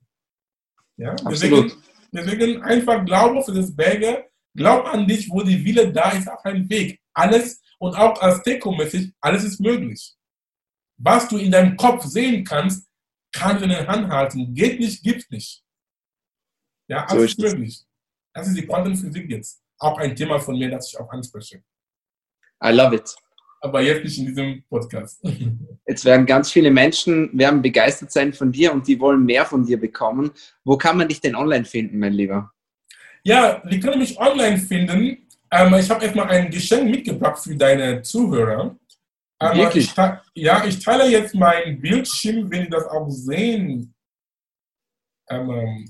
Ja, 0.97 1.15
deswegen, 1.15 1.71
deswegen 2.11 2.61
einfach 2.61 3.03
Glaube 3.05 3.43
für 3.43 3.53
das 3.53 3.75
Berge, 3.75 4.29
glaub 4.55 4.85
an 4.85 5.07
dich, 5.07 5.29
wo 5.29 5.41
die 5.41 5.63
Wille 5.63 5.91
da 5.91 6.11
ist, 6.11 6.27
auf 6.27 6.43
einem 6.45 6.69
Weg 6.69 6.99
alles 7.13 7.61
und 7.79 7.95
auch 7.95 8.19
als 8.21 8.41
Deko-mäßig, 8.43 9.13
alles 9.21 9.43
ist 9.43 9.59
möglich. 9.59 10.15
Was 10.97 11.27
du 11.27 11.37
in 11.37 11.51
deinem 11.51 11.75
Kopf 11.77 12.05
sehen 12.05 12.43
kannst, 12.43 12.89
kannst 13.31 13.61
du 13.61 13.63
in 13.65 13.71
der 13.71 13.87
Hand 13.87 14.07
halten. 14.09 14.53
Geht 14.53 14.79
nicht, 14.79 15.03
gibt 15.03 15.29
nicht. 15.31 15.63
Ja, 16.87 17.05
alles 17.05 17.11
so 17.11 17.23
ist 17.23 17.39
möglich. 17.39 17.83
Das 18.33 18.47
ist 18.47 18.57
die 18.57 18.65
Quantenphysik 18.65 19.29
jetzt. 19.29 19.63
Auch 19.79 19.97
ein 19.97 20.15
Thema 20.15 20.39
von 20.39 20.57
mir, 20.57 20.69
das 20.69 20.89
ich 20.89 20.99
auch 20.99 21.09
anspreche. 21.09 21.63
I 22.63 22.69
love 22.69 22.95
it. 22.95 23.15
Aber 23.63 23.81
jetzt 23.81 24.03
nicht 24.03 24.19
in 24.19 24.25
diesem 24.25 24.63
Podcast. 24.69 25.23
Jetzt 25.87 26.05
werden 26.05 26.25
ganz 26.25 26.51
viele 26.51 26.71
Menschen 26.71 27.29
werden 27.37 27.61
begeistert 27.61 28.11
sein 28.11 28.33
von 28.33 28.51
dir 28.51 28.73
und 28.73 28.87
die 28.87 28.99
wollen 28.99 29.25
mehr 29.25 29.45
von 29.45 29.65
dir 29.65 29.79
bekommen. 29.79 30.31
Wo 30.63 30.77
kann 30.77 30.97
man 30.97 31.07
dich 31.07 31.21
denn 31.21 31.35
online 31.35 31.65
finden, 31.65 31.99
mein 31.99 32.13
Lieber? 32.13 32.51
Ja, 33.23 33.61
die 33.69 33.79
können 33.79 33.99
mich 33.99 34.17
online 34.17 34.57
finden 34.57 35.23
ähm, 35.53 35.73
ich 35.75 35.89
habe 35.89 36.03
erstmal 36.03 36.29
ein 36.29 36.49
Geschenk 36.49 36.89
mitgebracht 36.89 37.37
für 37.43 37.55
deine 37.55 38.01
Zuhörer. 38.01 38.75
Ähm, 39.39 39.57
Wirklich? 39.57 39.85
Ich, 39.85 40.43
ja, 40.43 40.65
ich 40.65 40.79
teile 40.79 41.07
jetzt 41.07 41.35
mein 41.35 41.79
Bildschirm, 41.79 42.49
wenn 42.49 42.63
Sie 42.63 42.69
das 42.71 42.87
auch 42.87 43.07
sehen 43.09 43.93
ähm, 45.29 45.85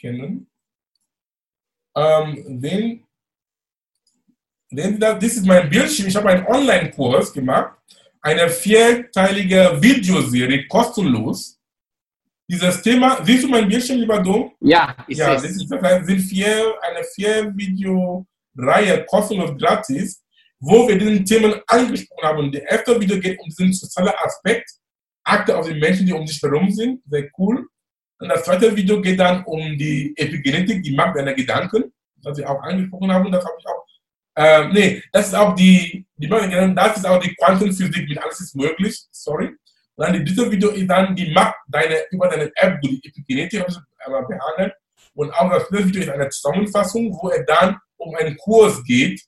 können. 0.00 0.50
Ähm, 1.94 2.44
wenn, 2.62 3.04
das, 4.70 5.18
das 5.18 5.24
ist 5.24 5.46
mein 5.46 5.68
Bildschirm. 5.68 6.08
Ich 6.08 6.16
habe 6.16 6.28
einen 6.28 6.46
Online-Kurs 6.46 7.32
gemacht, 7.32 7.76
eine 8.20 8.48
vierteilige 8.48 9.78
Videoserie, 9.80 10.66
kostenlos. 10.66 11.58
Dieses 12.50 12.80
Thema, 12.82 13.22
siehst 13.24 13.44
du 13.44 13.48
mein 13.48 13.68
Bildschirm, 13.68 13.98
lieber 13.98 14.20
Dom? 14.20 14.52
Ja, 14.60 14.96
ich 15.06 15.18
ja, 15.18 15.38
sehe 15.38 15.50
es. 15.50 15.68
Das 15.68 16.06
sind 16.06 16.20
vier, 16.20 16.74
eine 16.82 17.04
vier 17.14 17.52
Video 17.54 18.26
Reihe 18.56 19.04
kostenlos 19.04 19.56
gratis, 19.56 20.22
wo 20.58 20.88
wir 20.88 20.98
diese 20.98 21.22
Themen 21.24 21.54
angesprochen 21.66 22.24
haben. 22.24 22.52
Der 22.52 22.68
erste 22.68 23.00
Video 23.00 23.18
geht 23.20 23.38
um 23.38 23.46
diesen 23.48 23.72
sozialen 23.72 24.14
Aspekt, 24.24 24.70
Akte 25.24 25.56
auf 25.56 25.68
die 25.68 25.78
Menschen, 25.78 26.06
die 26.06 26.12
um 26.12 26.24
dich 26.24 26.40
herum 26.42 26.70
sind, 26.70 27.02
sehr 27.06 27.28
cool. 27.38 27.66
Und 28.18 28.28
das 28.28 28.44
zweite 28.44 28.74
Video 28.74 29.00
geht 29.00 29.20
dann 29.20 29.44
um 29.44 29.76
die 29.76 30.12
Epigenetik, 30.16 30.82
die 30.82 30.94
Macht 30.96 31.16
deiner 31.16 31.34
Gedanken, 31.34 31.92
was 32.22 32.36
wir 32.36 32.50
auch 32.50 32.60
angesprochen 32.62 33.12
haben. 33.12 33.30
Das 33.30 33.44
habe 33.44 33.54
ich 33.58 33.66
auch. 33.66 33.87
Äh, 34.38 34.68
nee, 34.68 35.02
das 35.10 35.26
ist 35.26 35.34
auch 35.34 35.52
die, 35.56 36.06
die 36.16 36.28
das 36.28 36.96
ist 36.96 37.04
auch 37.04 37.18
die 37.18 37.34
Quantenphysik, 37.34 38.08
mit 38.08 38.22
alles 38.22 38.38
ist 38.38 38.54
möglich. 38.54 38.96
Sorry. 39.10 39.48
Und 39.96 40.06
dann 40.06 40.24
dieses 40.24 40.48
Video 40.48 40.70
ist 40.70 40.86
dann 40.86 41.16
die 41.16 41.32
Macht 41.32 41.56
deiner, 41.66 41.96
über 42.12 42.28
deine 42.28 42.52
App, 42.54 42.80
die 42.80 43.00
Epigenetik 43.02 43.66
behandelt. 43.66 44.74
Und 45.14 45.32
auch 45.32 45.50
das 45.50 45.66
dritte 45.66 45.88
Video 45.88 46.02
ist 46.02 46.10
eine 46.10 46.28
Zusammenfassung, 46.28 47.12
wo 47.20 47.30
er 47.30 47.42
dann 47.44 47.78
um 47.96 48.14
einen 48.14 48.36
Kurs 48.36 48.80
geht, 48.84 49.20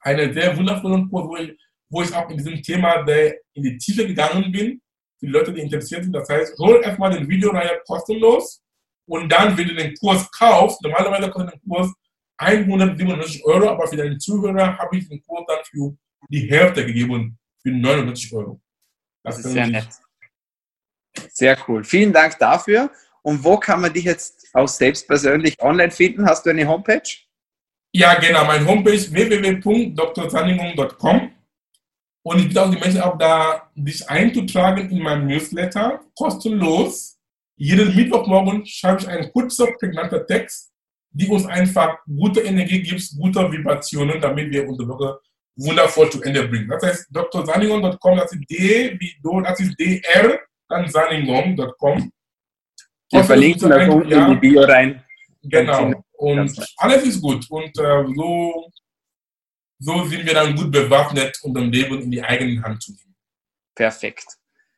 einen 0.00 0.32
sehr 0.32 0.56
wundervollen 0.56 1.10
Kurs, 1.10 1.28
wo 1.28 1.36
ich, 1.36 1.58
wo 1.90 2.00
ich 2.00 2.14
auch 2.14 2.30
in 2.30 2.38
diesem 2.38 2.62
Thema 2.62 3.02
der 3.02 3.36
in 3.52 3.62
die 3.62 3.76
Tiefe 3.76 4.06
gegangen 4.06 4.50
bin, 4.50 4.80
für 5.20 5.26
die 5.26 5.32
Leute, 5.32 5.52
die 5.52 5.60
interessiert 5.60 6.02
sind. 6.02 6.14
Das 6.14 6.30
heißt, 6.30 6.58
hol 6.60 6.80
erstmal 6.82 7.10
den 7.10 7.28
Videoreihe 7.28 7.78
kostenlos 7.86 8.62
und 9.06 9.30
dann, 9.30 9.54
wenn 9.58 9.68
du 9.68 9.74
den 9.74 9.94
Kurs 9.96 10.30
kaufst, 10.30 10.80
normalerweise 10.82 11.30
kostet 11.30 11.52
den 11.52 11.68
Kurs 11.68 11.92
197 12.38 13.44
Euro, 13.44 13.68
aber 13.70 13.86
für 13.86 13.96
deine 13.96 14.18
Zuhörer 14.18 14.76
habe 14.78 14.96
ich 14.96 15.08
den 15.08 15.22
Kurs 15.22 15.44
dann 15.46 15.58
für 15.64 15.96
die 16.28 16.50
Hälfte 16.50 16.84
gegeben, 16.84 17.38
für 17.62 17.70
99 17.70 18.34
Euro. 18.34 18.60
Das, 19.22 19.36
das 19.36 19.46
ist 19.46 19.52
sehr 19.52 19.66
nett. 19.66 19.88
Sehr 21.30 21.56
cool. 21.68 21.84
Vielen 21.84 22.12
Dank 22.12 22.38
dafür. 22.38 22.90
Und 23.22 23.42
wo 23.42 23.56
kann 23.56 23.80
man 23.80 23.90
dich 23.92 24.04
jetzt 24.04 24.48
auch 24.52 24.68
selbst 24.68 25.06
persönlich 25.06 25.58
online 25.62 25.90
finden? 25.90 26.26
Hast 26.26 26.44
du 26.44 26.50
eine 26.50 26.68
Homepage? 26.68 27.00
Ja, 27.92 28.14
genau, 28.14 28.44
mein 28.44 28.66
Homepage 28.66 29.12
www.drzaningung.com 29.12 31.30
und 32.26 32.38
ich 32.38 32.48
bitte 32.48 32.62
auch 32.62 32.70
die 32.70 32.78
Menschen 32.78 33.02
auch 33.02 33.16
da, 33.16 33.70
dich 33.76 34.10
einzutragen 34.10 34.90
in 34.90 35.00
meinem 35.00 35.28
Newsletter, 35.28 36.00
kostenlos. 36.16 37.20
Jeden 37.56 37.94
Mittwochmorgen 37.94 38.66
schreibe 38.66 39.02
ich 39.02 39.08
einen 39.08 39.30
kurzen, 39.30 39.68
prägnanten 39.78 40.26
Text, 40.26 40.73
die 41.14 41.28
uns 41.28 41.46
einfach 41.46 41.98
gute 42.06 42.40
Energie 42.40 42.82
gibt, 42.82 43.02
gute 43.16 43.50
Vibrationen, 43.50 44.20
damit 44.20 44.50
wir 44.52 44.68
unsere 44.68 44.88
Woche 44.88 45.20
wundervoll 45.56 46.10
zu 46.10 46.20
Ende 46.22 46.46
bringen. 46.48 46.68
Das 46.68 46.82
heißt, 46.82 47.08
drzaningung.com, 47.12 48.18
das 48.18 48.32
ist 48.32 48.50
D 48.50 48.96
wie 48.98 49.14
Do, 49.22 49.40
das 49.40 49.60
ist 49.60 49.78
DR, 49.78 50.40
dann 50.68 50.88
saningung.com. 50.88 52.10
Wir 53.12 53.24
verlinken 53.24 53.70
das 53.70 53.88
unten 53.88 54.10
ja, 54.10 54.26
in 54.26 54.32
die 54.32 54.40
Bio 54.40 54.62
rein. 54.62 55.04
Genau. 55.42 56.04
Und 56.14 56.74
alles 56.78 57.04
ist 57.04 57.20
gut. 57.20 57.48
Und 57.48 57.78
äh, 57.78 58.04
so, 58.16 58.70
so 59.78 60.04
sind 60.06 60.26
wir 60.26 60.34
dann 60.34 60.56
gut 60.56 60.72
bewaffnet, 60.72 61.38
um 61.42 61.54
das 61.54 61.64
Leben 61.64 62.02
in 62.02 62.10
die 62.10 62.22
eigene 62.22 62.60
Hand 62.62 62.82
zu 62.82 62.92
nehmen. 62.92 63.14
Perfekt. 63.76 64.26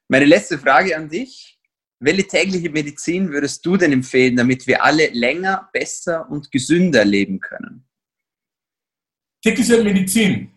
Meine 0.09 0.27
letzte 0.27 0.59
Frage 0.59 0.95
an 0.95 1.09
dich. 1.09 1.56
Welche 1.99 2.27
tägliche 2.27 2.71
Medizin 2.71 3.31
würdest 3.31 3.65
du 3.65 3.77
denn 3.77 3.93
empfehlen, 3.93 4.37
damit 4.37 4.67
wir 4.67 4.85
alle 4.85 5.09
länger, 5.09 5.71
besser 5.73 6.29
und 6.29 6.51
gesünder 6.53 7.05
leben 7.05 7.41
können? 7.41 7.87
Tägliche 9.43 9.83
Medizin? 9.83 10.51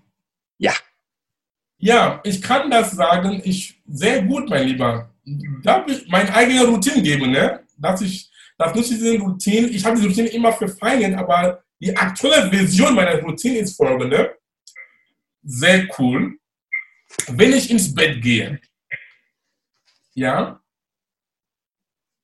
Ja. 0.58 0.74
Ja, 1.78 2.20
ich 2.26 2.42
kann 2.42 2.70
das 2.70 2.92
sagen, 2.92 3.42
ich 3.46 3.82
sehr 3.88 4.24
gut, 4.24 4.50
mein 4.50 4.68
Lieber. 4.68 5.14
Darf 5.64 5.88
ich 5.88 6.08
meine 6.10 6.34
eigene 6.34 6.66
Routine 6.66 7.02
geben, 7.02 7.32
ne? 7.32 7.64
Dass 7.78 8.02
ich, 8.02 8.30
das 8.58 8.76
nutze 8.76 8.94
ich 8.94 9.00
diese 9.00 9.18
Routine. 9.20 9.68
Ich 9.68 9.86
habe 9.86 10.00
die 10.00 10.08
Routine 10.08 10.28
immer 10.28 10.52
verfeinert, 10.52 11.18
aber 11.18 11.64
die 11.80 11.96
aktuelle 11.96 12.50
Version 12.50 12.96
meiner 12.96 13.22
Routine 13.22 13.60
ist 13.60 13.78
folgende. 13.78 14.38
Sehr 15.44 15.88
cool. 15.98 16.38
Wenn 17.28 17.54
ich 17.54 17.72
ins 17.72 17.94
Bett 17.94 18.22
gehe, 18.22 18.60
ja, 20.14 20.62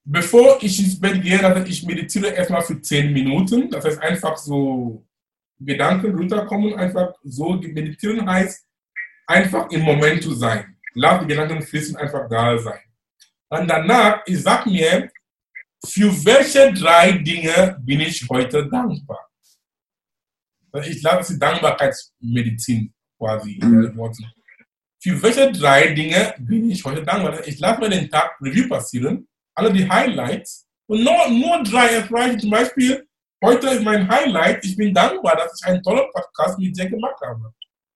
bevor 0.06 0.58
ich 0.62 0.80
ins 0.80 1.00
Bett 1.00 1.22
gehe, 1.22 1.44
also 1.44 1.66
ich 1.66 1.84
meditiere 1.86 2.28
erstmal 2.28 2.62
für 2.62 2.80
10 2.80 3.12
Minuten. 3.12 3.70
Das 3.70 3.84
heißt 3.84 4.02
einfach 4.02 4.38
so 4.38 5.06
Gedanken 5.60 6.16
runterkommen, 6.16 6.76
einfach 6.76 7.14
so 7.24 7.54
meditieren 7.54 8.30
heißt, 8.30 8.66
einfach 9.26 9.70
im 9.72 9.82
Moment 9.82 10.22
zu 10.22 10.34
sein. 10.36 10.78
Lass 10.94 11.22
die 11.22 11.28
Gedanken 11.28 11.62
fließen, 11.62 11.96
einfach 11.98 12.30
da 12.30 12.58
sein. 12.58 12.80
Und 13.50 13.68
danach, 13.68 14.22
ich 14.26 14.42
sag 14.42 14.66
mir, 14.66 15.10
für 15.86 16.26
welche 16.26 16.74
drei 16.74 17.12
Dinge 17.14 17.78
bin 17.82 18.02
ich 18.02 18.26
heute 18.30 18.68
dankbar? 18.68 19.20
Ich 20.84 21.02
lasse 21.02 21.34
die 21.34 21.40
Dankbarkeitsmedizin 21.40 22.94
quasi. 23.18 23.60
Mhm. 23.62 23.94
Für 25.02 25.24
welche 25.24 25.52
drei 25.52 25.94
Dinge 25.94 26.34
bin 26.40 26.70
ich 26.70 26.84
heute 26.84 27.04
dankbar? 27.04 27.48
Ich 27.48 27.60
lasse 27.60 27.80
mir 27.80 27.90
den 27.90 28.10
Tag 28.10 28.36
Review 28.42 28.68
passieren, 28.68 29.28
alle 29.56 29.72
die 29.72 29.90
Highlights 29.90 30.68
und 30.88 31.04
nur, 31.04 31.30
nur 31.30 31.64
drei 31.64 31.88
erreichen. 31.88 32.40
Zum 32.40 32.50
Beispiel, 32.50 33.08
heute 33.44 33.70
ist 33.70 33.84
mein 33.84 34.08
Highlight, 34.08 34.64
ich 34.66 34.76
bin 34.76 34.94
dankbar, 34.94 35.36
dass 35.38 35.60
ich 35.60 35.68
einen 35.68 35.82
tollen 35.82 36.12
Podcast 36.12 36.60
mit 36.60 36.78
dir 36.78 36.90
gemacht 36.90 37.20
habe. 37.26 37.54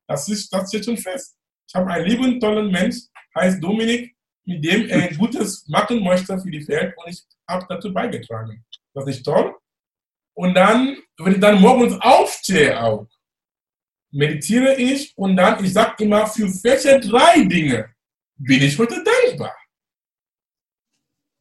Das, 0.07 0.27
ist, 0.29 0.51
das 0.51 0.69
steht 0.69 0.85
schon 0.85 0.97
fest. 0.97 1.35
Ich 1.67 1.75
habe 1.75 1.91
einen 1.91 2.05
lieben, 2.05 2.39
tollen 2.39 2.71
Mensch, 2.71 2.95
heißt 3.35 3.63
Dominik, 3.63 4.15
mit 4.45 4.65
dem 4.65 4.89
er 4.89 5.13
Gutes 5.15 5.67
machen 5.67 6.03
möchte 6.03 6.39
für 6.39 6.49
die 6.49 6.67
Welt 6.67 6.95
und 6.97 7.11
ich 7.11 7.23
habe 7.47 7.65
dazu 7.69 7.93
beigetragen. 7.93 8.65
Das 8.93 9.07
ist 9.07 9.23
toll. 9.23 9.55
Und 10.33 10.55
dann, 10.55 10.97
wenn 11.17 11.33
ich 11.33 11.39
dann 11.39 11.61
morgens 11.61 11.95
aufstehe 12.01 12.81
auch, 12.81 13.07
meditiere 14.11 14.75
ich 14.75 15.13
und 15.15 15.35
dann, 15.35 15.63
ich 15.63 15.73
sage 15.73 16.03
immer, 16.03 16.25
für 16.25 16.47
welche 16.63 16.99
drei 16.99 17.43
Dinge 17.43 17.93
bin 18.37 18.63
ich 18.63 18.77
heute 18.79 18.95
dankbar? 18.95 19.18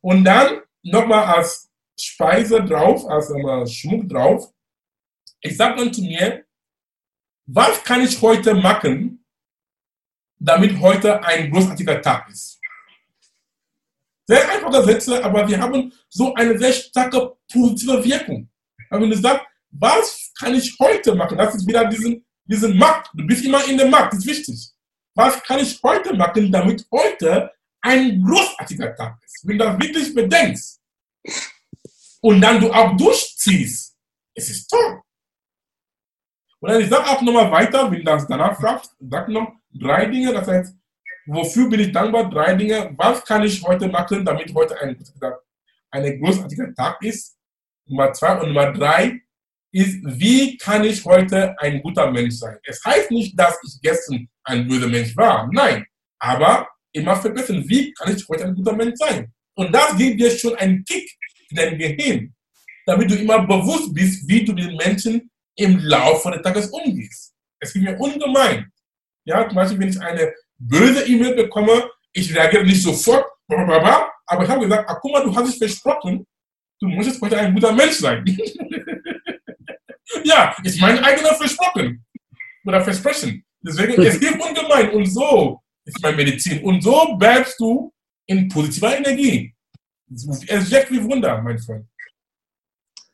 Und 0.00 0.24
dann 0.24 0.62
nochmal 0.82 1.24
als 1.24 1.70
Speise 1.98 2.62
drauf, 2.64 3.06
als 3.08 3.74
Schmuck 3.74 4.08
drauf, 4.08 4.52
ich 5.40 5.56
sage 5.56 5.76
dann 5.76 5.92
zu 5.92 6.02
mir, 6.02 6.44
was 7.46 7.82
kann 7.82 8.02
ich 8.02 8.20
heute 8.20 8.54
machen, 8.54 9.24
damit 10.38 10.78
heute 10.80 11.22
ein 11.24 11.50
großartiger 11.50 12.00
Tag 12.02 12.28
ist? 12.28 12.60
Sehr 14.26 14.48
einfache 14.50 14.84
Sätze, 14.84 15.24
aber 15.24 15.48
wir 15.48 15.58
haben 15.58 15.92
so 16.08 16.34
eine 16.34 16.58
sehr 16.58 16.72
starke 16.72 17.36
positive 17.50 18.04
Wirkung. 18.04 18.48
Aber 18.90 19.02
wenn 19.02 19.10
du 19.10 19.16
sagst, 19.16 19.46
was 19.70 20.32
kann 20.38 20.54
ich 20.54 20.76
heute 20.78 21.14
machen? 21.14 21.38
Das 21.38 21.54
ist 21.54 21.66
wieder 21.66 21.86
diesen, 21.86 22.24
diesen 22.44 22.76
Markt. 22.76 23.10
Du 23.14 23.26
bist 23.26 23.44
immer 23.44 23.66
in 23.66 23.78
dem 23.78 23.90
Markt, 23.90 24.12
das 24.12 24.20
ist 24.20 24.26
wichtig. 24.26 24.70
Was 25.14 25.42
kann 25.42 25.60
ich 25.60 25.82
heute 25.82 26.14
machen, 26.14 26.52
damit 26.52 26.86
heute 26.92 27.50
ein 27.80 28.22
großartiger 28.22 28.94
Tag 28.94 29.18
ist? 29.24 29.46
Wenn 29.46 29.58
du 29.58 29.64
das 29.64 29.78
wirklich 29.78 30.14
bedenkst 30.14 30.80
und 32.20 32.40
dann 32.40 32.60
du 32.60 32.72
auch 32.72 32.96
durchziehst, 32.96 33.96
es 34.34 34.50
ist 34.50 34.68
toll. 34.68 35.02
Und 36.60 36.70
dann 36.70 36.80
ich 36.80 36.88
sage 36.88 37.06
auch 37.06 37.22
nochmal 37.22 37.50
weiter, 37.50 37.90
wenn 37.90 37.98
du 37.98 38.04
das 38.04 38.26
danach 38.26 38.58
fragst, 38.58 38.94
sag 38.98 39.28
noch 39.28 39.52
drei 39.72 40.06
Dinge, 40.06 40.32
das 40.32 40.48
heißt, 40.48 40.74
wofür 41.26 41.68
bin 41.68 41.80
ich 41.80 41.92
dankbar? 41.92 42.28
Drei 42.28 42.54
Dinge. 42.54 42.92
Was 42.96 43.24
kann 43.24 43.42
ich 43.44 43.62
heute 43.62 43.88
machen, 43.88 44.24
damit 44.24 44.52
heute 44.54 44.80
ein, 44.80 44.98
ein 45.90 46.20
großartiger 46.20 46.74
Tag 46.74 47.02
ist? 47.02 47.36
Nummer 47.86 48.12
zwei 48.12 48.40
und 48.40 48.48
Nummer 48.48 48.72
drei 48.72 49.20
ist, 49.72 49.98
wie 50.02 50.56
kann 50.56 50.84
ich 50.84 51.04
heute 51.04 51.58
ein 51.58 51.82
guter 51.82 52.10
Mensch 52.10 52.34
sein? 52.34 52.58
Es 52.64 52.82
heißt 52.84 53.10
nicht, 53.10 53.38
dass 53.38 53.58
ich 53.62 53.80
gestern 53.82 54.28
ein 54.44 54.66
böser 54.66 54.88
Mensch 54.88 55.16
war. 55.16 55.48
Nein. 55.52 55.86
Aber 56.18 56.68
immer 56.98 57.16
verbessern. 57.16 57.64
Wie 57.66 57.92
kann 57.92 58.14
ich 58.14 58.26
heute 58.28 58.44
ein 58.44 58.54
guter 58.54 58.74
Mensch 58.74 58.96
sein? 58.96 59.32
Und 59.54 59.72
das 59.72 59.96
gibt 59.96 60.20
dir 60.20 60.30
schon 60.30 60.54
einen 60.56 60.84
Kick 60.84 61.10
in 61.50 61.56
dein 61.56 61.78
Gehirn, 61.78 62.34
damit 62.86 63.10
du 63.10 63.16
immer 63.16 63.46
bewusst 63.46 63.92
bist, 63.92 64.28
wie 64.28 64.44
du 64.44 64.52
den 64.52 64.76
Menschen 64.76 65.30
im 65.56 65.78
Laufe 65.78 66.30
des 66.30 66.42
Tages 66.42 66.68
umgehst. 66.68 67.34
Es 67.60 67.72
gibt 67.72 67.84
mir 67.84 67.98
ungemein. 67.98 68.70
Ja, 69.24 69.46
zum 69.46 69.56
Beispiel, 69.56 69.80
wenn 69.80 69.88
ich 69.88 70.00
eine 70.00 70.32
böse 70.58 71.06
E-Mail 71.06 71.34
bekomme, 71.34 71.90
ich 72.12 72.34
reagiere 72.34 72.64
nicht 72.64 72.82
sofort, 72.82 73.26
aber 73.48 74.44
ich 74.44 74.48
habe 74.48 74.60
gesagt, 74.60 74.88
ah, 74.88 74.98
guck 75.00 75.12
mal, 75.12 75.24
du 75.24 75.34
hast 75.34 75.50
dich 75.50 75.58
versprochen, 75.58 76.24
du 76.80 76.88
musst 76.88 77.20
heute 77.20 77.38
ein 77.38 77.54
guter 77.54 77.72
Mensch 77.72 77.96
sein. 77.96 78.24
ja, 80.24 80.54
ist 80.62 80.80
mein 80.80 81.02
eigener 81.02 81.34
Versprochen 81.34 82.04
oder 82.64 82.82
Versprechen. 82.82 83.44
Deswegen, 83.60 84.00
es 84.02 84.20
gibt 84.20 84.40
ungemein 84.40 84.90
und 84.90 85.06
so 85.06 85.60
ist 85.88 86.02
meine 86.02 86.16
Medizin. 86.16 86.62
Und 86.62 86.82
so 86.82 87.16
bleibst 87.16 87.58
du 87.58 87.92
in 88.26 88.48
positiver 88.48 88.96
Energie. 88.96 89.54
Es 90.10 90.70
wirkt 90.70 90.90
wie 90.90 91.02
Wunder, 91.04 91.40
mein 91.42 91.58
Freund. 91.58 91.86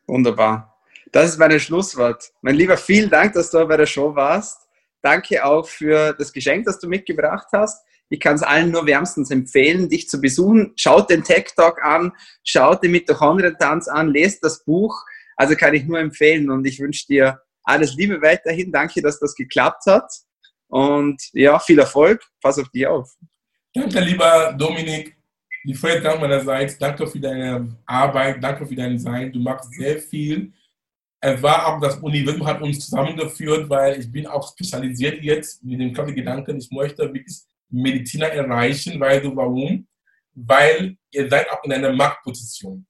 Wunderbar. 0.06 0.76
Das 1.12 1.30
ist 1.30 1.38
mein 1.38 1.58
Schlusswort. 1.58 2.32
Mein 2.42 2.56
Lieber, 2.56 2.76
vielen 2.76 3.10
Dank, 3.10 3.34
dass 3.34 3.50
du 3.50 3.66
bei 3.66 3.76
der 3.76 3.86
Show 3.86 4.14
warst. 4.14 4.58
Danke 5.02 5.44
auch 5.44 5.66
für 5.66 6.12
das 6.14 6.32
Geschenk, 6.32 6.64
das 6.66 6.78
du 6.78 6.88
mitgebracht 6.88 7.46
hast. 7.52 7.84
Ich 8.08 8.20
kann 8.20 8.36
es 8.36 8.42
allen 8.42 8.70
nur 8.70 8.86
wärmstens 8.86 9.30
empfehlen, 9.30 9.88
dich 9.88 10.08
zu 10.08 10.20
besuchen. 10.20 10.72
Schaut 10.76 11.10
den 11.10 11.24
Tech 11.24 11.52
Talk 11.56 11.82
an, 11.82 12.12
schaut 12.44 12.82
den 12.82 12.92
Mitochondrien-Tanz 12.92 13.88
an, 13.88 14.08
lest 14.08 14.44
das 14.44 14.64
Buch. 14.64 15.04
Also 15.36 15.56
kann 15.56 15.74
ich 15.74 15.84
nur 15.84 15.98
empfehlen 15.98 16.50
und 16.50 16.66
ich 16.66 16.80
wünsche 16.80 17.06
dir 17.06 17.40
alles 17.64 17.94
Liebe 17.94 18.20
weiterhin. 18.22 18.70
Danke, 18.70 19.02
dass 19.02 19.18
das 19.18 19.34
geklappt 19.34 19.86
hat. 19.86 20.10
Und 20.74 21.20
ja, 21.32 21.58
viel 21.58 21.78
Erfolg. 21.78 22.20
Pass 22.40 22.58
auf 22.58 22.68
dich 22.70 22.86
auf. 22.86 23.10
Danke, 23.72 24.00
lieber 24.00 24.54
Dominik. 24.58 25.16
Die 25.64 25.74
Dank 25.74 26.20
meinerseits. 26.20 26.76
Danke 26.78 27.06
für 27.06 27.20
deine 27.20 27.76
Arbeit. 27.86 28.42
Danke 28.42 28.66
für 28.66 28.74
dein 28.74 28.98
Sein. 28.98 29.32
Du 29.32 29.40
machst 29.40 29.72
sehr 29.72 29.98
viel 29.98 30.52
es 31.26 31.42
war 31.42 31.66
auch, 31.66 31.80
das 31.80 31.96
Universum 31.96 32.44
hat 32.46 32.60
uns 32.60 32.80
zusammengeführt, 32.80 33.70
weil 33.70 33.98
ich 33.98 34.12
bin 34.12 34.26
auch 34.26 34.46
spezialisiert 34.46 35.22
jetzt 35.22 35.64
mit 35.64 35.80
dem 35.80 35.94
klaren 35.94 36.14
Gedanken, 36.14 36.58
ich 36.58 36.70
möchte 36.70 37.02
wirklich 37.02 37.38
Mediziner 37.70 38.26
erreichen, 38.26 39.00
weil 39.00 39.22
du 39.22 39.34
warum? 39.34 39.86
Weil 40.34 40.98
ihr 41.10 41.30
seid 41.30 41.50
auch 41.50 41.64
in 41.64 41.72
einer 41.72 41.92
Marktposition. 41.94 42.86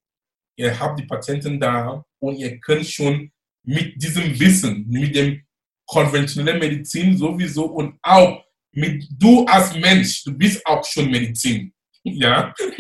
Ihr 0.57 0.77
habt 0.79 0.99
die 0.99 1.07
Patienten 1.07 1.61
da 1.61 2.05
und 2.19 2.37
ihr 2.37 2.59
könnt 2.59 2.87
schon 2.87 3.31
mit 3.63 4.03
diesem 4.03 4.39
Wissen, 4.41 4.85
mit 4.89 5.15
dem 5.15 5.41
konventionellen 5.87 6.59
Medizin 6.59 7.17
sowieso 7.17 7.67
und 7.67 7.99
auch 8.03 8.43
mit 8.73 9.07
du 9.19 9.45
als 9.47 9.75
Mensch, 9.77 10.25
du 10.25 10.33
bist 10.33 10.65
auch 10.67 10.85
schon 10.85 11.11
Medizin. 11.11 11.73
Ja, 12.03 12.53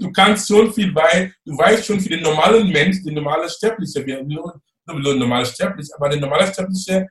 du 0.00 0.12
kannst 0.12 0.48
schon 0.48 0.72
viel, 0.72 0.92
weil 0.94 1.32
du 1.44 1.56
weißt 1.56 1.86
schon 1.86 2.00
für 2.00 2.08
den 2.08 2.22
normalen 2.22 2.68
Mensch, 2.68 3.02
den 3.04 3.14
normalen 3.14 3.48
Sterbliche, 3.48 4.04
wir 4.04 4.24
nur, 4.24 4.60
normale 4.86 5.46
Sterbliche, 5.46 5.92
aber 5.96 6.08
der 6.08 6.20
normale 6.20 6.52
Sterbliche, 6.52 7.06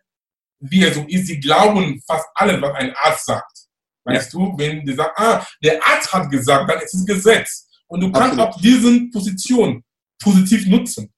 wie 0.60 0.84
er 0.84 0.94
so 0.94 1.06
ist, 1.08 1.28
sie 1.28 1.40
glauben 1.40 2.02
fast 2.06 2.28
alles, 2.36 2.62
was 2.62 2.74
ein 2.76 2.94
Arzt 2.96 3.26
sagt. 3.26 3.58
Weißt 4.06 4.34
ja. 4.34 4.40
du, 4.40 4.58
wenn 4.58 4.86
die 4.86 4.94
sagen, 4.94 5.14
ah, 5.16 5.46
der 5.64 5.82
Arzt 5.86 6.12
hat 6.12 6.30
gesagt, 6.30 6.70
dann 6.70 6.82
ist 6.82 6.94
es 6.94 7.06
Gesetz. 7.06 7.70
Und 7.88 8.02
du 8.02 8.12
kannst 8.12 8.40
Absolut. 8.40 8.56
auch 8.56 8.62
diese 8.62 9.10
Position 9.12 9.84
positiv 10.22 10.68
nutzen. 10.68 11.14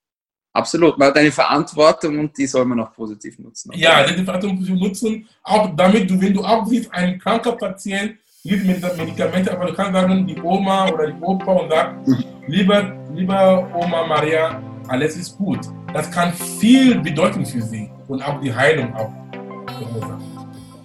Absolut, 0.56 0.97
weil 0.97 1.12
deine 1.12 1.34
Verantwortung 1.34 2.18
und 2.18 2.38
die 2.38 2.47
soll 2.47 2.64
man 2.64 2.80
auch 2.80 2.93
positiv 2.93 3.38
nutzen. 3.39 3.74
Ja, 3.76 4.03
deine 4.03 4.24
Verantwortung 4.24 4.60
positiv 4.60 4.80
nutzen, 4.80 5.28
auch 5.43 5.76
damit 5.76 6.10
du, 6.10 6.22
wenn 6.22 6.34
du 6.34 6.45
auch 6.45 6.66
siehst, 6.66 6.93
ein 6.93 7.20
kranker 7.20 7.51
Patient, 7.51 8.16
gibt 8.41 8.66
Medikamente, 8.66 9.51
aber 9.51 9.66
du 9.66 9.74
kannst 9.74 9.91
sagen, 9.91 10.26
die 10.26 10.41
Oma 10.41 10.88
oder 10.91 11.08
die 11.12 11.22
Opa 11.22 11.51
und 11.51 11.70
sagen, 11.70 12.26
lieber, 12.47 12.95
lieber 13.14 13.70
Oma 13.76 14.08
Maria, 14.08 14.62
alles 14.88 15.18
ist 15.18 15.38
gut. 15.38 15.60
Das 15.93 16.10
kann 16.10 16.32
viel 16.32 17.01
bedeuten 17.01 17.45
für 17.45 17.62
sie 17.62 17.89
und 18.08 18.22
auch 18.22 18.39
die 18.39 18.53
Heilung 18.53 18.95
auch. 18.95 19.12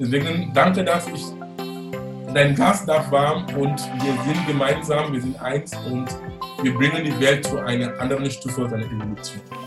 Deswegen 0.01 0.51
danke, 0.53 0.83
dass 0.83 1.07
ich 1.07 1.23
dein 2.35 2.57
Glas 2.57 2.85
darf 2.87 3.09
warm 3.13 3.45
und 3.57 3.79
wir 4.03 4.15
sind 4.25 4.47
gemeinsam, 4.49 5.13
wir 5.13 5.21
sind 5.21 5.41
eins 5.41 5.73
und 5.89 6.09
wir 6.61 6.75
bringen 6.75 7.05
die 7.05 7.21
Welt 7.21 7.47
zu 7.47 7.59
einer 7.59 8.01
anderen 8.01 8.29
Stufe 8.31 8.69
seiner 8.69 8.87
Evolution. 8.87 9.60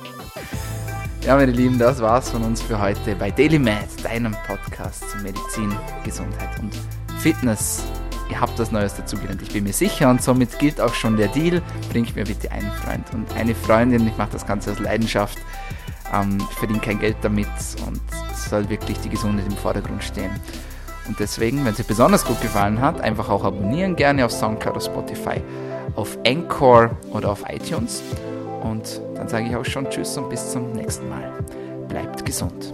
Ja, 1.25 1.37
meine 1.37 1.53
Lieben, 1.53 1.79
das 1.79 2.01
war's 2.01 2.31
von 2.31 2.43
uns 2.43 2.61
für 2.61 2.81
heute 2.81 3.15
bei 3.15 3.31
Daily 3.31 3.57
Med, 3.57 3.87
deinem 4.03 4.35
Podcast 4.45 5.09
zu 5.09 5.17
Medizin, 5.19 5.73
Gesundheit 6.03 6.49
und 6.59 6.73
Fitness. 7.19 7.81
Ihr 8.29 8.41
habt 8.41 8.59
das 8.59 8.73
Neues 8.73 8.95
dazugelernt, 8.95 9.41
ich 9.41 9.53
bin 9.53 9.63
mir 9.63 9.71
sicher 9.71 10.09
und 10.09 10.21
somit 10.21 10.59
gilt 10.59 10.81
auch 10.81 10.93
schon 10.93 11.15
der 11.15 11.29
Deal. 11.29 11.61
Bringt 11.93 12.13
mir 12.17 12.25
bitte 12.25 12.51
einen 12.51 12.69
Freund 12.71 13.05
und 13.13 13.33
eine 13.37 13.55
Freundin. 13.55 14.05
Ich 14.05 14.17
mache 14.17 14.31
das 14.33 14.45
Ganze 14.45 14.73
aus 14.73 14.79
Leidenschaft. 14.79 15.37
Ähm, 16.13 16.39
ich 16.51 16.57
verdiene 16.57 16.79
kein 16.79 16.99
Geld 16.99 17.15
damit 17.21 17.47
und 17.87 18.01
es 18.33 18.49
soll 18.49 18.67
wirklich 18.67 18.97
die 18.97 19.09
Gesundheit 19.09 19.47
im 19.47 19.55
Vordergrund 19.55 20.03
stehen. 20.03 20.31
Und 21.07 21.21
deswegen, 21.21 21.63
wenn 21.63 21.71
es 21.71 21.77
dir 21.77 21.85
besonders 21.85 22.25
gut 22.25 22.41
gefallen 22.41 22.81
hat, 22.81 22.99
einfach 22.99 23.29
auch 23.29 23.45
abonnieren 23.45 23.95
gerne 23.95 24.25
auf 24.25 24.31
Soundcloud 24.31 24.75
oder 24.75 24.85
Spotify, 24.85 25.41
auf 25.95 26.17
Encore 26.25 26.91
oder 27.13 27.31
auf 27.31 27.45
iTunes. 27.47 28.03
Und 28.63 29.01
dann 29.15 29.27
sage 29.27 29.47
ich 29.47 29.55
auch 29.55 29.65
schon 29.65 29.89
Tschüss 29.89 30.17
und 30.17 30.29
bis 30.29 30.51
zum 30.51 30.71
nächsten 30.71 31.09
Mal. 31.09 31.33
Bleibt 31.87 32.25
gesund. 32.25 32.73